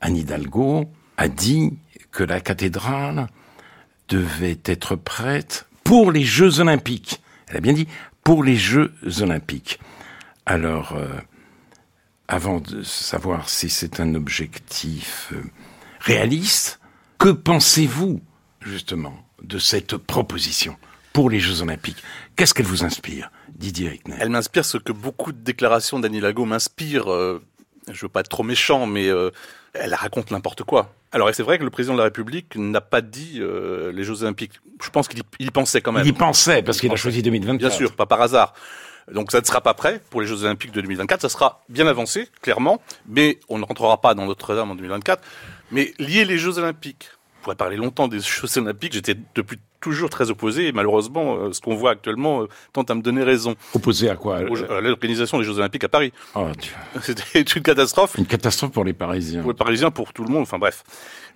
Anne 0.00 0.16
Hidalgo, 0.16 0.84
a 1.16 1.28
dit 1.28 1.72
que 2.12 2.22
la 2.22 2.40
cathédrale 2.40 3.26
devait 4.08 4.60
être 4.64 4.96
prête 4.96 5.66
pour 5.84 6.12
les 6.12 6.24
Jeux 6.24 6.60
Olympiques. 6.60 7.22
Elle 7.48 7.58
a 7.58 7.60
bien 7.60 7.72
dit 7.72 7.88
pour 8.24 8.42
les 8.42 8.56
Jeux 8.56 8.92
Olympiques. 9.20 9.78
Alors, 10.46 10.94
euh, 10.96 11.08
avant 12.28 12.60
de 12.60 12.82
savoir 12.82 13.48
si 13.48 13.70
c'est 13.70 14.00
un 14.00 14.14
objectif 14.14 15.32
euh, 15.32 15.42
réaliste, 16.00 16.80
que 17.18 17.28
pensez-vous 17.30 18.20
justement 18.60 19.14
de 19.42 19.58
cette 19.58 19.96
proposition 19.96 20.76
pour 21.12 21.30
les 21.30 21.40
Jeux 21.40 21.62
Olympiques? 21.62 22.02
Qu'est-ce 22.34 22.52
qu'elle 22.52 22.66
vous 22.66 22.84
inspire, 22.84 23.30
Didier 23.54 23.88
Rickner? 23.88 24.16
Elle 24.18 24.30
m'inspire 24.30 24.64
ce 24.64 24.78
que 24.78 24.92
beaucoup 24.92 25.32
de 25.32 25.38
déclarations 25.38 25.98
d'Annie 25.98 26.20
Lago 26.20 26.44
m'inspirent. 26.44 27.10
Euh, 27.12 27.42
je 27.90 28.02
veux 28.02 28.08
pas 28.08 28.20
être 28.20 28.28
trop 28.28 28.42
méchant, 28.42 28.86
mais 28.86 29.08
euh, 29.08 29.30
elle 29.80 29.94
raconte 29.94 30.30
n'importe 30.30 30.62
quoi. 30.62 30.92
Alors, 31.12 31.30
c'est 31.32 31.42
vrai 31.42 31.58
que 31.58 31.64
le 31.64 31.70
président 31.70 31.94
de 31.94 31.98
la 31.98 32.04
République 32.04 32.56
n'a 32.56 32.80
pas 32.80 33.00
dit 33.00 33.38
euh, 33.38 33.92
les 33.92 34.04
Jeux 34.04 34.22
Olympiques. 34.22 34.60
Je 34.82 34.90
pense 34.90 35.08
qu'il 35.08 35.22
y, 35.38 35.50
pensait 35.50 35.80
quand 35.80 35.92
même. 35.92 36.04
Il 36.04 36.08
y 36.08 36.12
pensait, 36.12 36.62
parce 36.62 36.78
Il 36.78 36.82
qu'il 36.82 36.92
a 36.92 36.96
choisi 36.96 37.22
2024. 37.22 37.58
Bien 37.58 37.70
sûr, 37.70 37.94
pas 37.94 38.06
par 38.06 38.20
hasard. 38.20 38.54
Donc 39.12 39.30
ça 39.30 39.40
ne 39.40 39.44
sera 39.44 39.60
pas 39.60 39.74
prêt 39.74 40.00
pour 40.10 40.20
les 40.20 40.26
Jeux 40.26 40.44
Olympiques 40.44 40.72
de 40.72 40.80
2024. 40.80 41.22
Ça 41.22 41.28
sera 41.28 41.62
bien 41.68 41.86
avancé, 41.86 42.28
clairement, 42.42 42.82
mais 43.06 43.38
on 43.48 43.58
ne 43.58 43.64
rentrera 43.64 44.00
pas 44.00 44.14
dans 44.14 44.26
Notre-Dame 44.26 44.70
en 44.70 44.74
2024. 44.74 45.22
Mais 45.70 45.92
lier 45.98 46.24
les 46.24 46.38
Jeux 46.38 46.58
Olympiques, 46.58 47.10
pourrait 47.46 47.54
parler 47.54 47.76
longtemps 47.76 48.08
des 48.08 48.18
Jeux 48.18 48.58
Olympiques. 48.58 48.92
J'étais 48.92 49.14
depuis 49.36 49.58
toujours 49.80 50.10
très 50.10 50.30
opposé 50.32 50.66
et 50.66 50.72
malheureusement, 50.72 51.36
euh, 51.36 51.52
ce 51.52 51.60
qu'on 51.60 51.76
voit 51.76 51.92
actuellement 51.92 52.42
euh, 52.42 52.48
tente 52.72 52.90
à 52.90 52.94
me 52.96 53.02
donner 53.02 53.22
raison. 53.22 53.54
Opposé 53.72 54.10
à 54.10 54.16
quoi 54.16 54.40
Aux- 54.50 54.64
à 54.72 54.80
l'organisation 54.80 55.38
des 55.38 55.44
Jeux 55.44 55.56
Olympiques 55.58 55.84
à 55.84 55.88
Paris. 55.88 56.12
Oh, 56.34 56.48
Dieu. 56.58 56.72
C'était 57.02 57.42
une 57.42 57.62
catastrophe 57.62 58.16
Une 58.18 58.26
catastrophe 58.26 58.72
pour 58.72 58.82
les 58.82 58.94
Parisiens. 58.94 59.42
pour 59.42 59.52
les 59.52 59.56
Parisiens, 59.56 59.92
pour 59.92 60.12
tout 60.12 60.24
le 60.24 60.32
monde, 60.32 60.42
enfin 60.42 60.58
bref. 60.58 60.82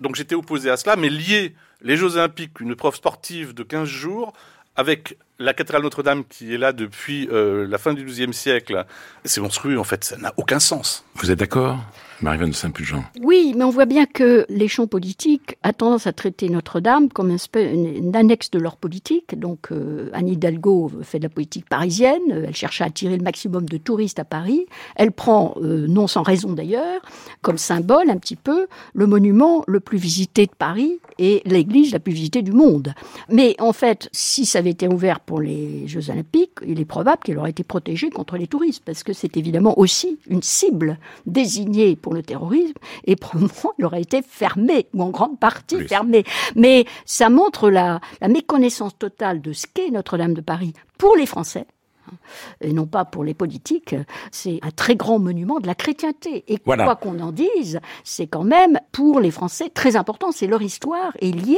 Donc 0.01 0.17
j'étais 0.17 0.35
opposé 0.35 0.69
à 0.69 0.75
cela, 0.75 0.97
mais 0.97 1.07
lier 1.09 1.55
les 1.81 1.95
Jeux 1.95 2.17
Olympiques, 2.17 2.59
une 2.59 2.71
épreuve 2.71 2.95
sportive 2.95 3.53
de 3.53 3.63
15 3.63 3.87
jours, 3.87 4.33
avec 4.75 5.17
la 5.39 5.53
cathédrale 5.53 5.83
Notre-Dame 5.83 6.25
qui 6.25 6.53
est 6.53 6.57
là 6.57 6.73
depuis 6.73 7.29
euh, 7.31 7.65
la 7.69 7.77
fin 7.77 7.93
du 7.93 8.03
XIIe 8.03 8.33
siècle, 8.33 8.85
c'est 9.23 9.39
monstrueux 9.39 9.79
en 9.79 9.85
fait, 9.85 10.03
ça 10.03 10.17
n'a 10.17 10.33
aucun 10.35 10.59
sens. 10.59 11.05
Vous 11.15 11.31
êtes 11.31 11.39
d'accord? 11.39 11.77
Marie-Vanne 12.21 12.51
de 12.51 12.55
Saint-Pulgent. 12.55 13.03
Oui, 13.21 13.53
mais 13.55 13.63
on 13.63 13.69
voit 13.69 13.85
bien 13.85 14.05
que 14.05 14.45
les 14.49 14.67
champs 14.67 14.87
politiques 14.87 15.57
a 15.63 15.73
tendance 15.73 16.07
à 16.07 16.13
traiter 16.13 16.49
Notre-Dame 16.49 17.09
comme 17.09 17.35
une 17.55 18.15
annexe 18.15 18.51
de 18.51 18.59
leur 18.59 18.77
politique. 18.77 19.39
Donc 19.39 19.71
euh, 19.71 20.09
Anne 20.13 20.27
Hidalgo 20.27 20.91
fait 21.01 21.19
de 21.19 21.23
la 21.23 21.29
politique 21.29 21.67
parisienne, 21.67 22.21
euh, 22.31 22.45
elle 22.47 22.55
cherche 22.55 22.81
à 22.81 22.85
attirer 22.85 23.17
le 23.17 23.23
maximum 23.23 23.67
de 23.67 23.77
touristes 23.77 24.19
à 24.19 24.25
Paris. 24.25 24.65
Elle 24.95 25.11
prend, 25.11 25.55
euh, 25.61 25.87
non 25.87 26.07
sans 26.07 26.21
raison 26.21 26.53
d'ailleurs, 26.53 27.01
comme 27.41 27.57
symbole 27.57 28.09
un 28.09 28.17
petit 28.17 28.35
peu 28.35 28.67
le 28.93 29.07
monument 29.07 29.63
le 29.67 29.79
plus 29.79 29.97
visité 29.97 30.45
de 30.45 30.51
Paris 30.57 30.99
et 31.17 31.41
l'église 31.45 31.93
la 31.93 31.99
plus 31.99 32.13
visitée 32.13 32.41
du 32.41 32.51
monde. 32.51 32.93
Mais 33.29 33.55
en 33.59 33.73
fait, 33.73 34.09
si 34.11 34.45
ça 34.45 34.59
avait 34.59 34.71
été 34.71 34.87
ouvert 34.87 35.19
pour 35.19 35.41
les 35.41 35.87
Jeux 35.87 36.09
Olympiques, 36.09 36.59
il 36.65 36.79
est 36.79 36.85
probable 36.85 37.21
qu'elle 37.23 37.37
aurait 37.37 37.51
été 37.51 37.63
protégée 37.63 38.09
contre 38.09 38.37
les 38.37 38.47
touristes, 38.47 38.83
parce 38.85 39.03
que 39.03 39.13
c'est 39.13 39.37
évidemment 39.37 39.77
aussi 39.79 40.17
une 40.29 40.41
cible 40.41 40.97
désignée 41.25 41.95
pour 41.95 42.10
le 42.13 42.23
terrorisme, 42.23 42.73
et 43.05 43.15
probablement 43.15 43.73
elle 43.79 43.85
aurait 43.85 44.01
été 44.01 44.21
fermée, 44.21 44.87
ou 44.93 45.03
en 45.03 45.09
grande 45.09 45.39
partie 45.39 45.75
Oui. 45.77 45.87
fermée. 45.87 46.23
Mais 46.55 46.85
ça 47.05 47.29
montre 47.29 47.69
la, 47.69 47.99
la 48.21 48.27
méconnaissance 48.27 48.97
totale 48.97 49.41
de 49.41 49.53
ce 49.53 49.67
qu'est 49.73 49.89
Notre-Dame 49.91 50.33
de 50.33 50.41
Paris 50.41 50.73
pour 50.97 51.15
les 51.15 51.25
Français. 51.25 51.65
Et 52.61 52.73
non 52.73 52.85
pas 52.85 53.05
pour 53.05 53.23
les 53.23 53.33
politiques, 53.33 53.95
c'est 54.31 54.59
un 54.61 54.71
très 54.71 54.95
grand 54.95 55.19
monument 55.19 55.59
de 55.59 55.67
la 55.67 55.75
chrétienté. 55.75 56.43
Et 56.47 56.59
Voilà. 56.65 56.85
quoi 56.85 56.95
qu'on 56.95 57.19
en 57.19 57.31
dise, 57.31 57.79
c'est 58.03 58.27
quand 58.27 58.43
même 58.43 58.79
pour 58.91 59.19
les 59.19 59.31
Français 59.31 59.69
très 59.69 59.95
important. 59.95 60.31
C'est 60.31 60.47
leur 60.47 60.61
histoire 60.61 61.11
est 61.21 61.31
liée 61.31 61.57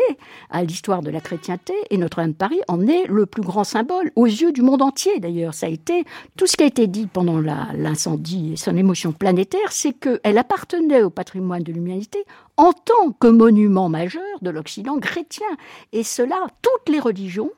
à 0.49 0.63
l'histoire 0.63 1.01
de 1.01 1.09
la 1.09 1.21
chrétienté. 1.21 1.73
Et 1.89 1.97
Notre-Dame 1.97 2.31
de 2.31 2.35
Paris 2.37 2.61
en 2.67 2.87
est 2.87 3.05
le 3.07 3.25
plus 3.25 3.41
grand 3.41 3.63
symbole 3.63 4.11
aux 4.15 4.25
yeux 4.25 4.51
du 4.51 4.61
monde 4.61 4.81
entier. 4.81 5.19
D'ailleurs, 5.19 5.53
ça 5.53 5.67
a 5.67 5.69
été 5.69 6.03
tout 6.37 6.47
ce 6.47 6.57
qui 6.57 6.63
a 6.63 6.67
été 6.67 6.87
dit 6.87 7.07
pendant 7.07 7.39
l'incendie 7.39 8.53
et 8.53 8.55
son 8.55 8.75
émotion 8.77 9.11
planétaire, 9.11 9.71
c'est 9.71 9.93
qu'elle 9.93 10.37
appartenait 10.37 11.03
au 11.03 11.09
patrimoine 11.09 11.63
de 11.63 11.71
l'humanité 11.71 12.23
en 12.57 12.71
tant 12.73 13.11
que 13.19 13.27
monument 13.27 13.89
majeur 13.89 14.21
de 14.41 14.49
l'Occident 14.49 14.99
chrétien. 14.99 15.47
Et 15.91 16.03
cela, 16.03 16.35
toutes 16.61 16.93
les 16.93 16.99
religions 16.99 17.51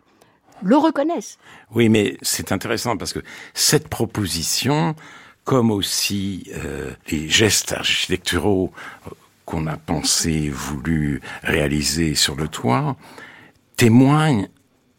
le 0.64 0.78
reconnaissent. 0.78 1.38
Oui, 1.74 1.90
mais 1.90 2.18
c'est 2.22 2.52
intéressant 2.52 2.98
parce 2.98 3.14
que 3.14 3.20
cette 3.54 3.88
proposition, 3.88 4.96
comme 5.44 5.72
aussi 5.72 6.50
euh, 6.56 6.92
les 7.10 7.30
gestes 7.30 7.74
architecturaux 7.74 8.72
qu'on 9.46 9.68
a 9.68 9.78
pensé, 9.78 10.50
voulu 10.50 11.22
réaliser 11.44 12.16
sur 12.16 12.36
le 12.36 12.48
toit, 12.48 12.96
témoignent 13.76 14.48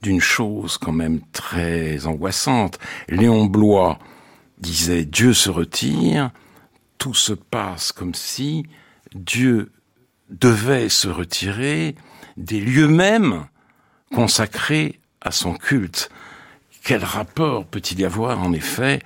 d'une 0.03 0.21
chose 0.21 0.79
quand 0.79 0.93
même 0.93 1.21
très 1.33 2.07
angoissante. 2.07 2.79
Léon 3.09 3.47
Blois 3.47 3.99
disait 4.59 5.05
Dieu 5.05 5.33
se 5.33 5.51
retire, 5.51 6.31
tout 6.99 7.15
se 7.15 7.33
passe 7.33 7.93
comme 7.93 8.15
si 8.15 8.65
Dieu 9.15 9.73
devait 10.31 10.89
se 10.89 11.09
retirer 11.09 11.95
des 12.37 12.61
lieux 12.61 12.89
mêmes 12.89 13.47
consacrés 14.15 15.01
à 15.27 15.33
son 15.33 15.55
culte. 15.55 16.11
Quel 16.85 17.05
rapport 17.05 17.67
peut-il 17.67 18.01
y 18.01 18.05
avoir, 18.05 18.43
en 18.43 18.53
effet, 18.53 19.01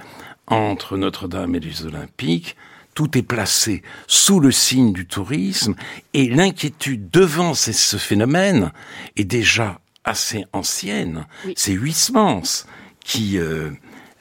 entre 0.46 0.96
Notre-Dame 0.96 1.54
et 1.54 1.60
les 1.60 1.86
Olympiques? 1.86 2.56
Tout 2.94 3.16
est 3.16 3.22
placé 3.22 3.82
sous 4.06 4.40
le 4.40 4.50
signe 4.50 4.92
du 4.92 5.06
tourisme 5.06 5.74
et 6.12 6.28
l'inquiétude 6.28 7.08
devant 7.10 7.54
ce 7.54 7.96
phénomène 7.96 8.72
est 9.16 9.24
déjà 9.24 9.80
assez 10.04 10.44
ancienne. 10.52 11.26
Oui. 11.46 11.54
C'est 11.56 11.72
Huysmans 11.72 12.66
qui, 13.02 13.38
euh, 13.38 13.70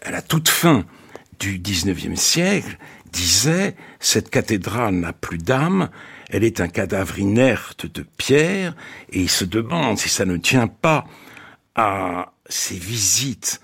à 0.04 0.12
la 0.12 0.22
toute 0.22 0.48
fin 0.48 0.86
du 1.40 1.60
19e 1.60 2.16
siècle, 2.16 2.78
disait, 3.12 3.76
cette 4.00 4.30
cathédrale 4.30 4.94
n'a 4.94 5.14
plus 5.14 5.40
d'âme, 5.40 5.90
elle 6.30 6.44
est 6.44 6.62
un 6.62 6.68
cadavre 6.68 7.18
inerte 7.18 7.88
de 7.88 8.06
pierre, 8.18 8.76
et 9.12 9.22
il 9.22 9.30
se 9.30 9.46
demande 9.46 9.98
si 9.98 10.10
ça 10.10 10.26
ne 10.26 10.38
tient 10.38 10.68
pas 10.68 11.06
à 11.82 12.34
ces 12.50 12.76
visites 12.76 13.62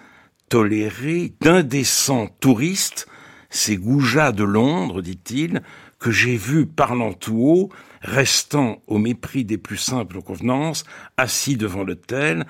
tolérées 0.48 1.34
d'indécents 1.42 2.28
touristes, 2.40 3.08
ces 3.50 3.76
goujats 3.76 4.32
de 4.32 4.46
Londres, 4.46 5.02
dit-il, 5.02 5.62
que 6.00 6.12
j'ai 6.12 6.38
vus 6.38 6.66
parlant 6.66 7.12
tout 7.12 7.42
haut, 7.42 7.70
restant 8.02 8.82
au 8.88 9.00
mépris 9.00 9.44
des 9.44 9.58
plus 9.58 9.76
simples 9.76 10.22
convenances, 10.22 10.86
assis 11.18 11.58
devant 11.58 11.84
l'autel, 11.84 12.46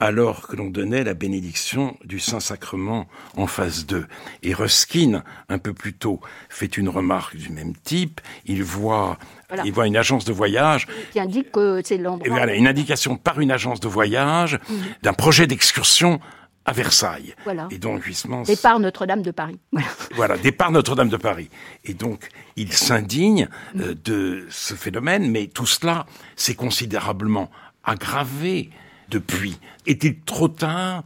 alors 0.00 0.48
que 0.48 0.56
l'on 0.56 0.70
donnait 0.70 1.04
la 1.04 1.14
bénédiction 1.14 1.96
du 2.04 2.18
Saint-Sacrement 2.18 3.06
en 3.36 3.46
phase 3.46 3.86
2. 3.86 4.06
Et 4.42 4.54
Ruskin, 4.54 5.22
un 5.50 5.58
peu 5.58 5.74
plus 5.74 5.92
tôt, 5.92 6.20
fait 6.48 6.78
une 6.78 6.88
remarque 6.88 7.36
du 7.36 7.50
même 7.50 7.74
type. 7.76 8.20
Il 8.46 8.64
voit, 8.64 9.18
il 9.64 9.72
voit 9.72 9.86
une 9.86 9.98
agence 9.98 10.24
de 10.24 10.32
voyage. 10.32 10.88
Qui 11.12 11.20
indique 11.20 11.52
que 11.52 11.82
c'est 11.84 11.98
l'endroit. 11.98 12.28
Voilà, 12.28 12.54
une 12.54 12.66
indication 12.66 13.16
par 13.16 13.40
une 13.40 13.50
agence 13.50 13.78
de 13.80 13.88
voyage 13.88 14.58
mhm. 14.68 14.78
d'un 15.02 15.12
projet 15.12 15.46
d'excursion 15.46 16.18
à 16.64 16.72
Versailles. 16.72 17.34
Voilà. 17.44 17.68
Et 17.70 17.78
donc 17.78 18.06
Huysmans... 18.06 18.42
Départ 18.42 18.80
Notre-Dame 18.80 19.22
de 19.22 19.30
Paris. 19.30 19.58
Voilà. 19.72 19.88
voilà, 20.14 20.38
départ 20.38 20.70
Notre-Dame 20.70 21.08
de 21.08 21.16
Paris. 21.16 21.50
Et 21.84 21.94
donc 21.94 22.28
il 22.56 22.72
s'indigne 22.72 23.48
euh, 23.78 23.94
de 24.04 24.46
ce 24.50 24.74
phénomène, 24.74 25.30
mais 25.30 25.46
tout 25.46 25.66
cela 25.66 26.06
s'est 26.36 26.54
considérablement 26.54 27.50
aggravé 27.84 28.70
depuis. 29.10 29.58
Est-il 29.86 30.20
trop 30.20 30.48
tard 30.48 31.04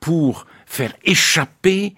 pour 0.00 0.46
faire 0.66 0.94
échapper 1.04 1.94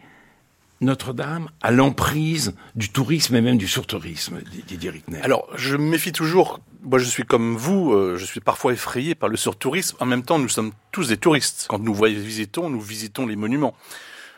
notre-Dame 0.80 1.48
à 1.62 1.70
l'emprise 1.70 2.54
du 2.74 2.90
tourisme 2.90 3.36
et 3.36 3.40
même 3.40 3.56
du 3.56 3.68
surtourisme, 3.68 4.40
Didier 4.66 4.90
Rickner 4.90 5.20
Alors, 5.22 5.48
je 5.54 5.76
méfie 5.76 6.12
toujours. 6.12 6.60
Moi, 6.82 6.98
je 6.98 7.04
suis 7.04 7.24
comme 7.24 7.56
vous, 7.56 7.92
euh, 7.92 8.16
je 8.18 8.24
suis 8.24 8.40
parfois 8.40 8.72
effrayé 8.72 9.14
par 9.14 9.28
le 9.28 9.36
surtourisme. 9.36 9.96
En 10.00 10.06
même 10.06 10.22
temps, 10.22 10.38
nous 10.38 10.48
sommes 10.48 10.72
tous 10.92 11.08
des 11.08 11.16
touristes. 11.16 11.66
Quand 11.68 11.78
nous 11.78 11.94
visitons, 11.94 12.68
nous 12.68 12.80
visitons 12.80 13.26
les 13.26 13.36
monuments. 13.36 13.74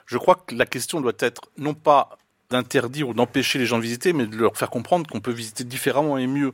Je 0.06 0.18
crois 0.18 0.36
que 0.46 0.54
la 0.54 0.66
question 0.66 1.00
doit 1.00 1.12
être 1.18 1.42
non 1.58 1.74
pas 1.74 2.18
d'interdire 2.50 3.08
ou 3.08 3.14
d'empêcher 3.14 3.58
les 3.58 3.66
gens 3.66 3.78
de 3.78 3.82
visiter, 3.82 4.12
mais 4.12 4.26
de 4.26 4.36
leur 4.36 4.56
faire 4.56 4.70
comprendre 4.70 5.08
qu'on 5.10 5.20
peut 5.20 5.32
visiter 5.32 5.64
différemment 5.64 6.16
et 6.16 6.28
mieux. 6.28 6.52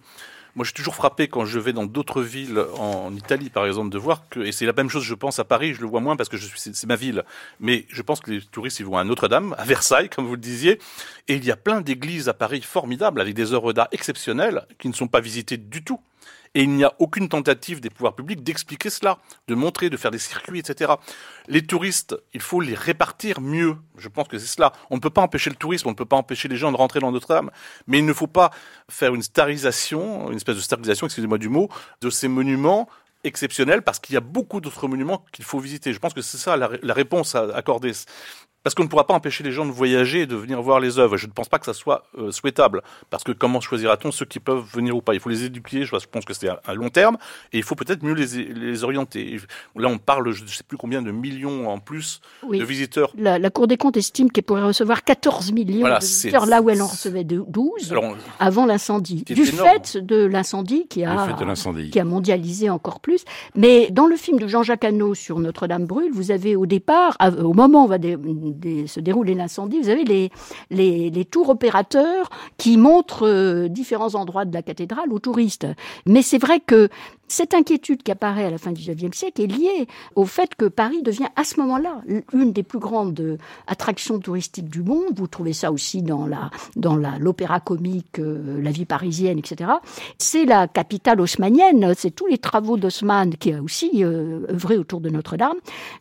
Moi, 0.55 0.64
je 0.64 0.68
suis 0.68 0.74
toujours 0.74 0.94
frappé 0.94 1.28
quand 1.28 1.46
je 1.46 1.59
vais 1.59 1.72
dans 1.72 1.86
d'autres 1.86 2.20
villes 2.20 2.62
en 2.76 3.14
Italie, 3.16 3.48
par 3.48 3.66
exemple, 3.66 3.88
de 3.88 3.96
voir 3.96 4.28
que, 4.28 4.40
et 4.40 4.53
c'est 4.53 4.66
la 4.66 4.74
même 4.74 4.90
chose, 4.90 5.03
je 5.03 5.14
pense, 5.14 5.38
à 5.38 5.44
Paris, 5.44 5.72
je 5.72 5.80
le 5.80 5.86
vois 5.86 6.00
moins 6.00 6.14
parce 6.14 6.28
que 6.28 6.36
c'est 6.36 6.86
ma 6.86 6.96
ville. 6.96 7.24
Mais 7.59 7.86
je 7.88 8.03
pense 8.03 8.20
que 8.20 8.30
les 8.30 8.42
touristes, 8.42 8.78
ils 8.78 8.84
vont 8.84 8.98
à 8.98 9.05
Notre-Dame, 9.05 9.55
à 9.57 9.64
Versailles, 9.64 10.11
comme 10.11 10.26
vous 10.26 10.34
le 10.34 10.40
disiez. 10.40 10.78
Et 11.28 11.36
il 11.36 11.44
y 11.44 11.50
a 11.50 11.57
plein 11.57 11.80
d'églises 11.80 12.28
à 12.28 12.34
Paris 12.34 12.61
formidables 12.61 13.20
avec 13.20 13.34
des 13.34 13.55
œuvres 13.55 13.72
d'art 13.72 13.88
exceptionnelles 13.92 14.66
qui 14.78 14.88
ne 14.88 14.92
sont 14.92 15.09
pas 15.09 15.20
visitées 15.20 15.57
du 15.57 15.82
tout. 15.82 16.00
Et 16.55 16.64
il 16.64 16.70
n'y 16.70 16.84
a 16.84 16.92
aucune 16.98 17.28
tentative 17.28 17.80
des 17.80 17.88
pouvoirs 17.88 18.14
publics 18.14 18.42
d'expliquer 18.42 18.90
cela, 18.90 19.18
de 19.48 19.55
montrer, 19.55 19.88
de 19.88 19.96
faire 19.96 20.11
des 20.11 20.18
circuits, 20.18 20.59
etc. 20.59 20.92
Les 21.48 21.62
touristes, 21.62 22.14
il 22.34 22.40
faut 22.40 22.61
les 22.61 22.74
répartir 22.74 23.40
mieux. 23.40 23.76
Je 23.96 24.09
pense 24.09 24.28
que 24.28 24.38
c'est 24.38 24.46
cela. 24.46 24.72
On 24.90 24.96
ne 24.96 25.00
peut 25.00 25.11
pas 25.11 25.22
empêcher 25.22 25.50
le 25.50 25.57
tourisme, 25.57 25.88
on 25.88 25.92
ne 25.92 25.96
peut 25.96 26.05
pas 26.05 26.16
empêcher 26.16 26.48
les 26.48 26.57
gens 26.57 26.70
de 26.70 26.76
rentrer 26.76 27.00
dans 27.00 27.11
Notre-Dame, 27.11 27.50
mais 27.86 27.98
il 27.98 28.07
ne 28.07 28.12
faut 28.12 28.26
pas 28.26 28.50
faire 28.90 29.14
une 29.14 29.22
starisation, 29.22 30.30
une 30.30 30.36
espèce 30.36 30.57
de 30.57 30.61
starisation, 30.61 31.07
excusez-moi 31.07 31.38
du 31.38 31.48
mot, 31.48 31.68
de 32.03 32.11
ces 32.11 32.28
monuments 32.28 32.88
exceptionnels 33.24 33.82
parce 33.82 33.98
qu'il 33.98 34.14
y 34.14 34.16
a 34.16 34.20
beaucoup 34.20 34.61
d'autres 34.61 34.88
monuments 34.88 35.24
qu'il 35.32 35.44
faut 35.44 35.59
visiter. 35.59 35.92
Je 35.92 35.98
pense 35.98 36.14
que 36.14 36.22
c'est 36.22 36.38
ça 36.38 36.57
la, 36.57 36.70
la 36.82 36.94
réponse 36.94 37.34
à 37.34 37.55
accorder. 37.55 37.92
Parce 38.62 38.74
qu'on 38.74 38.84
ne 38.84 38.88
pourra 38.88 39.06
pas 39.06 39.14
empêcher 39.14 39.42
les 39.42 39.52
gens 39.52 39.66
de 39.66 39.72
voyager 39.72 40.22
et 40.22 40.26
de 40.26 40.36
venir 40.36 40.60
voir 40.62 40.78
les 40.78 40.98
œuvres. 40.98 41.16
Je 41.16 41.26
ne 41.26 41.32
pense 41.32 41.48
pas 41.48 41.58
que 41.58 41.66
ça 41.66 41.74
soit 41.74 42.04
euh, 42.18 42.30
souhaitable. 42.30 42.82
Parce 43.10 43.24
que 43.24 43.32
comment 43.32 43.60
choisira-t-on 43.60 44.12
ceux 44.12 44.24
qui 44.24 44.40
peuvent 44.40 44.64
venir 44.72 44.96
ou 44.96 45.02
pas? 45.02 45.14
Il 45.14 45.20
faut 45.20 45.28
les 45.28 45.44
éduquer, 45.44 45.84
je 45.84 45.90
pense 45.90 46.24
que 46.24 46.34
c'est 46.34 46.48
à, 46.48 46.74
long 46.74 46.88
terme, 46.88 47.16
et 47.52 47.58
il 47.58 47.62
faut 47.62 47.74
peut-être 47.74 48.02
mieux 48.02 48.14
les, 48.14 48.44
les, 48.44 48.84
orienter. 48.84 49.40
Là, 49.76 49.88
on 49.88 49.98
parle, 49.98 50.30
je 50.32 50.42
ne 50.42 50.48
sais 50.48 50.62
plus 50.62 50.76
combien 50.76 51.02
de 51.02 51.10
millions 51.10 51.68
en 51.68 51.78
plus 51.78 52.20
de 52.48 52.64
visiteurs. 52.64 53.12
La, 53.16 53.38
la, 53.38 53.50
Cour 53.50 53.66
des 53.66 53.76
comptes 53.76 53.96
estime 53.96 54.30
qu'elle 54.30 54.44
pourrait 54.44 54.62
recevoir 54.62 55.04
14 55.04 55.52
millions 55.52 55.88
de 55.88 55.98
visiteurs, 56.00 56.46
là 56.46 56.62
où 56.62 56.70
elle 56.70 56.82
en 56.82 56.86
recevait 56.86 57.24
12 57.24 57.94
avant 58.38 58.66
l'incendie. 58.66 59.24
Du 59.24 59.44
fait 59.44 59.96
de 59.96 60.24
l'incendie 60.24 60.86
qui 60.88 61.04
a, 61.04 61.28
qui 61.90 61.98
a 61.98 62.04
mondialisé 62.04 62.70
encore 62.70 63.00
plus. 63.00 63.24
Mais 63.54 63.90
dans 63.90 64.06
le 64.06 64.16
film 64.16 64.38
de 64.38 64.46
Jean-Jacques 64.46 64.84
Hano 64.84 65.14
sur 65.14 65.38
Notre-Dame 65.38 65.86
brûle, 65.86 66.12
vous 66.12 66.30
avez 66.30 66.56
au 66.56 66.66
départ, 66.66 67.16
au 67.20 67.52
moment 67.52 67.82
où 67.82 67.84
on 67.84 67.88
va 67.88 67.98
se 68.86 69.00
dérouler 69.00 69.34
l'incendie, 69.34 69.80
vous 69.80 69.88
avez 69.88 70.05
les, 70.05 70.30
les, 70.70 71.11
les, 71.11 71.24
tours 71.24 71.48
opérateurs 71.48 72.30
qui 72.59 72.76
montrent 72.76 73.26
euh, 73.26 73.68
différents 73.68 74.14
endroits 74.14 74.44
de 74.44 74.55
la 74.55 74.62
cathédrale 74.62 75.12
aux 75.12 75.18
touristes. 75.18 75.66
Mais 76.07 76.22
c'est 76.22 76.38
vrai 76.38 76.61
que 76.61 76.88
cette 77.33 77.55
inquiétude 77.55 78.03
qui 78.03 78.12
apparaît 78.12 78.45
à 78.45 78.51
la 78.51 78.59
fin 78.59 78.72
du 78.72 78.83
XIXe 78.83 79.16
siècle 79.16 79.41
est 79.41 79.47
liée 79.47 79.89
au 80.16 80.26
fait 80.26 80.55
que 80.55 80.66
Paris 80.66 81.03
devient 81.03 81.28
à 81.35 81.45
ce 81.45 81.59
moment-là 81.61 82.03
une 82.35 82.53
des 82.53 82.62
plus 82.62 82.78
grandes 82.78 83.39
attractions 83.66 84.18
touristiques 84.18 84.68
du 84.68 84.83
monde. 84.83 85.14
Vous 85.16 85.28
trouvez 85.28 85.55
ça 85.55 85.72
aussi 85.72 86.03
dans 86.03 86.28
l'opéra 87.18 87.61
comique, 87.61 88.18
euh, 88.18 88.61
la 88.62 88.70
vie 88.70 88.85
parisienne, 88.85 89.39
etc. 89.39 89.70
C'est 90.18 90.45
la 90.45 90.68
capitale 90.68 91.22
haussmanienne. 91.22 91.95
C'est 91.97 92.11
tous 92.11 92.26
les 92.26 92.37
travaux 92.37 92.76
d'Haussmann 92.76 93.35
qui 93.37 93.55
a 93.55 93.62
aussi 93.62 94.05
euh, 94.05 94.47
œuvré 94.51 94.76
autour 94.76 95.01
de 95.01 95.09
Notre-Dame 95.09 95.57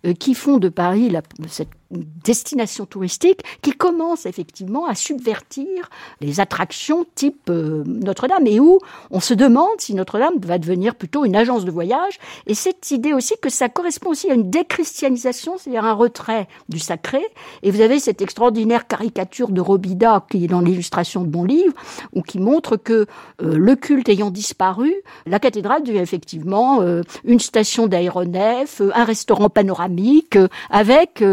euh, 0.05 0.13
qui 0.13 0.33
font 0.33 0.57
de 0.57 0.67
Paris 0.67 1.13
cette 1.47 1.69
destination 1.91 2.85
touristique 2.85 3.41
qui 3.61 3.71
commence 3.71 4.25
effectivement 4.25 4.85
à 4.85 4.95
subvertir 4.95 5.89
les 6.21 6.39
attractions 6.39 7.05
type 7.15 7.49
Notre-Dame 7.49 8.47
et 8.47 8.61
où 8.61 8.79
on 9.09 9.19
se 9.19 9.33
demande 9.33 9.79
si 9.79 9.93
Notre-Dame 9.93 10.35
va 10.41 10.57
devenir 10.57 10.95
plutôt 10.95 11.20
une 11.25 11.35
agence 11.35 11.65
de 11.65 11.71
voyage. 11.71 12.19
Et 12.47 12.53
cette 12.55 12.91
idée 12.91 13.13
aussi 13.13 13.35
que 13.41 13.49
ça 13.49 13.69
correspond 13.69 14.09
aussi 14.11 14.29
à 14.29 14.33
une 14.33 14.49
déchristianisation, 14.49 15.57
c'est-à-dire 15.57 15.85
un 15.85 15.93
retrait 15.93 16.47
du 16.69 16.79
sacré. 16.79 17.21
Et 17.63 17.71
vous 17.71 17.81
avez 17.81 17.99
cette 17.99 18.21
extraordinaire 18.21 18.87
caricature 18.87 19.49
de 19.49 19.61
Robida 19.61 20.25
qui 20.29 20.45
est 20.45 20.47
dans 20.47 20.61
l'illustration 20.61 21.23
de 21.23 21.35
mon 21.35 21.43
livre, 21.43 21.73
ou 22.13 22.21
qui 22.21 22.39
montre 22.39 22.77
que 22.77 22.93
euh, 22.93 23.05
le 23.39 23.75
culte 23.75 24.09
ayant 24.09 24.31
disparu, 24.31 24.93
la 25.25 25.39
cathédrale 25.39 25.83
devient 25.83 25.99
effectivement 25.99 26.81
euh, 26.81 27.01
une 27.23 27.39
station 27.39 27.87
d'aéronef, 27.87 28.81
euh, 28.81 28.91
un 28.93 29.03
restaurant 29.03 29.49
panoramique, 29.49 30.37
avec 30.69 31.23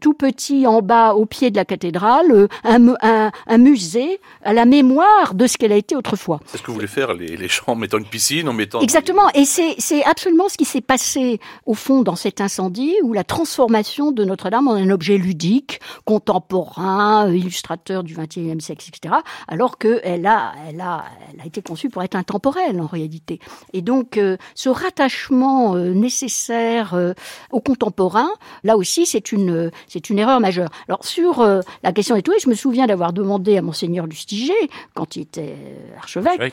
tout 0.00 0.14
petit 0.14 0.66
en 0.66 0.82
bas 0.82 1.14
au 1.14 1.26
pied 1.26 1.50
de 1.50 1.56
la 1.56 1.64
cathédrale, 1.64 2.48
un, 2.64 2.94
un, 3.02 3.30
un, 3.46 3.58
musée 3.58 4.20
à 4.44 4.52
la 4.52 4.64
mémoire 4.64 5.34
de 5.34 5.46
ce 5.46 5.56
qu'elle 5.56 5.72
a 5.72 5.76
été 5.76 5.96
autrefois. 5.96 6.40
C'est 6.46 6.58
ce 6.58 6.62
que 6.62 6.68
vous 6.68 6.74
voulez 6.74 6.86
faire 6.86 7.14
les, 7.14 7.36
les 7.36 7.48
gens 7.48 7.64
en 7.68 7.74
mettant 7.74 7.98
une 7.98 8.04
piscine, 8.04 8.48
en 8.48 8.52
mettant... 8.52 8.80
Exactement 8.80 9.21
et 9.34 9.44
c'est 9.44 10.04
absolument 10.04 10.48
ce 10.48 10.56
qui 10.56 10.64
s'est 10.64 10.80
passé 10.80 11.40
au 11.66 11.74
fond 11.74 12.02
dans 12.02 12.16
cet 12.16 12.40
incendie, 12.40 12.94
où 13.02 13.12
la 13.12 13.24
transformation 13.24 14.12
de 14.12 14.24
Notre-Dame 14.24 14.68
en 14.68 14.74
un 14.74 14.90
objet 14.90 15.18
ludique, 15.18 15.80
contemporain, 16.04 17.30
illustrateur 17.32 18.02
du 18.02 18.14
XXIe 18.14 18.60
siècle, 18.60 18.84
etc., 18.88 19.14
alors 19.48 19.78
qu'elle 19.78 20.26
a, 20.26 20.52
elle 20.68 20.80
a, 20.80 21.04
elle 21.32 21.40
a 21.40 21.46
été 21.46 21.62
conçue 21.62 21.88
pour 21.88 22.02
être 22.02 22.14
intemporelle 22.14 22.80
en 22.80 22.86
réalité. 22.86 23.40
Et 23.72 23.82
donc 23.82 24.16
euh, 24.16 24.36
ce 24.54 24.68
rattachement 24.68 25.74
euh, 25.74 25.92
nécessaire 25.92 26.94
euh, 26.94 27.12
au 27.50 27.60
contemporain, 27.60 28.30
là 28.64 28.76
aussi, 28.76 29.06
c'est 29.06 29.32
une, 29.32 29.70
c'est 29.88 30.10
une 30.10 30.18
erreur 30.18 30.40
majeure. 30.40 30.70
Alors 30.88 31.04
sur 31.04 31.42
la 31.82 31.92
question 31.92 32.14
des 32.14 32.22
touristes, 32.22 32.44
je 32.44 32.50
me 32.50 32.54
souviens 32.54 32.86
d'avoir 32.86 33.12
demandé 33.12 33.56
à 33.56 33.62
monseigneur 33.62 34.06
Lustiger, 34.06 34.52
quand 34.94 35.16
il 35.16 35.22
était 35.22 35.56
archevêque, 35.96 36.52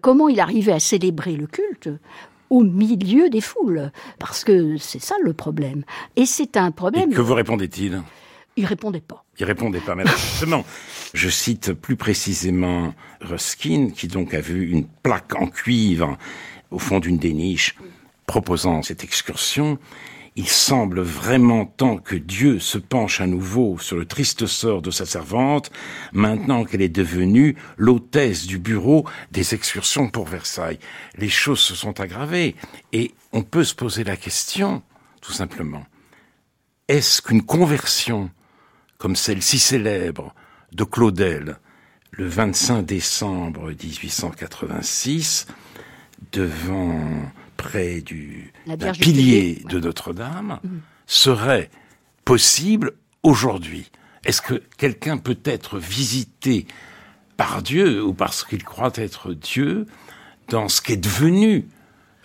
comment 0.00 0.28
il 0.28 0.40
arrivait 0.40 0.72
à 0.72 0.80
célébrer 0.80 1.32
le 1.32 1.46
culte 1.46 1.88
au 2.50 2.62
milieu 2.62 3.30
des 3.30 3.40
foules. 3.40 3.90
Parce 4.18 4.44
que 4.44 4.76
c'est 4.76 5.00
ça 5.00 5.14
le 5.22 5.32
problème. 5.32 5.84
Et 6.16 6.26
c'est 6.26 6.56
un 6.56 6.70
problème. 6.70 7.12
que 7.12 7.20
vous 7.20 7.34
répondait-il? 7.34 8.02
Il 8.56 8.66
répondait 8.66 9.00
pas. 9.00 9.24
Il 9.38 9.46
répondait 9.46 9.80
pas. 9.80 9.94
Mais 9.94 10.04
justement, 10.06 10.64
je 11.14 11.28
cite 11.30 11.72
plus 11.72 11.96
précisément 11.96 12.94
Ruskin, 13.22 13.90
qui 13.94 14.08
donc 14.08 14.34
a 14.34 14.40
vu 14.40 14.70
une 14.70 14.86
plaque 14.86 15.34
en 15.34 15.46
cuivre 15.46 16.18
au 16.70 16.78
fond 16.78 17.00
d'une 17.00 17.18
des 17.18 17.32
niches 17.32 17.76
proposant 18.26 18.82
cette 18.82 19.04
excursion 19.04 19.78
il 20.36 20.48
semble 20.48 21.00
vraiment 21.00 21.66
temps 21.66 21.98
que 21.98 22.16
Dieu 22.16 22.58
se 22.58 22.78
penche 22.78 23.20
à 23.20 23.26
nouveau 23.26 23.78
sur 23.78 23.96
le 23.96 24.06
triste 24.06 24.46
sort 24.46 24.80
de 24.80 24.90
sa 24.90 25.04
servante, 25.04 25.70
maintenant 26.12 26.64
qu'elle 26.64 26.82
est 26.82 26.88
devenue 26.88 27.56
l'hôtesse 27.76 28.46
du 28.46 28.58
bureau 28.58 29.06
des 29.30 29.54
excursions 29.54 30.08
pour 30.08 30.26
Versailles. 30.26 30.78
Les 31.18 31.28
choses 31.28 31.60
se 31.60 31.74
sont 31.74 32.00
aggravées 32.00 32.56
et 32.92 33.12
on 33.32 33.42
peut 33.42 33.64
se 33.64 33.74
poser 33.74 34.04
la 34.04 34.16
question, 34.16 34.82
tout 35.20 35.32
simplement, 35.32 35.84
est-ce 36.88 37.20
qu'une 37.20 37.42
conversion 37.42 38.30
comme 39.02 39.16
celle 39.16 39.42
si 39.42 39.58
célèbre 39.58 40.32
de 40.72 40.84
Claudel, 40.84 41.58
le 42.12 42.26
25 42.26 42.82
décembre 42.82 43.70
1886, 43.70 45.48
devant 46.30 47.00
près 47.62 48.00
du 48.00 48.52
pilier 49.00 49.62
de 49.68 49.78
Notre-Dame 49.78 50.58
mm. 50.62 50.68
serait 51.06 51.70
possible 52.24 52.92
aujourd'hui 53.22 53.90
Est-ce 54.24 54.42
que 54.42 54.54
quelqu'un 54.76 55.16
peut 55.16 55.38
être 55.44 55.78
visité 55.78 56.66
par 57.36 57.62
Dieu 57.62 58.02
ou 58.02 58.14
parce 58.14 58.44
qu'il 58.44 58.64
croit 58.64 58.92
être 58.96 59.32
Dieu 59.32 59.86
dans 60.48 60.68
ce 60.68 60.82
qui 60.82 60.92
est 60.92 60.96
devenu 60.96 61.68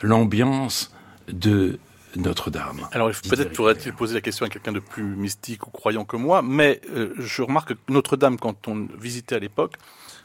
l'ambiance 0.02 0.92
de 1.28 1.80
notre-Dame? 2.16 2.88
Alors 2.92 3.12
peut-être 3.30 3.54
pourrait-il 3.54 3.94
poser 3.94 4.16
la 4.16 4.22
question 4.22 4.46
à 4.46 4.50
quelqu'un 4.50 4.72
de 4.72 4.80
plus 4.80 5.04
mystique 5.04 5.68
ou 5.68 5.70
croyant 5.70 6.04
que 6.04 6.18
moi, 6.18 6.42
mais 6.42 6.82
euh, 6.90 7.14
je 7.20 7.44
remarque 7.44 7.76
que 7.76 7.80
Notre-Dame, 7.90 8.38
quand 8.38 8.68
on 8.68 8.88
visitait 9.00 9.36
à 9.36 9.40
l'époque, 9.40 9.76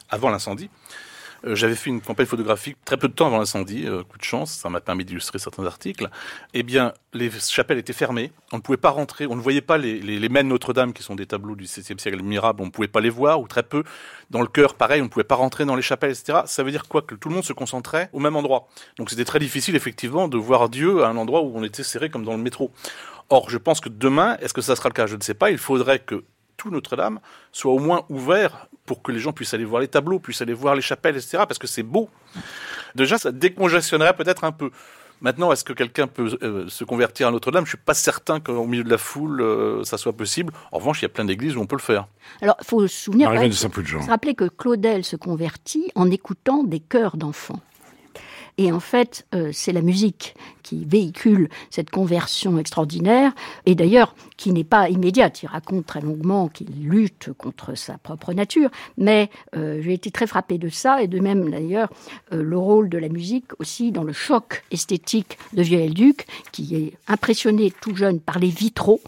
avant 0.09 0.31
l'incendie, 0.31 0.69
euh, 0.69 1.12
j'avais 1.43 1.75
fait 1.75 1.89
une 1.89 2.01
campagne 2.01 2.25
photographique 2.25 2.77
très 2.85 2.97
peu 2.97 3.07
de 3.07 3.13
temps 3.13 3.27
avant 3.27 3.39
l'incendie, 3.39 3.85
euh, 3.85 4.03
coup 4.03 4.17
de 4.17 4.23
chance, 4.23 4.51
ça 4.51 4.69
m'a 4.69 4.81
permis 4.81 5.05
d'illustrer 5.05 5.39
certains 5.39 5.65
articles. 5.65 6.09
Eh 6.53 6.63
bien, 6.63 6.93
les 7.13 7.29
chapelles 7.31 7.77
étaient 7.77 7.93
fermées, 7.93 8.31
on 8.51 8.57
ne 8.57 8.61
pouvait 8.61 8.77
pas 8.77 8.89
rentrer, 8.89 9.27
on 9.27 9.35
ne 9.35 9.41
voyait 9.41 9.61
pas 9.61 9.77
les, 9.77 9.99
les, 9.99 10.19
les 10.19 10.43
Notre-Dame, 10.43 10.93
qui 10.93 11.03
sont 11.03 11.15
des 11.15 11.25
tableaux 11.25 11.55
du 11.55 11.65
XVIe 11.65 11.99
siècle 11.99 12.19
admirables, 12.19 12.61
on 12.61 12.65
ne 12.65 12.71
pouvait 12.71 12.87
pas 12.87 13.01
les 13.01 13.09
voir, 13.09 13.41
ou 13.41 13.47
très 13.47 13.63
peu. 13.63 13.83
Dans 14.29 14.41
le 14.41 14.47
chœur, 14.47 14.75
pareil, 14.75 15.01
on 15.01 15.05
ne 15.05 15.09
pouvait 15.09 15.23
pas 15.23 15.35
rentrer 15.35 15.65
dans 15.65 15.75
les 15.75 15.81
chapelles, 15.81 16.11
etc. 16.11 16.39
Ça 16.45 16.63
veut 16.63 16.71
dire 16.71 16.87
quoi? 16.87 17.01
Que 17.01 17.15
tout 17.15 17.29
le 17.29 17.35
monde 17.35 17.43
se 17.43 17.53
concentrait 17.53 18.09
au 18.13 18.19
même 18.19 18.35
endroit. 18.35 18.67
Donc 18.97 19.09
c'était 19.09 19.25
très 19.25 19.39
difficile, 19.39 19.75
effectivement, 19.75 20.27
de 20.27 20.37
voir 20.37 20.69
Dieu 20.69 21.03
à 21.03 21.09
un 21.09 21.17
endroit 21.17 21.41
où 21.41 21.51
on 21.55 21.63
était 21.63 21.83
serré 21.83 22.09
comme 22.09 22.23
dans 22.23 22.33
le 22.33 22.41
métro. 22.41 22.71
Or, 23.29 23.49
je 23.49 23.57
pense 23.57 23.79
que 23.79 23.89
demain, 23.89 24.37
est-ce 24.41 24.53
que 24.53 24.61
ça 24.61 24.75
sera 24.75 24.89
le 24.89 24.93
cas? 24.93 25.07
Je 25.07 25.15
ne 25.15 25.21
sais 25.21 25.33
pas. 25.33 25.51
Il 25.51 25.57
faudrait 25.57 25.99
que 25.99 26.23
tout 26.63 26.71
Notre-Dame 26.71 27.19
soit 27.51 27.73
au 27.73 27.79
moins 27.79 28.05
ouvert 28.09 28.67
pour 28.85 29.01
que 29.01 29.11
les 29.11 29.19
gens 29.19 29.33
puissent 29.33 29.53
aller 29.53 29.65
voir 29.65 29.81
les 29.81 29.87
tableaux, 29.87 30.19
puissent 30.19 30.41
aller 30.41 30.53
voir 30.53 30.75
les 30.75 30.81
chapelles, 30.81 31.15
etc. 31.15 31.39
Parce 31.39 31.59
que 31.59 31.67
c'est 31.67 31.83
beau. 31.83 32.09
Déjà, 32.95 33.17
ça 33.17 33.31
décongestionnerait 33.31 34.15
peut-être 34.15 34.43
un 34.43 34.51
peu. 34.51 34.71
Maintenant, 35.21 35.53
est-ce 35.53 35.63
que 35.63 35.71
quelqu'un 35.71 36.07
peut 36.07 36.37
euh, 36.41 36.67
se 36.67 36.83
convertir 36.83 37.29
à 37.29 37.31
Notre-Dame? 37.31 37.63
Je 37.65 37.69
suis 37.69 37.77
pas 37.77 37.93
certain 37.93 38.41
qu'au 38.41 38.65
milieu 38.65 38.83
de 38.83 38.89
la 38.89 38.97
foule, 38.97 39.41
euh, 39.41 39.83
ça 39.85 39.97
soit 39.97 40.11
possible. 40.11 40.51
En 40.73 40.79
revanche, 40.79 41.01
il 41.01 41.03
y 41.03 41.05
a 41.05 41.09
plein 41.09 41.23
d'églises 41.23 41.55
où 41.55 41.61
on 41.61 41.65
peut 41.65 41.77
le 41.77 41.81
faire. 41.81 42.07
Alors, 42.41 42.57
il 42.59 42.65
faut 42.65 42.85
se 42.87 43.03
souvenir, 43.05 43.31
de 43.31 43.51
se 43.51 44.09
rappeler 44.09 44.35
que 44.35 44.49
Claudel 44.49 45.05
se 45.05 45.15
convertit 45.15 45.91
en 45.95 46.11
écoutant 46.11 46.63
des 46.63 46.81
chœurs 46.81 47.15
d'enfants. 47.15 47.61
Et 48.57 48.71
en 48.71 48.79
fait, 48.79 49.25
euh, 49.33 49.49
c'est 49.51 49.71
la 49.71 49.81
musique 49.81 50.35
qui 50.61 50.85
véhicule 50.85 51.49
cette 51.69 51.89
conversion 51.89 52.57
extraordinaire, 52.57 53.33
et 53.65 53.75
d'ailleurs 53.75 54.15
qui 54.37 54.51
n'est 54.51 54.63
pas 54.63 54.89
immédiate. 54.89 55.43
Il 55.43 55.47
raconte 55.47 55.85
très 55.85 56.01
longuement 56.01 56.47
qu'il 56.47 56.87
lutte 56.87 57.31
contre 57.37 57.75
sa 57.75 57.97
propre 57.97 58.33
nature, 58.33 58.69
mais 58.97 59.29
euh, 59.55 59.81
j'ai 59.81 59.93
été 59.93 60.11
très 60.11 60.27
frappé 60.27 60.57
de 60.57 60.69
ça, 60.69 61.01
et 61.01 61.07
de 61.07 61.19
même 61.19 61.49
d'ailleurs 61.49 61.89
euh, 62.31 62.41
le 62.41 62.57
rôle 62.57 62.89
de 62.89 62.97
la 62.97 63.09
musique 63.09 63.59
aussi 63.59 63.91
dans 63.91 64.03
le 64.03 64.13
choc 64.13 64.63
esthétique 64.71 65.37
de 65.53 65.63
Viollet-le-Duc, 65.63 66.25
qui 66.51 66.75
est 66.75 66.93
impressionné 67.07 67.71
tout 67.81 67.95
jeune 67.95 68.19
par 68.19 68.39
les 68.39 68.49
vitraux 68.49 69.01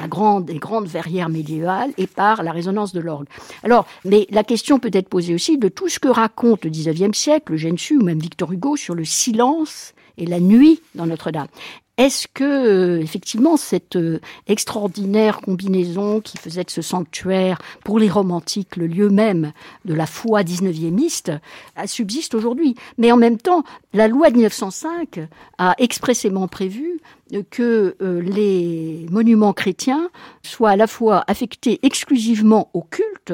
la 0.00 0.08
grande, 0.08 0.48
les 0.48 0.58
grandes 0.58 0.86
verrières 0.86 1.28
médiévales 1.28 1.92
et 1.98 2.06
par 2.06 2.42
la 2.42 2.52
résonance 2.52 2.92
de 2.92 3.00
l'orgue. 3.00 3.26
Alors, 3.62 3.86
mais 4.04 4.26
la 4.30 4.44
question 4.44 4.78
peut 4.78 4.90
être 4.92 5.08
posée 5.08 5.34
aussi 5.34 5.58
de 5.58 5.68
tout 5.68 5.88
ce 5.88 5.98
que 5.98 6.08
raconte 6.08 6.64
le 6.64 6.70
XIXe 6.70 7.16
siècle, 7.16 7.56
Gensu 7.56 7.96
ou 7.96 8.02
même 8.02 8.18
Victor 8.18 8.52
Hugo 8.52 8.76
sur 8.76 8.94
le 8.94 9.04
silence 9.04 9.94
et 10.16 10.26
la 10.26 10.40
nuit 10.40 10.80
dans 10.94 11.06
Notre-Dame. 11.06 11.48
Est-ce 11.96 12.26
que 12.26 12.42
euh, 12.42 13.00
effectivement 13.00 13.56
cette 13.56 13.94
euh, 13.94 14.20
extraordinaire 14.48 15.40
combinaison 15.40 16.20
qui 16.20 16.38
faisait 16.38 16.64
de 16.64 16.70
ce 16.70 16.82
sanctuaire 16.82 17.58
pour 17.84 18.00
les 18.00 18.08
romantiques 18.08 18.74
le 18.74 18.88
lieu 18.88 19.10
même 19.10 19.52
de 19.84 19.94
la 19.94 20.06
foi 20.06 20.42
19e 20.42 21.38
subsiste 21.86 22.34
aujourd'hui? 22.34 22.74
Mais 22.98 23.12
en 23.12 23.16
même 23.16 23.38
temps, 23.38 23.62
la 23.92 24.08
loi 24.08 24.30
de 24.30 24.34
1905 24.34 25.20
a 25.58 25.74
expressément 25.78 26.48
prévu 26.48 26.93
que 27.42 27.96
euh, 28.00 28.20
les 28.20 29.06
monuments 29.10 29.52
chrétiens 29.52 30.10
soient 30.42 30.70
à 30.70 30.76
la 30.76 30.86
fois 30.86 31.24
affectés 31.26 31.80
exclusivement 31.82 32.70
au 32.74 32.82
culte 32.82 33.32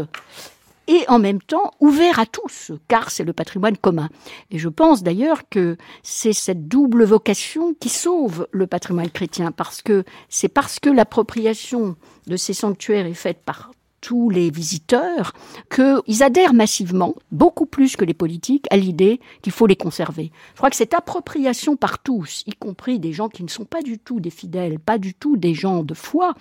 et 0.91 1.05
en 1.09 1.21
même 1.21 1.41
temps 1.41 1.73
ouvert 1.79 2.19
à 2.19 2.27
tous, 2.27 2.73
car 2.89 3.11
c'est 3.11 3.23
le 3.23 3.33
patrimoine 3.33 3.77
commun. 3.77 4.09
Et 4.51 4.59
je 4.59 4.69
pense 4.69 5.05
d'ailleurs 5.05 5.49
que 5.49 5.77
c'est 6.03 6.33
cette 6.33 6.67
double 6.67 7.05
vocation 7.05 7.75
qui 7.79 7.89
sauve 7.89 8.49
le 8.51 8.67
patrimoine 8.67 9.11
chrétien, 9.11 9.53
parce 9.53 9.83
que 9.83 10.05
c'est 10.29 10.49
parce 10.49 10.81
que 10.81 10.91
l'appropriation 10.91 11.97
de 12.27 12.37
ces 12.37 12.55
sanctuaires 12.55 13.07
est 13.07 13.15
faite 13.15 13.43
par 13.45 13.71
tous 14.01 14.31
les 14.31 14.51
visiteurs 14.51 15.33
qu'ils 15.71 16.23
adhèrent 16.23 16.55
massivement, 16.55 17.15
beaucoup 17.33 17.67
plus 17.67 17.97
que 17.97 18.05
les 18.05 18.15
politiques, 18.15 18.67
à 18.71 18.77
l'idée 18.77 19.21
qu'il 19.43 19.53
faut 19.53 19.67
les 19.67 19.77
conserver. 19.77 20.33
Je 20.53 20.59
crois 20.59 20.71
que 20.71 20.77
cette 20.77 20.95
appropriation 20.95 21.77
par 21.77 21.99
tous, 21.99 22.43
y 22.47 22.53
compris 22.53 22.99
des 22.99 23.13
gens 23.13 23.29
qui 23.29 23.43
ne 23.43 23.49
sont 23.49 23.65
pas 23.65 23.83
du 23.83 23.99
tout 23.99 24.21
des 24.21 24.31
fidèles, 24.31 24.79
pas 24.79 24.99
du 24.99 25.15
tout 25.15 25.37
des 25.37 25.55
gens 25.55 25.83
de 25.83 25.95
foi, 25.95 26.35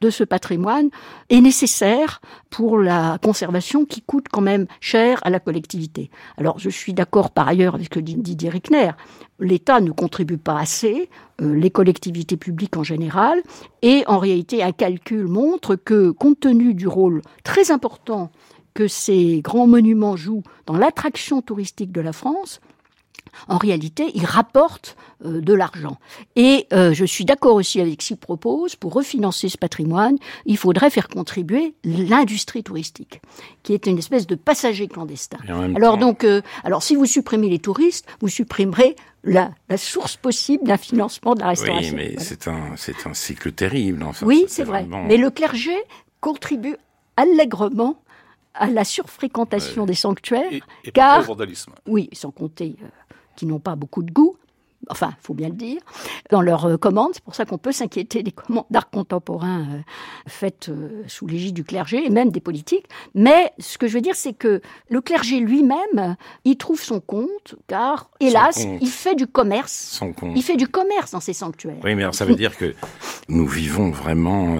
de 0.00 0.10
ce 0.10 0.24
patrimoine, 0.24 0.90
est 1.30 1.40
nécessaire 1.40 2.20
pour 2.50 2.78
la 2.78 3.18
conservation 3.22 3.84
qui 3.84 4.02
coûte 4.02 4.26
quand 4.30 4.40
même 4.40 4.66
cher 4.80 5.20
à 5.24 5.30
la 5.30 5.40
collectivité. 5.40 6.10
Alors 6.36 6.58
je 6.58 6.70
suis 6.70 6.94
d'accord 6.94 7.30
par 7.30 7.48
ailleurs 7.48 7.74
avec 7.74 7.86
ce 7.86 7.90
que 7.90 8.00
dit 8.00 8.16
Didier 8.16 8.50
Rickner 8.50 8.92
l'État 9.38 9.80
ne 9.80 9.90
contribue 9.90 10.38
pas 10.38 10.58
assez, 10.58 11.08
les 11.40 11.70
collectivités 11.70 12.36
publiques 12.36 12.76
en 12.76 12.82
général, 12.82 13.42
et 13.82 14.04
en 14.06 14.18
réalité 14.18 14.62
un 14.62 14.72
calcul 14.72 15.26
montre 15.26 15.76
que 15.76 16.10
compte 16.10 16.40
tenu 16.40 16.74
du 16.74 16.86
rôle 16.86 17.22
très 17.42 17.70
important 17.70 18.30
que 18.74 18.88
ces 18.88 19.40
grands 19.40 19.66
monuments 19.66 20.16
jouent 20.16 20.42
dans 20.66 20.76
l'attraction 20.76 21.42
touristique 21.42 21.92
de 21.92 22.00
la 22.00 22.12
France, 22.12 22.60
en 23.48 23.58
réalité, 23.58 24.10
ils 24.14 24.24
rapportent 24.24 24.96
euh, 25.24 25.40
de 25.40 25.52
l'argent. 25.54 25.98
Et 26.36 26.66
euh, 26.72 26.92
je 26.94 27.04
suis 27.04 27.24
d'accord 27.24 27.54
aussi 27.54 27.80
avec 27.80 28.02
ce 28.02 28.08
qu'il 28.08 28.16
propose, 28.16 28.76
pour 28.76 28.92
refinancer 28.92 29.48
ce 29.48 29.58
patrimoine, 29.58 30.16
il 30.46 30.56
faudrait 30.56 30.90
faire 30.90 31.08
contribuer 31.08 31.74
l'industrie 31.84 32.62
touristique, 32.62 33.20
qui 33.62 33.72
est 33.74 33.86
une 33.86 33.98
espèce 33.98 34.26
de 34.26 34.34
passager 34.34 34.88
clandestin. 34.88 35.38
Alors 35.76 35.94
temps... 35.94 36.00
donc, 36.00 36.24
euh, 36.24 36.42
alors 36.64 36.82
si 36.82 36.94
vous 36.96 37.06
supprimez 37.06 37.48
les 37.48 37.58
touristes, 37.58 38.06
vous 38.20 38.28
supprimerez 38.28 38.96
la, 39.24 39.50
la 39.68 39.76
source 39.78 40.16
possible 40.16 40.64
d'un 40.64 40.76
financement 40.76 41.34
de 41.34 41.40
la 41.40 41.48
restauration. 41.48 41.94
Oui, 41.96 41.96
mais 41.96 42.08
Voilà. 42.10 42.20
c'est 42.20 42.48
un, 42.48 42.76
c'est 42.76 43.06
un 43.06 43.14
cycle 43.14 43.52
terrible. 43.52 44.02
Enfin, 44.02 44.26
Oui, 44.26 44.44
c'est 44.48 44.64
vrai. 44.64 44.80
vraiment- 44.84 45.04
Mais 45.04 45.16
le 45.16 45.30
clergé 45.30 45.74
contribue 46.20 46.76
allègrement 47.16 47.96
à 48.54 48.66
la 48.68 48.84
surfréquentation 48.84 49.86
des 49.86 49.94
sanctuaires, 49.94 50.52
Et, 50.52 50.62
et 50.84 50.90
car, 50.92 51.16
pas 51.16 51.22
au 51.22 51.26
vandalisme. 51.26 51.72
oui, 51.88 52.08
sans 52.12 52.30
compter 52.30 52.76
euh, 52.82 52.86
qu'ils 53.36 53.48
n'ont 53.48 53.60
pas 53.60 53.76
beaucoup 53.76 54.02
de 54.02 54.12
goût, 54.12 54.36
enfin, 54.88 55.14
faut 55.20 55.34
bien 55.34 55.48
le 55.48 55.54
dire, 55.54 55.80
dans 56.30 56.40
leurs 56.40 56.66
euh, 56.66 56.76
commandes. 56.76 57.10
C'est 57.14 57.24
pour 57.24 57.34
ça 57.34 57.44
qu'on 57.44 57.58
peut 57.58 57.72
s'inquiéter 57.72 58.22
des 58.22 58.32
commandes 58.32 58.66
d'art 58.70 58.90
contemporain 58.90 59.60
euh, 59.60 59.80
faites 60.26 60.68
euh, 60.68 61.02
sous 61.06 61.26
l'égide 61.26 61.54
du 61.54 61.64
clergé 61.64 62.04
et 62.04 62.10
même 62.10 62.30
des 62.30 62.40
politiques. 62.40 62.86
Mais 63.14 63.52
ce 63.58 63.78
que 63.78 63.86
je 63.86 63.94
veux 63.94 64.00
dire, 64.00 64.14
c'est 64.14 64.32
que 64.32 64.60
le 64.88 65.00
clergé 65.00 65.40
lui-même, 65.40 66.16
il 66.44 66.56
trouve 66.56 66.80
son 66.80 67.00
compte, 67.00 67.56
car, 67.66 68.10
hélas, 68.20 68.64
compte. 68.64 68.78
il 68.80 68.88
fait 68.88 69.14
du 69.14 69.26
commerce. 69.26 69.72
Son 69.72 70.12
compte. 70.12 70.32
Il 70.36 70.42
fait 70.42 70.56
du 70.56 70.68
commerce 70.68 71.12
dans 71.12 71.20
ces 71.20 71.32
sanctuaires. 71.32 71.80
Oui, 71.84 71.94
mais 71.94 72.02
alors 72.02 72.14
ça 72.14 72.24
veut 72.24 72.36
dire 72.36 72.56
que 72.56 72.74
nous 73.28 73.46
vivons 73.46 73.90
vraiment 73.90 74.58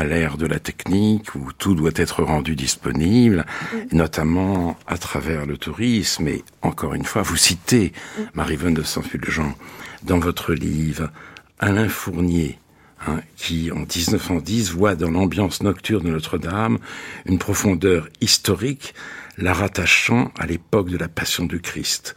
à 0.00 0.04
l'ère 0.04 0.38
de 0.38 0.46
la 0.46 0.58
technique 0.58 1.34
où 1.34 1.52
tout 1.52 1.74
doit 1.74 1.90
être 1.94 2.22
rendu 2.22 2.56
disponible, 2.56 3.44
notamment 3.92 4.78
à 4.86 4.96
travers 4.96 5.44
le 5.44 5.58
tourisme. 5.58 6.26
Et 6.26 6.42
encore 6.62 6.94
une 6.94 7.04
fois, 7.04 7.20
vous 7.20 7.36
citez 7.36 7.92
Marie-Vonne 8.32 8.72
de 8.72 8.82
Saint-Fulgent 8.82 9.54
dans 10.02 10.18
votre 10.18 10.54
livre 10.54 11.10
Alain 11.58 11.90
Fournier, 11.90 12.58
hein, 13.06 13.20
qui 13.36 13.70
en 13.70 13.80
1910 13.80 14.70
voit 14.70 14.94
dans 14.94 15.10
l'ambiance 15.10 15.62
nocturne 15.62 16.06
de 16.06 16.12
Notre-Dame 16.12 16.78
une 17.26 17.38
profondeur 17.38 18.08
historique, 18.22 18.94
la 19.36 19.52
rattachant 19.52 20.32
à 20.38 20.46
l'époque 20.46 20.88
de 20.88 20.96
la 20.96 21.08
Passion 21.08 21.44
du 21.44 21.60
Christ. 21.60 22.16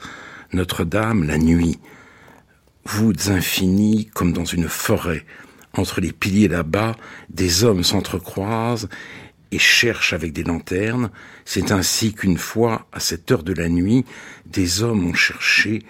Notre-Dame, 0.53 1.25
la 1.25 1.37
nuit, 1.37 1.79
voûtes 2.85 3.27
infinies 3.27 4.09
comme 4.13 4.31
dans 4.31 4.45
une 4.45 4.69
forêt. 4.69 5.25
Entre 5.75 6.01
les 6.01 6.11
piliers 6.11 6.47
là-bas, 6.47 6.95
des 7.29 7.63
hommes 7.63 7.83
s'entrecroisent 7.83 8.89
et 9.51 9.59
cherchent 9.59 10.13
avec 10.13 10.33
des 10.33 10.43
lanternes. 10.43 11.09
C'est 11.45 11.71
ainsi 11.71 12.13
qu'une 12.13 12.37
fois, 12.37 12.87
à 12.91 12.99
cette 12.99 13.31
heure 13.31 13.43
de 13.43 13.53
la 13.53 13.69
nuit, 13.69 14.05
des 14.45 14.83
hommes 14.83 15.07
ont 15.07 15.13
cherché 15.13 15.83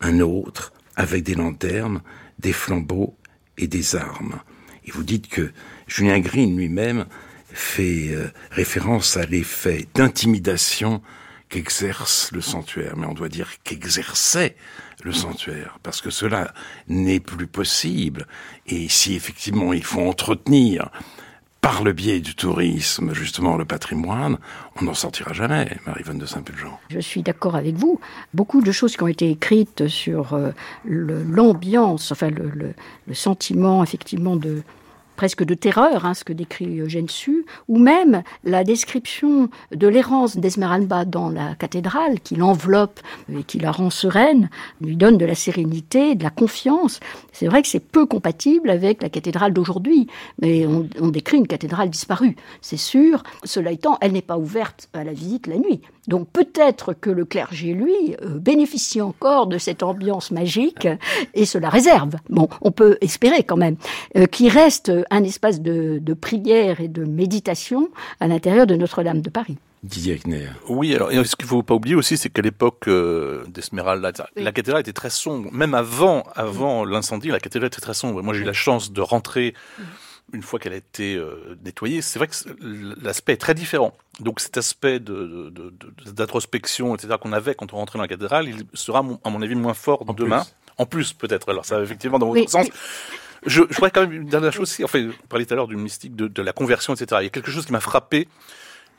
un 0.00 0.20
autre 0.20 0.72
avec 0.96 1.22
des 1.22 1.34
lanternes, 1.34 2.02
des 2.38 2.52
flambeaux 2.52 3.16
et 3.56 3.68
des 3.68 3.96
armes. 3.96 4.40
Et 4.84 4.90
vous 4.90 5.04
dites 5.04 5.28
que 5.28 5.50
Julien 5.86 6.18
Green 6.20 6.56
lui-même 6.56 7.06
fait 7.52 8.08
euh, 8.10 8.28
référence 8.50 9.16
à 9.16 9.26
l'effet 9.26 9.86
d'intimidation 9.94 11.02
qu'exerce 11.48 12.30
le 12.32 12.40
sanctuaire, 12.40 12.96
mais 12.96 13.06
on 13.06 13.14
doit 13.14 13.28
dire 13.28 13.62
qu'exerçait 13.64 14.56
le 15.04 15.12
sanctuaire, 15.12 15.78
parce 15.82 16.00
que 16.00 16.10
cela 16.10 16.52
n'est 16.88 17.20
plus 17.20 17.46
possible. 17.46 18.26
Et 18.66 18.88
si 18.88 19.14
effectivement 19.14 19.72
il 19.72 19.84
faut 19.84 20.00
entretenir 20.00 20.90
par 21.60 21.84
le 21.84 21.92
biais 21.92 22.20
du 22.20 22.34
tourisme, 22.34 23.12
justement, 23.12 23.58
le 23.58 23.66
patrimoine, 23.66 24.38
on 24.80 24.84
n'en 24.86 24.94
sortira 24.94 25.34
jamais, 25.34 25.76
Marie-Vonne 25.86 26.16
de 26.16 26.24
Saint-Pulgent. 26.24 26.80
Je 26.88 27.00
suis 27.00 27.22
d'accord 27.22 27.54
avec 27.54 27.74
vous. 27.76 28.00
Beaucoup 28.32 28.62
de 28.62 28.72
choses 28.72 28.96
qui 28.96 29.02
ont 29.02 29.08
été 29.08 29.30
écrites 29.30 29.86
sur 29.86 30.32
euh, 30.32 30.52
l'ambiance, 30.86 32.12
enfin 32.12 32.30
le- 32.30 32.74
le 33.06 33.14
sentiment 33.14 33.82
effectivement 33.82 34.36
de 34.36 34.62
presque 35.20 35.44
de 35.44 35.52
terreur, 35.52 36.06
hein, 36.06 36.14
ce 36.14 36.24
que 36.24 36.32
décrit 36.32 36.80
Eugène 36.80 37.10
Sue, 37.10 37.44
ou 37.68 37.78
même 37.78 38.22
la 38.42 38.64
description 38.64 39.50
de 39.70 39.86
l'errance 39.86 40.38
d'Esmeralda 40.38 41.04
dans 41.04 41.28
la 41.28 41.54
cathédrale, 41.56 42.20
qui 42.20 42.36
l'enveloppe 42.36 43.00
et 43.30 43.42
qui 43.42 43.58
la 43.58 43.70
rend 43.70 43.90
sereine, 43.90 44.48
lui 44.80 44.96
donne 44.96 45.18
de 45.18 45.26
la 45.26 45.34
sérénité, 45.34 46.14
de 46.14 46.22
la 46.22 46.30
confiance. 46.30 47.00
C'est 47.34 47.48
vrai 47.48 47.60
que 47.60 47.68
c'est 47.68 47.80
peu 47.80 48.06
compatible 48.06 48.70
avec 48.70 49.02
la 49.02 49.10
cathédrale 49.10 49.52
d'aujourd'hui, 49.52 50.06
mais 50.40 50.64
on, 50.66 51.08
décrit 51.08 51.36
une 51.36 51.46
cathédrale 51.46 51.90
disparue, 51.90 52.36
c'est 52.62 52.78
sûr. 52.78 53.22
Cela 53.44 53.72
étant, 53.72 53.98
elle 54.00 54.12
n'est 54.12 54.22
pas 54.22 54.38
ouverte 54.38 54.88
à 54.94 55.04
la 55.04 55.12
visite 55.12 55.48
la 55.48 55.58
nuit. 55.58 55.82
Donc 56.08 56.28
peut-être 56.32 56.94
que 56.94 57.10
le 57.10 57.26
clergé, 57.26 57.74
lui, 57.74 58.16
euh, 58.22 58.38
bénéficie 58.38 59.02
encore 59.02 59.48
de 59.48 59.58
cette 59.58 59.82
ambiance 59.82 60.30
magique 60.30 60.88
et 61.34 61.44
se 61.44 61.58
la 61.58 61.68
réserve. 61.68 62.16
Bon, 62.30 62.48
on 62.62 62.70
peut 62.70 62.96
espérer 63.02 63.42
quand 63.42 63.58
même 63.58 63.76
euh, 64.16 64.24
qu'il 64.24 64.48
reste 64.48 64.90
un 65.10 65.24
espace 65.24 65.60
de, 65.60 65.98
de 66.00 66.14
prière 66.14 66.80
et 66.80 66.88
de 66.88 67.04
méditation 67.04 67.88
à 68.20 68.28
l'intérieur 68.28 68.66
de 68.66 68.76
Notre-Dame 68.76 69.20
de 69.20 69.30
Paris. 69.30 69.58
Didier 69.82 70.14
Ekner. 70.14 70.48
Oui, 70.68 70.94
alors 70.94 71.10
ce 71.10 71.36
qu'il 71.36 71.46
ne 71.46 71.48
faut 71.48 71.62
pas 71.62 71.74
oublier 71.74 71.94
aussi, 71.94 72.18
c'est 72.18 72.28
qu'à 72.28 72.42
l'époque 72.42 72.86
euh, 72.86 73.44
d'Esmeralda, 73.48 74.12
la 74.36 74.52
cathédrale 74.52 74.82
était 74.82 74.92
très 74.92 75.08
sombre. 75.08 75.50
Même 75.52 75.74
avant, 75.74 76.24
avant 76.34 76.84
l'incendie, 76.84 77.28
la 77.28 77.40
cathédrale 77.40 77.68
était 77.68 77.80
très 77.80 77.94
sombre. 77.94 78.22
Moi, 78.22 78.34
j'ai 78.34 78.40
eu 78.40 78.44
la 78.44 78.52
chance 78.52 78.92
de 78.92 79.00
rentrer 79.00 79.54
une 80.32 80.42
fois 80.42 80.58
qu'elle 80.58 80.74
a 80.74 80.76
été 80.76 81.16
euh, 81.16 81.56
nettoyée. 81.64 82.02
C'est 82.02 82.18
vrai 82.18 82.28
que 82.28 82.34
l'aspect 83.02 83.32
est 83.32 83.38
très 83.38 83.54
différent. 83.54 83.94
Donc 84.20 84.40
cet 84.40 84.58
aspect 84.58 85.00
d'introspection, 85.00 86.94
etc., 86.94 87.14
qu'on 87.20 87.32
avait 87.32 87.54
quand 87.54 87.72
on 87.72 87.76
rentrait 87.76 87.98
dans 87.98 88.04
la 88.04 88.08
cathédrale, 88.08 88.48
il 88.48 88.66
sera, 88.74 88.98
à 88.98 89.30
mon 89.30 89.42
avis, 89.42 89.54
moins 89.54 89.74
fort 89.74 90.04
en 90.08 90.12
demain. 90.12 90.44
En 90.76 90.84
plus, 90.86 91.14
peut-être. 91.14 91.48
Alors 91.48 91.64
ça, 91.64 91.80
effectivement, 91.82 92.18
dans 92.18 92.28
votre 92.28 92.50
sens. 92.50 92.66
Je, 93.46 93.62
je 93.68 93.74
voudrais 93.74 93.90
quand 93.90 94.02
même 94.02 94.12
une 94.12 94.26
dernière 94.26 94.52
chose 94.52 94.62
aussi. 94.62 94.84
Enfin, 94.84 95.06
vous 95.06 95.12
parliez 95.28 95.46
tout 95.46 95.54
à 95.54 95.56
l'heure 95.56 95.68
du 95.68 95.76
mystique 95.76 96.14
de, 96.14 96.28
de, 96.28 96.42
la 96.42 96.52
conversion, 96.52 96.94
etc. 96.94 97.20
Il 97.20 97.24
y 97.24 97.26
a 97.26 97.30
quelque 97.30 97.50
chose 97.50 97.66
qui 97.66 97.72
m'a 97.72 97.80
frappé 97.80 98.28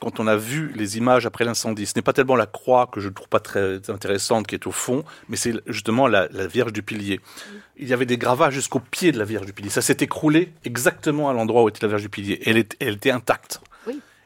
quand 0.02 0.20
on 0.20 0.26
a 0.26 0.36
vu 0.36 0.74
les 0.76 0.98
images 0.98 1.28
après 1.28 1.46
l'incendie, 1.46 1.86
ce 1.86 1.94
n'est 1.96 2.02
pas 2.02 2.12
tellement 2.12 2.36
la 2.36 2.48
croix 2.48 2.88
que 2.88 3.00
je 3.00 3.08
ne 3.08 3.14
trouve 3.14 3.30
pas 3.30 3.40
très 3.40 3.90
intéressante 3.90 4.48
qui 4.48 4.56
est 4.56 4.66
au 4.66 4.72
fond, 4.72 5.06
mais 5.30 5.38
c'est 5.38 5.54
justement 5.68 6.08
la, 6.08 6.28
Vierge 6.48 6.74
du 6.74 6.82
Pilier. 6.82 7.22
Il 7.78 7.88
y 7.88 7.94
avait 7.94 8.08
des 8.08 8.18
gravats 8.18 8.50
jusqu'au 8.50 8.80
pied 8.80 9.12
de 9.12 9.20
la 9.20 9.26
Vierge 9.26 9.46
du 9.46 9.54
Pilier. 9.54 9.70
Ça 9.70 9.84
s'est 9.84 9.98
écroulé 10.02 10.54
exactement 10.66 11.30
à 11.30 11.34
l'endroit 11.34 11.62
où 11.62 11.70
était 11.70 11.82
la 11.84 11.88
Vierge 11.88 12.02
du 12.02 12.10
Pilier. 12.10 12.42
Elle, 12.46 12.66
elle 12.80 12.96
était 12.96 13.12
intacte. 13.12 13.62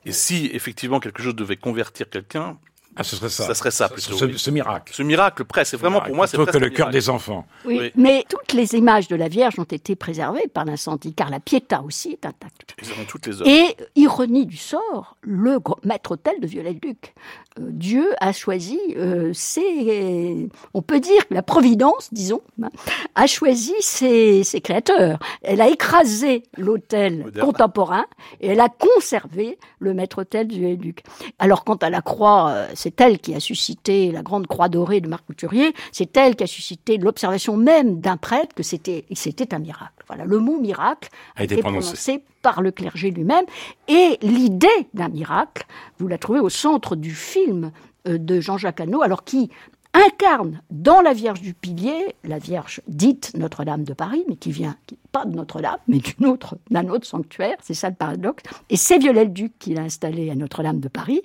Et 0.05 0.13
si 0.13 0.49
effectivement 0.53 0.99
quelque 0.99 1.21
chose 1.21 1.35
devait 1.35 1.57
convertir 1.57 2.09
quelqu'un, 2.09 2.57
ah, 2.97 3.03
ce 3.03 3.15
serait 3.15 3.29
ça. 3.29 3.47
Ça 3.47 3.53
serait 3.53 3.71
ça 3.71 3.89
plutôt. 3.89 4.17
Ce, 4.17 4.49
miracle. 4.51 4.93
Ce 4.93 5.03
miracle, 5.03 5.43
presque. 5.43 5.71
C'est 5.71 5.77
vraiment 5.77 6.01
pour 6.01 6.15
moi, 6.15 6.27
c'est 6.27 6.37
presque 6.37 6.53
que 6.53 6.57
le 6.57 6.69
cœur 6.69 6.89
des 6.89 7.09
enfants. 7.09 7.45
Oui, 7.65 7.91
mais 7.95 8.23
toutes 8.29 8.53
les 8.53 8.75
images 8.75 9.07
de 9.07 9.15
la 9.15 9.27
Vierge 9.27 9.59
ont 9.59 9.63
été 9.63 9.95
préservées 9.95 10.47
par 10.53 10.65
l'incendie, 10.65 11.13
car 11.13 11.29
la 11.29 11.39
Pietà 11.39 11.81
aussi 11.81 12.11
est 12.11 12.25
intacte. 12.25 12.75
toutes 13.07 13.27
les 13.27 13.49
Et 13.49 13.75
ironie 13.95 14.45
du 14.45 14.57
sort, 14.57 15.17
le 15.21 15.57
maître-autel 15.83 16.39
de 16.39 16.47
Viollet-le-Duc. 16.47 17.13
Euh, 17.59 17.63
Dieu 17.69 18.07
a 18.19 18.31
choisi, 18.31 18.79
euh, 18.97 19.31
c'est, 19.33 20.49
on 20.73 20.81
peut 20.81 20.99
dire 20.99 21.27
que 21.27 21.33
la 21.33 21.43
providence, 21.43 22.09
disons, 22.11 22.41
hein, 22.61 22.69
a 23.15 23.27
choisi 23.27 23.73
ses, 23.79 24.43
ses, 24.43 24.61
créateurs. 24.61 25.19
Elle 25.41 25.61
a 25.61 25.69
écrasé 25.69 26.43
l'autel 26.57 27.31
contemporain 27.39 28.05
et 28.41 28.49
elle 28.49 28.59
a 28.59 28.69
conservé 28.69 29.57
le 29.79 29.93
maître-autel 29.93 30.47
du 30.47 30.59
Viollet-le-Duc. 30.59 31.03
Alors 31.39 31.63
quant 31.63 31.75
à 31.75 31.89
la 31.89 32.01
croix, 32.01 32.49
euh, 32.49 32.67
c'est 32.85 33.01
elle 33.01 33.17
qui 33.17 33.33
a 33.33 33.39
suscité 33.39 34.11
la 34.11 34.21
grande 34.21 34.45
croix 34.45 34.69
dorée 34.69 35.01
de 35.01 35.07
Marc 35.07 35.25
Couturier, 35.25 35.73
c'est 35.91 36.15
elle 36.17 36.35
qui 36.35 36.43
a 36.43 36.47
suscité 36.47 36.99
l'observation 36.99 37.57
même 37.57 37.99
d'un 37.99 38.15
prêtre 38.15 38.53
que 38.53 38.61
c'était, 38.61 39.05
c'était 39.13 39.55
un 39.55 39.59
miracle. 39.59 40.05
Voilà, 40.05 40.23
le 40.23 40.37
mot 40.37 40.59
miracle 40.59 41.09
a, 41.35 41.45
été 41.45 41.57
prononcé. 41.57 42.21
par 42.43 42.61
le 42.61 42.69
clergé 42.69 43.09
lui-même, 43.09 43.45
et 43.87 44.19
l'idée 44.21 44.67
d'un 44.93 45.09
miracle, 45.09 45.65
vous 45.97 46.07
la 46.07 46.19
trouvez 46.19 46.39
au 46.39 46.49
centre 46.49 46.95
du 46.95 47.15
film 47.15 47.71
euh, 48.07 48.19
de 48.19 48.39
Jean-Jacques 48.39 48.81
Hano, 48.81 49.01
alors 49.01 49.23
qui 49.23 49.49
incarne 49.95 50.61
dans 50.69 51.01
la 51.01 51.13
Vierge 51.13 51.41
du 51.41 51.53
Pilier, 51.53 52.15
la 52.23 52.37
Vierge 52.37 52.81
dite 52.87 53.31
Notre-Dame 53.35 53.83
de 53.83 53.93
Paris, 53.93 54.23
mais 54.27 54.35
qui 54.35 54.51
vient 54.51 54.75
pas 55.11 55.25
de 55.25 55.35
Notre-Dame, 55.35 55.77
mais 55.87 55.99
d'une 55.99 56.27
autre, 56.27 56.57
d'un 56.69 56.89
autre 56.89 57.07
sanctuaire, 57.07 57.55
c'est 57.61 57.73
ça 57.73 57.89
le 57.89 57.95
paradoxe. 57.95 58.43
Et 58.69 58.77
c'est 58.77 58.97
Viollet-le-Duc 58.97 59.53
qui 59.57 59.73
l'a 59.73 59.83
installée 59.83 60.29
à 60.29 60.35
Notre-Dame 60.35 60.79
de 60.79 60.89
Paris. 60.89 61.21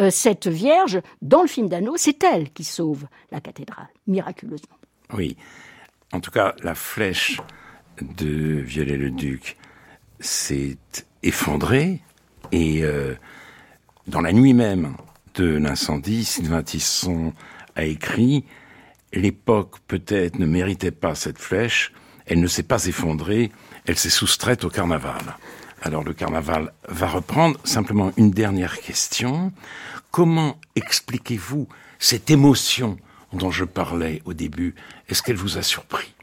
Euh, 0.00 0.10
cette 0.10 0.46
Vierge, 0.46 1.00
dans 1.22 1.42
le 1.42 1.48
film 1.48 1.68
d'Anneau, 1.68 1.94
c'est 1.96 2.22
elle 2.24 2.50
qui 2.50 2.64
sauve 2.64 3.06
la 3.30 3.40
cathédrale, 3.40 3.88
miraculeusement. 4.06 4.76
Oui. 5.12 5.36
En 6.12 6.20
tout 6.20 6.30
cas, 6.30 6.54
la 6.62 6.74
flèche 6.74 7.40
de 8.00 8.60
Viollet-le-Duc 8.60 9.56
s'est 10.20 10.78
effondrée 11.22 12.00
et 12.52 12.82
euh, 12.82 13.14
dans 14.06 14.20
la 14.20 14.32
nuit 14.32 14.54
même 14.54 14.96
de 15.34 15.56
l'incendie, 15.56 16.24
Sylvain 16.24 16.62
Tisson 16.62 17.32
a 17.76 17.84
écrit 17.84 18.44
L'époque 19.12 19.76
peut-être 19.86 20.38
ne 20.38 20.46
méritait 20.46 20.90
pas 20.90 21.14
cette 21.14 21.38
flèche, 21.38 21.92
elle 22.26 22.40
ne 22.40 22.46
s'est 22.48 22.64
pas 22.64 22.86
effondrée, 22.86 23.52
elle 23.86 23.96
s'est 23.96 24.10
soustraite 24.10 24.64
au 24.64 24.70
carnaval. 24.70 25.36
Alors 25.82 26.02
le 26.02 26.14
carnaval 26.14 26.72
va 26.88 27.08
reprendre. 27.08 27.60
Simplement 27.64 28.10
une 28.16 28.30
dernière 28.30 28.80
question. 28.80 29.52
Comment 30.10 30.58
expliquez-vous 30.76 31.68
cette 31.98 32.30
émotion 32.30 32.96
dont 33.32 33.50
je 33.50 33.64
parlais 33.64 34.22
au 34.24 34.32
début? 34.32 34.74
Est-ce 35.08 35.22
qu'elle 35.22 35.36
vous 35.36 35.58
a 35.58 35.62
surpris? 35.62 36.14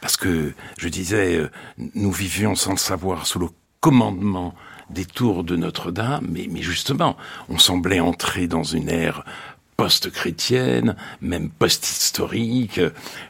Parce 0.00 0.16
que 0.16 0.52
je 0.76 0.88
disais, 0.88 1.36
euh, 1.38 1.50
nous 1.94 2.12
vivions 2.12 2.54
sans 2.54 2.72
le 2.72 2.78
savoir 2.78 3.26
sous 3.26 3.38
le 3.38 3.48
commandement 3.80 4.54
des 4.90 5.06
tours 5.06 5.42
de 5.42 5.56
Notre-Dame, 5.56 6.26
mais, 6.30 6.46
mais 6.50 6.62
justement, 6.62 7.16
on 7.48 7.58
semblait 7.58 8.00
entrer 8.00 8.46
dans 8.46 8.62
une 8.62 8.88
ère 8.88 9.24
post-chrétienne, 9.78 10.96
même 11.22 11.48
post-historique. 11.48 12.80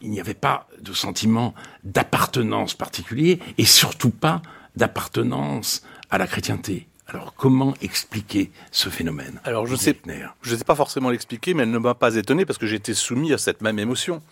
Il 0.01 0.11
n'y 0.11 0.19
avait 0.19 0.35
pas 0.35 0.67
de 0.81 0.95
sentiment 0.95 1.55
d'appartenance 1.85 2.75
particulier 2.75 3.39
et 3.59 3.65
surtout 3.65 4.11
pas 4.11 4.43
d'appartenance 4.75 5.83
à 6.11 6.17
la 6.19 6.27
chrétienté. 6.27 6.89
Alors 7.07 7.35
comment 7.35 7.75
expliquer 7.83 8.51
ce 8.71 8.89
phénomène 8.89 9.41
Alors 9.45 9.67
je 9.67 9.77
sais, 9.77 9.97
je 10.43 10.57
sais 10.57 10.65
pas 10.65 10.75
forcément 10.75 11.11
l'expliquer, 11.11 11.53
mais 11.53 11.65
elle 11.65 11.71
ne 11.71 11.79
m'a 11.79 11.95
pas 11.95 12.17
étonné 12.17 12.47
parce 12.47 12.59
que 12.59 12.67
j'étais 12.67 12.95
soumis 12.95 13.33
à 13.33 13.39
cette 13.39 13.61
même 13.61 13.79
émotion. 13.79 14.23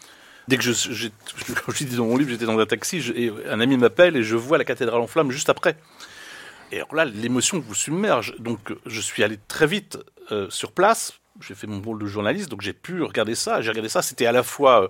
Dès 0.48 0.56
que 0.56 0.62
je, 0.62 0.72
je, 0.92 1.08
je, 1.68 1.84
dis 1.84 1.96
dans 1.96 2.06
mon 2.06 2.16
livre, 2.16 2.30
j'étais 2.30 2.46
dans 2.46 2.58
un 2.58 2.66
taxi, 2.66 3.12
et 3.14 3.30
un 3.50 3.60
ami 3.60 3.76
m'appelle 3.76 4.16
et 4.16 4.22
je 4.22 4.36
vois 4.36 4.56
la 4.56 4.64
cathédrale 4.64 5.02
en 5.02 5.06
flammes 5.06 5.30
juste 5.30 5.50
après. 5.50 5.76
Et 6.72 6.76
alors 6.76 6.94
là, 6.94 7.04
l'émotion 7.04 7.60
vous 7.60 7.74
submerge. 7.74 8.34
Donc 8.38 8.72
je 8.86 9.00
suis 9.02 9.22
allé 9.22 9.38
très 9.48 9.66
vite 9.66 9.98
euh, 10.32 10.48
sur 10.48 10.72
place 10.72 11.20
j'ai 11.40 11.54
fait 11.54 11.66
mon 11.66 11.80
rôle 11.80 12.00
de 12.00 12.06
journaliste, 12.06 12.50
donc 12.50 12.62
j'ai 12.62 12.72
pu 12.72 13.02
regarder 13.02 13.34
ça. 13.34 13.60
J'ai 13.60 13.70
regardé 13.70 13.88
ça, 13.88 14.02
c'était 14.02 14.26
à 14.26 14.32
la 14.32 14.42
fois 14.42 14.84
euh, 14.84 14.88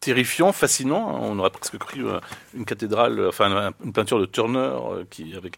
terrifiant, 0.00 0.52
fascinant. 0.52 1.18
On 1.22 1.38
aurait 1.38 1.50
presque 1.50 1.78
cru 1.78 2.06
euh, 2.06 2.20
une 2.54 2.64
cathédrale, 2.64 3.18
euh, 3.18 3.28
enfin 3.28 3.72
une 3.84 3.92
peinture 3.92 4.20
de 4.20 4.26
Turner 4.26 4.70
qui 5.10 5.34
avec. 5.36 5.56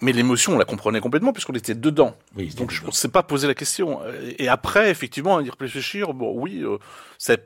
Mais 0.00 0.12
l'émotion, 0.12 0.54
on 0.54 0.58
la 0.58 0.64
comprenait 0.64 1.00
complètement 1.00 1.32
puisqu'on 1.32 1.54
était 1.54 1.74
dedans. 1.74 2.16
Oui, 2.36 2.54
donc 2.54 2.70
je 2.70 2.86
ne 2.86 2.90
s'est 2.92 3.08
pas 3.08 3.24
posé 3.24 3.48
la 3.48 3.54
question. 3.54 4.00
Et 4.38 4.48
après, 4.48 4.90
effectivement, 4.90 5.38
à 5.38 5.42
y 5.42 5.50
réfléchir, 5.50 6.14
bon, 6.14 6.32
oui, 6.36 6.64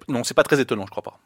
non, 0.08 0.22
c'est 0.22 0.34
pas 0.34 0.42
très 0.42 0.60
étonnant, 0.60 0.84
je 0.84 0.90
crois 0.90 1.02
pas. 1.02 1.18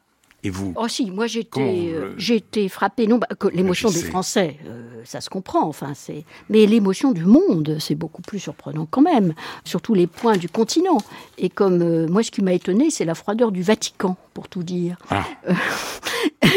Et 0.43 0.51
vous 0.51 0.75
Oh 0.77 0.87
si, 0.87 1.11
moi 1.11 1.27
j'étais, 1.27 1.95
j'étais 2.17 2.69
frappé. 2.69 3.07
Non, 3.07 3.19
bah, 3.19 3.29
l'émotion 3.53 3.91
des 3.91 4.03
Français, 4.03 4.59
ça 5.05 5.21
se 5.21 5.31
comprend. 5.31 5.67
Enfin, 5.67 5.93
c'est. 5.95 6.25
Mais 6.51 6.67
l'émotion 6.67 7.13
du 7.13 7.25
monde, 7.25 7.79
c'est 7.81 7.95
beaucoup 7.95 8.23
plus 8.23 8.39
surprenant 8.39 8.87
quand 8.91 9.03
même. 9.03 9.35
Surtout 9.65 9.95
les 9.95 10.07
points 10.07 10.37
du 10.37 10.49
continent. 10.49 10.99
Et 11.39 11.49
comme 11.49 11.83
euh, 11.83 12.07
moi, 12.09 12.23
ce 12.23 12.31
qui 12.31 12.43
m'a 12.43 12.53
étonné, 12.53 12.91
c'est 12.91 13.05
la 13.05 13.15
froideur 13.15 13.53
du 13.53 13.63
Vatican, 13.63 14.17
pour 14.37 14.49
tout 14.49 14.63
dire. 14.63 14.99
Ah. 15.09 15.25
Euh, 15.49 15.55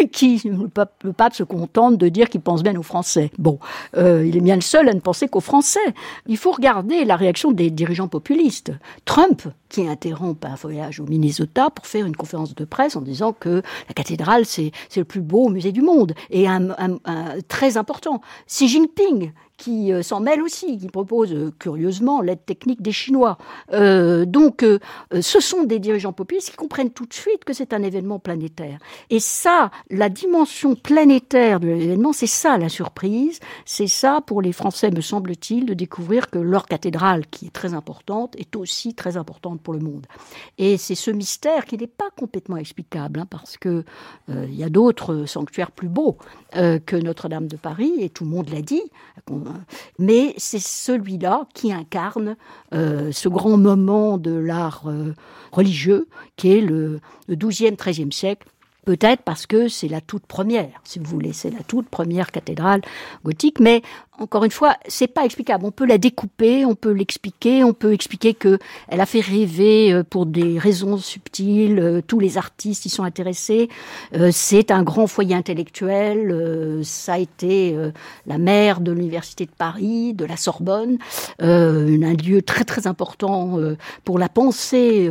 qui 0.12 0.42
le 0.44 0.68
pape, 0.68 1.02
le 1.06 1.14
pape, 1.14 1.34
se 1.34 1.44
contente 1.44 1.98
de 1.98 2.10
dire 2.10 2.28
qu'il 2.28 2.42
pense 2.42 2.62
bien 2.62 2.76
aux 2.76 2.84
Français. 2.84 3.32
Bon, 3.38 3.58
euh, 3.96 4.26
il 4.28 4.36
est 4.36 4.42
bien 4.42 4.56
le 4.56 4.62
seul 4.62 4.90
à 4.90 4.94
ne 4.94 5.00
penser 5.00 5.30
qu'aux 5.30 5.40
Français. 5.40 5.80
Il 6.28 6.36
faut 6.36 6.52
regarder 6.52 7.06
la 7.06 7.16
réaction 7.16 7.54
des 7.54 7.70
dirigeants 7.70 8.10
populistes. 8.10 8.74
Trump, 9.06 9.44
qui 9.70 9.88
interrompt 9.88 10.44
un 10.44 10.56
voyage 10.56 11.00
au 11.00 11.06
Minnesota 11.06 11.70
pour 11.70 11.88
faire 11.88 12.06
une 12.06 12.18
conférence 12.18 12.54
de 12.54 12.66
presse 12.66 12.98
en 12.98 13.02
disant 13.02 13.32
que 13.32 13.62
la 13.88 13.94
cathédrale, 13.96 14.46
c'est 14.46 14.74
le 14.98 15.06
plus 15.06 15.22
beau 15.22 15.48
musée 15.48 15.72
du 15.72 15.82
monde 15.82 16.14
et 16.32 16.50
un, 16.50 16.72
un, 16.72 16.98
un 17.06 17.40
très 17.48 17.78
important. 17.78 18.20
Xi 18.46 18.68
Jinping, 18.68 19.32
qui 19.60 19.92
euh, 19.92 20.02
s'en 20.02 20.22
mêle 20.22 20.42
aussi, 20.42 20.78
qui 20.78 20.88
propose 20.88 21.34
euh, 21.34 21.54
curieusement 21.60 22.22
l'aide 22.22 22.44
technique 22.46 22.82
des 22.82 22.94
Chinois. 22.94 23.38
Euh, 23.74 24.26
donc, 24.26 24.66
ce 25.20 25.40
sont 25.40 25.64
des 25.64 25.80
dirigeants 25.80 26.14
populistes 26.14 26.52
qui 26.52 26.56
comprennent 26.56 26.92
tout 26.92 27.06
de 27.06 27.14
suite 27.14 27.44
que 27.44 27.54
c'est 27.54 27.74
un 27.74 27.84
événement 27.84 28.20
planétaire. 28.20 28.80
Et 29.10 29.20
ça, 29.20 29.70
la 29.90 30.10
dimension 30.10 30.76
planétaire 30.76 31.60
de 31.60 31.68
l'événement, 31.68 32.14
c'est 32.14 32.28
ça 32.28 32.58
la 32.58 32.70
surprise. 32.70 33.40
C'est 33.66 33.88
ça, 33.88 34.22
pour 34.26 34.42
les 34.42 34.54
Français, 34.54 34.92
me 34.92 35.02
semble-t-il, 35.02 35.66
de 35.66 35.74
découvrir 35.74 36.30
que 36.30 36.40
leur 36.40 36.66
cathédrale, 36.66 37.28
qui 37.28 37.48
est 37.48 37.54
très 37.54 37.74
importante, 37.74 38.36
est 38.38 38.56
aussi 38.56 38.94
très 38.94 39.18
importante 39.18 39.62
pour 39.62 39.74
le 39.74 39.82
monde. 39.82 40.06
Et 40.58 40.78
c'est 40.78 40.96
ce 40.96 41.12
mystère 41.12 41.66
qui 41.66 41.78
n'est 41.78 41.88
pas 41.88 42.10
complètement 42.18 42.58
explicable, 42.58 43.20
hein, 43.20 43.28
parce 43.30 43.58
que 43.58 43.84
il 44.30 44.56
y 44.56 44.64
a 44.64 44.70
d'autres 44.70 45.26
sanctuaires 45.26 45.72
plus 45.72 45.90
beaux 45.90 46.18
que 46.54 46.96
Notre-Dame 46.96 47.48
de 47.48 47.58
Paris, 47.58 47.94
et 48.00 48.10
tout 48.10 48.24
le 48.24 48.30
monde 48.30 48.50
l'a 48.50 48.62
dit 48.62 48.84
mais 49.98 50.34
c'est 50.38 50.60
celui-là 50.60 51.48
qui 51.54 51.72
incarne 51.72 52.36
euh, 52.74 53.12
ce 53.12 53.30
grand 53.30 53.58
moment 53.58 54.18
de 54.18 54.32
l'art 54.32 54.84
euh, 54.88 55.14
religieux 55.52 56.08
qui 56.36 56.52
est 56.52 56.62
le, 56.62 57.00
le 57.28 57.36
12e, 57.36 57.76
13e 57.76 58.12
siècle. 58.12 58.48
Peut-être 58.86 59.22
parce 59.24 59.46
que 59.46 59.68
c'est 59.68 59.88
la 59.88 60.02
toute 60.02 60.26
première, 60.26 60.82
si 60.84 60.98
vous 60.98 61.06
voulez, 61.06 61.34
c'est 61.34 61.52
la 61.52 61.62
toute 61.64 61.90
première 61.90 62.32
cathédrale 62.32 62.82
gothique, 63.24 63.60
mais 63.60 63.84
encore 64.20 64.44
une 64.44 64.52
fois, 64.52 64.76
c'est 64.88 65.08
pas 65.08 65.26
explicable. 65.26 65.66
On 65.66 65.72
peut 65.72 65.86
la 65.86 65.98
découper, 65.98 66.66
on 66.66 66.76
peut 66.76 66.92
l'expliquer, 66.92 67.64
on 67.64 67.74
peut 67.74 67.94
expliquer 67.94 68.34
que 68.34 68.60
elle 68.88 69.02
a 69.02 69.06
fait 69.06 69.22
rêver 69.22 69.94
euh, 69.94 70.04
pour 70.04 70.26
des 70.26 70.60
raisons 70.60 70.98
subtiles. 70.98 71.80
Euh, 71.80 72.02
tous 72.06 72.20
les 72.20 72.38
artistes 72.38 72.86
y 72.86 72.90
sont 72.90 73.04
intéressés. 73.04 73.70
Euh, 74.16 74.30
c'est 74.32 74.72
un 74.72 74.84
grand 74.84 75.08
foyer 75.08 75.36
intellectuel. 75.36 76.82
Ça 76.84 77.14
a 77.14 77.18
été 77.18 77.76
la 78.26 78.38
mère 78.38 78.82
de 78.82 78.92
l'université 78.92 79.46
de 79.46 79.52
Paris, 79.52 80.14
de 80.14 80.26
la 80.26 80.38
Sorbonne, 80.38 80.98
un 81.40 82.14
lieu 82.14 82.42
très 82.42 82.64
très 82.64 82.88
important 82.88 83.58
pour 84.04 84.20
la 84.20 84.30
pensée, 84.30 85.10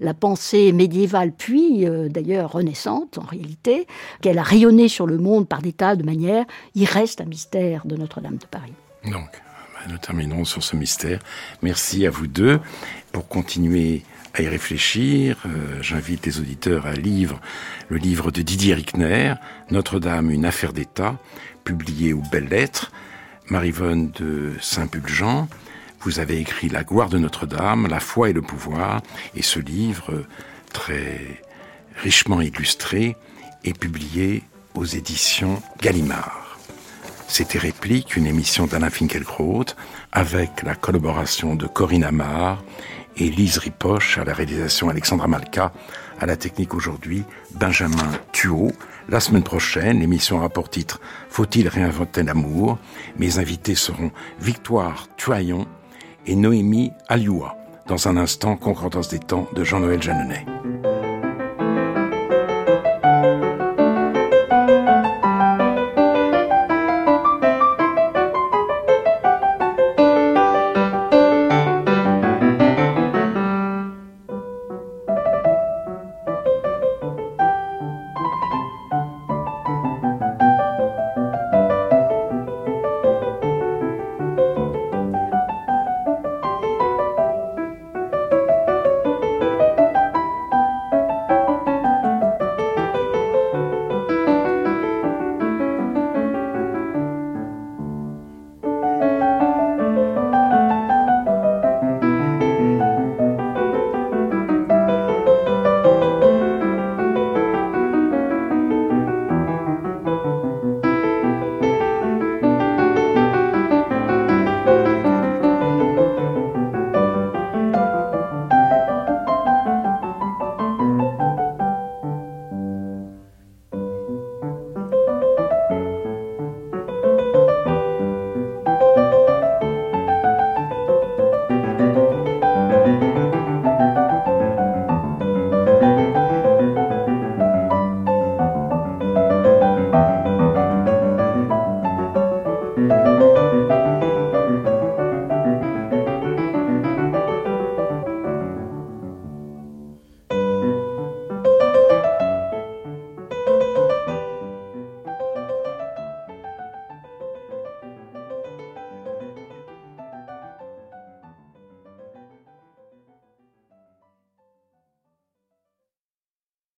la 0.00 0.14
pensée 0.14 0.72
médiévale, 0.72 1.32
puis 1.32 1.86
d'ailleurs 2.08 2.52
renaissante 2.52 3.18
en 3.18 3.24
réalité, 3.24 3.86
qu'elle 4.20 4.38
a 4.38 4.42
rayonné 4.42 4.88
sur 4.88 5.06
le 5.06 5.18
monde 5.18 5.48
par 5.48 5.62
des 5.62 5.72
tas 5.72 5.96
de 5.96 6.02
manières. 6.02 6.44
Il 6.74 6.86
reste 6.86 7.20
un 7.20 7.26
mystère 7.26 7.82
de 7.86 7.96
Notre-Dame 7.96 8.39
de 8.40 8.46
Paris. 8.46 8.72
Donc, 9.04 9.30
bah, 9.74 9.80
nous 9.88 9.98
terminons 9.98 10.44
sur 10.44 10.62
ce 10.62 10.76
mystère. 10.76 11.20
Merci 11.62 12.06
à 12.06 12.10
vous 12.10 12.26
deux. 12.26 12.60
Pour 13.12 13.28
continuer 13.28 14.02
à 14.34 14.42
y 14.42 14.48
réfléchir, 14.48 15.36
euh, 15.46 15.78
j'invite 15.82 16.26
les 16.26 16.38
auditeurs 16.38 16.86
à 16.86 16.94
lire 16.94 17.40
le 17.88 17.96
livre 17.96 18.30
de 18.30 18.42
Didier 18.42 18.74
Rickner, 18.74 19.34
Notre-Dame, 19.70 20.30
une 20.30 20.44
affaire 20.44 20.72
d'État, 20.72 21.18
publié 21.64 22.12
aux 22.12 22.22
Belles 22.30 22.48
Lettres, 22.48 22.92
Marivonne 23.48 24.10
de 24.12 24.52
Saint-Pulgent. 24.60 25.48
Vous 26.02 26.20
avez 26.20 26.38
écrit 26.38 26.68
La 26.68 26.84
gloire 26.84 27.08
de 27.08 27.18
Notre-Dame, 27.18 27.88
La 27.88 28.00
foi 28.00 28.30
et 28.30 28.32
le 28.32 28.42
pouvoir, 28.42 29.02
et 29.34 29.42
ce 29.42 29.58
livre 29.58 30.24
très 30.72 31.42
richement 31.96 32.40
illustré 32.40 33.16
est 33.64 33.78
publié 33.78 34.44
aux 34.74 34.84
éditions 34.84 35.60
Gallimard. 35.80 36.39
C'était 37.32 37.60
Réplique, 37.60 38.16
une 38.16 38.26
émission 38.26 38.66
d'Alain 38.66 38.90
Finkielkraut 38.90 39.64
avec 40.10 40.64
la 40.64 40.74
collaboration 40.74 41.54
de 41.54 41.68
Corinne 41.68 42.02
Amar 42.02 42.60
et 43.16 43.30
Lise 43.30 43.58
Ripoche 43.58 44.18
à 44.18 44.24
la 44.24 44.34
réalisation 44.34 44.88
Alexandra 44.88 45.28
Malka, 45.28 45.72
à 46.18 46.26
la 46.26 46.36
technique 46.36 46.74
aujourd'hui 46.74 47.22
Benjamin 47.52 48.10
Thuot. 48.32 48.72
La 49.08 49.20
semaine 49.20 49.44
prochaine, 49.44 50.00
l'émission 50.00 50.40
rapport 50.40 50.68
titre 50.68 51.00
Faut-il 51.28 51.68
réinventer 51.68 52.24
l'amour? 52.24 52.78
Mes 53.16 53.38
invités 53.38 53.76
seront 53.76 54.10
Victoire 54.40 55.06
Tuaillon 55.16 55.68
et 56.26 56.34
Noémie 56.34 56.90
Alioua. 57.08 57.56
Dans 57.86 58.08
un 58.08 58.16
instant, 58.16 58.56
Concordance 58.56 59.08
des 59.08 59.20
temps 59.20 59.48
de 59.54 59.62
Jean-Noël 59.62 60.02
Jeanneney. 60.02 60.44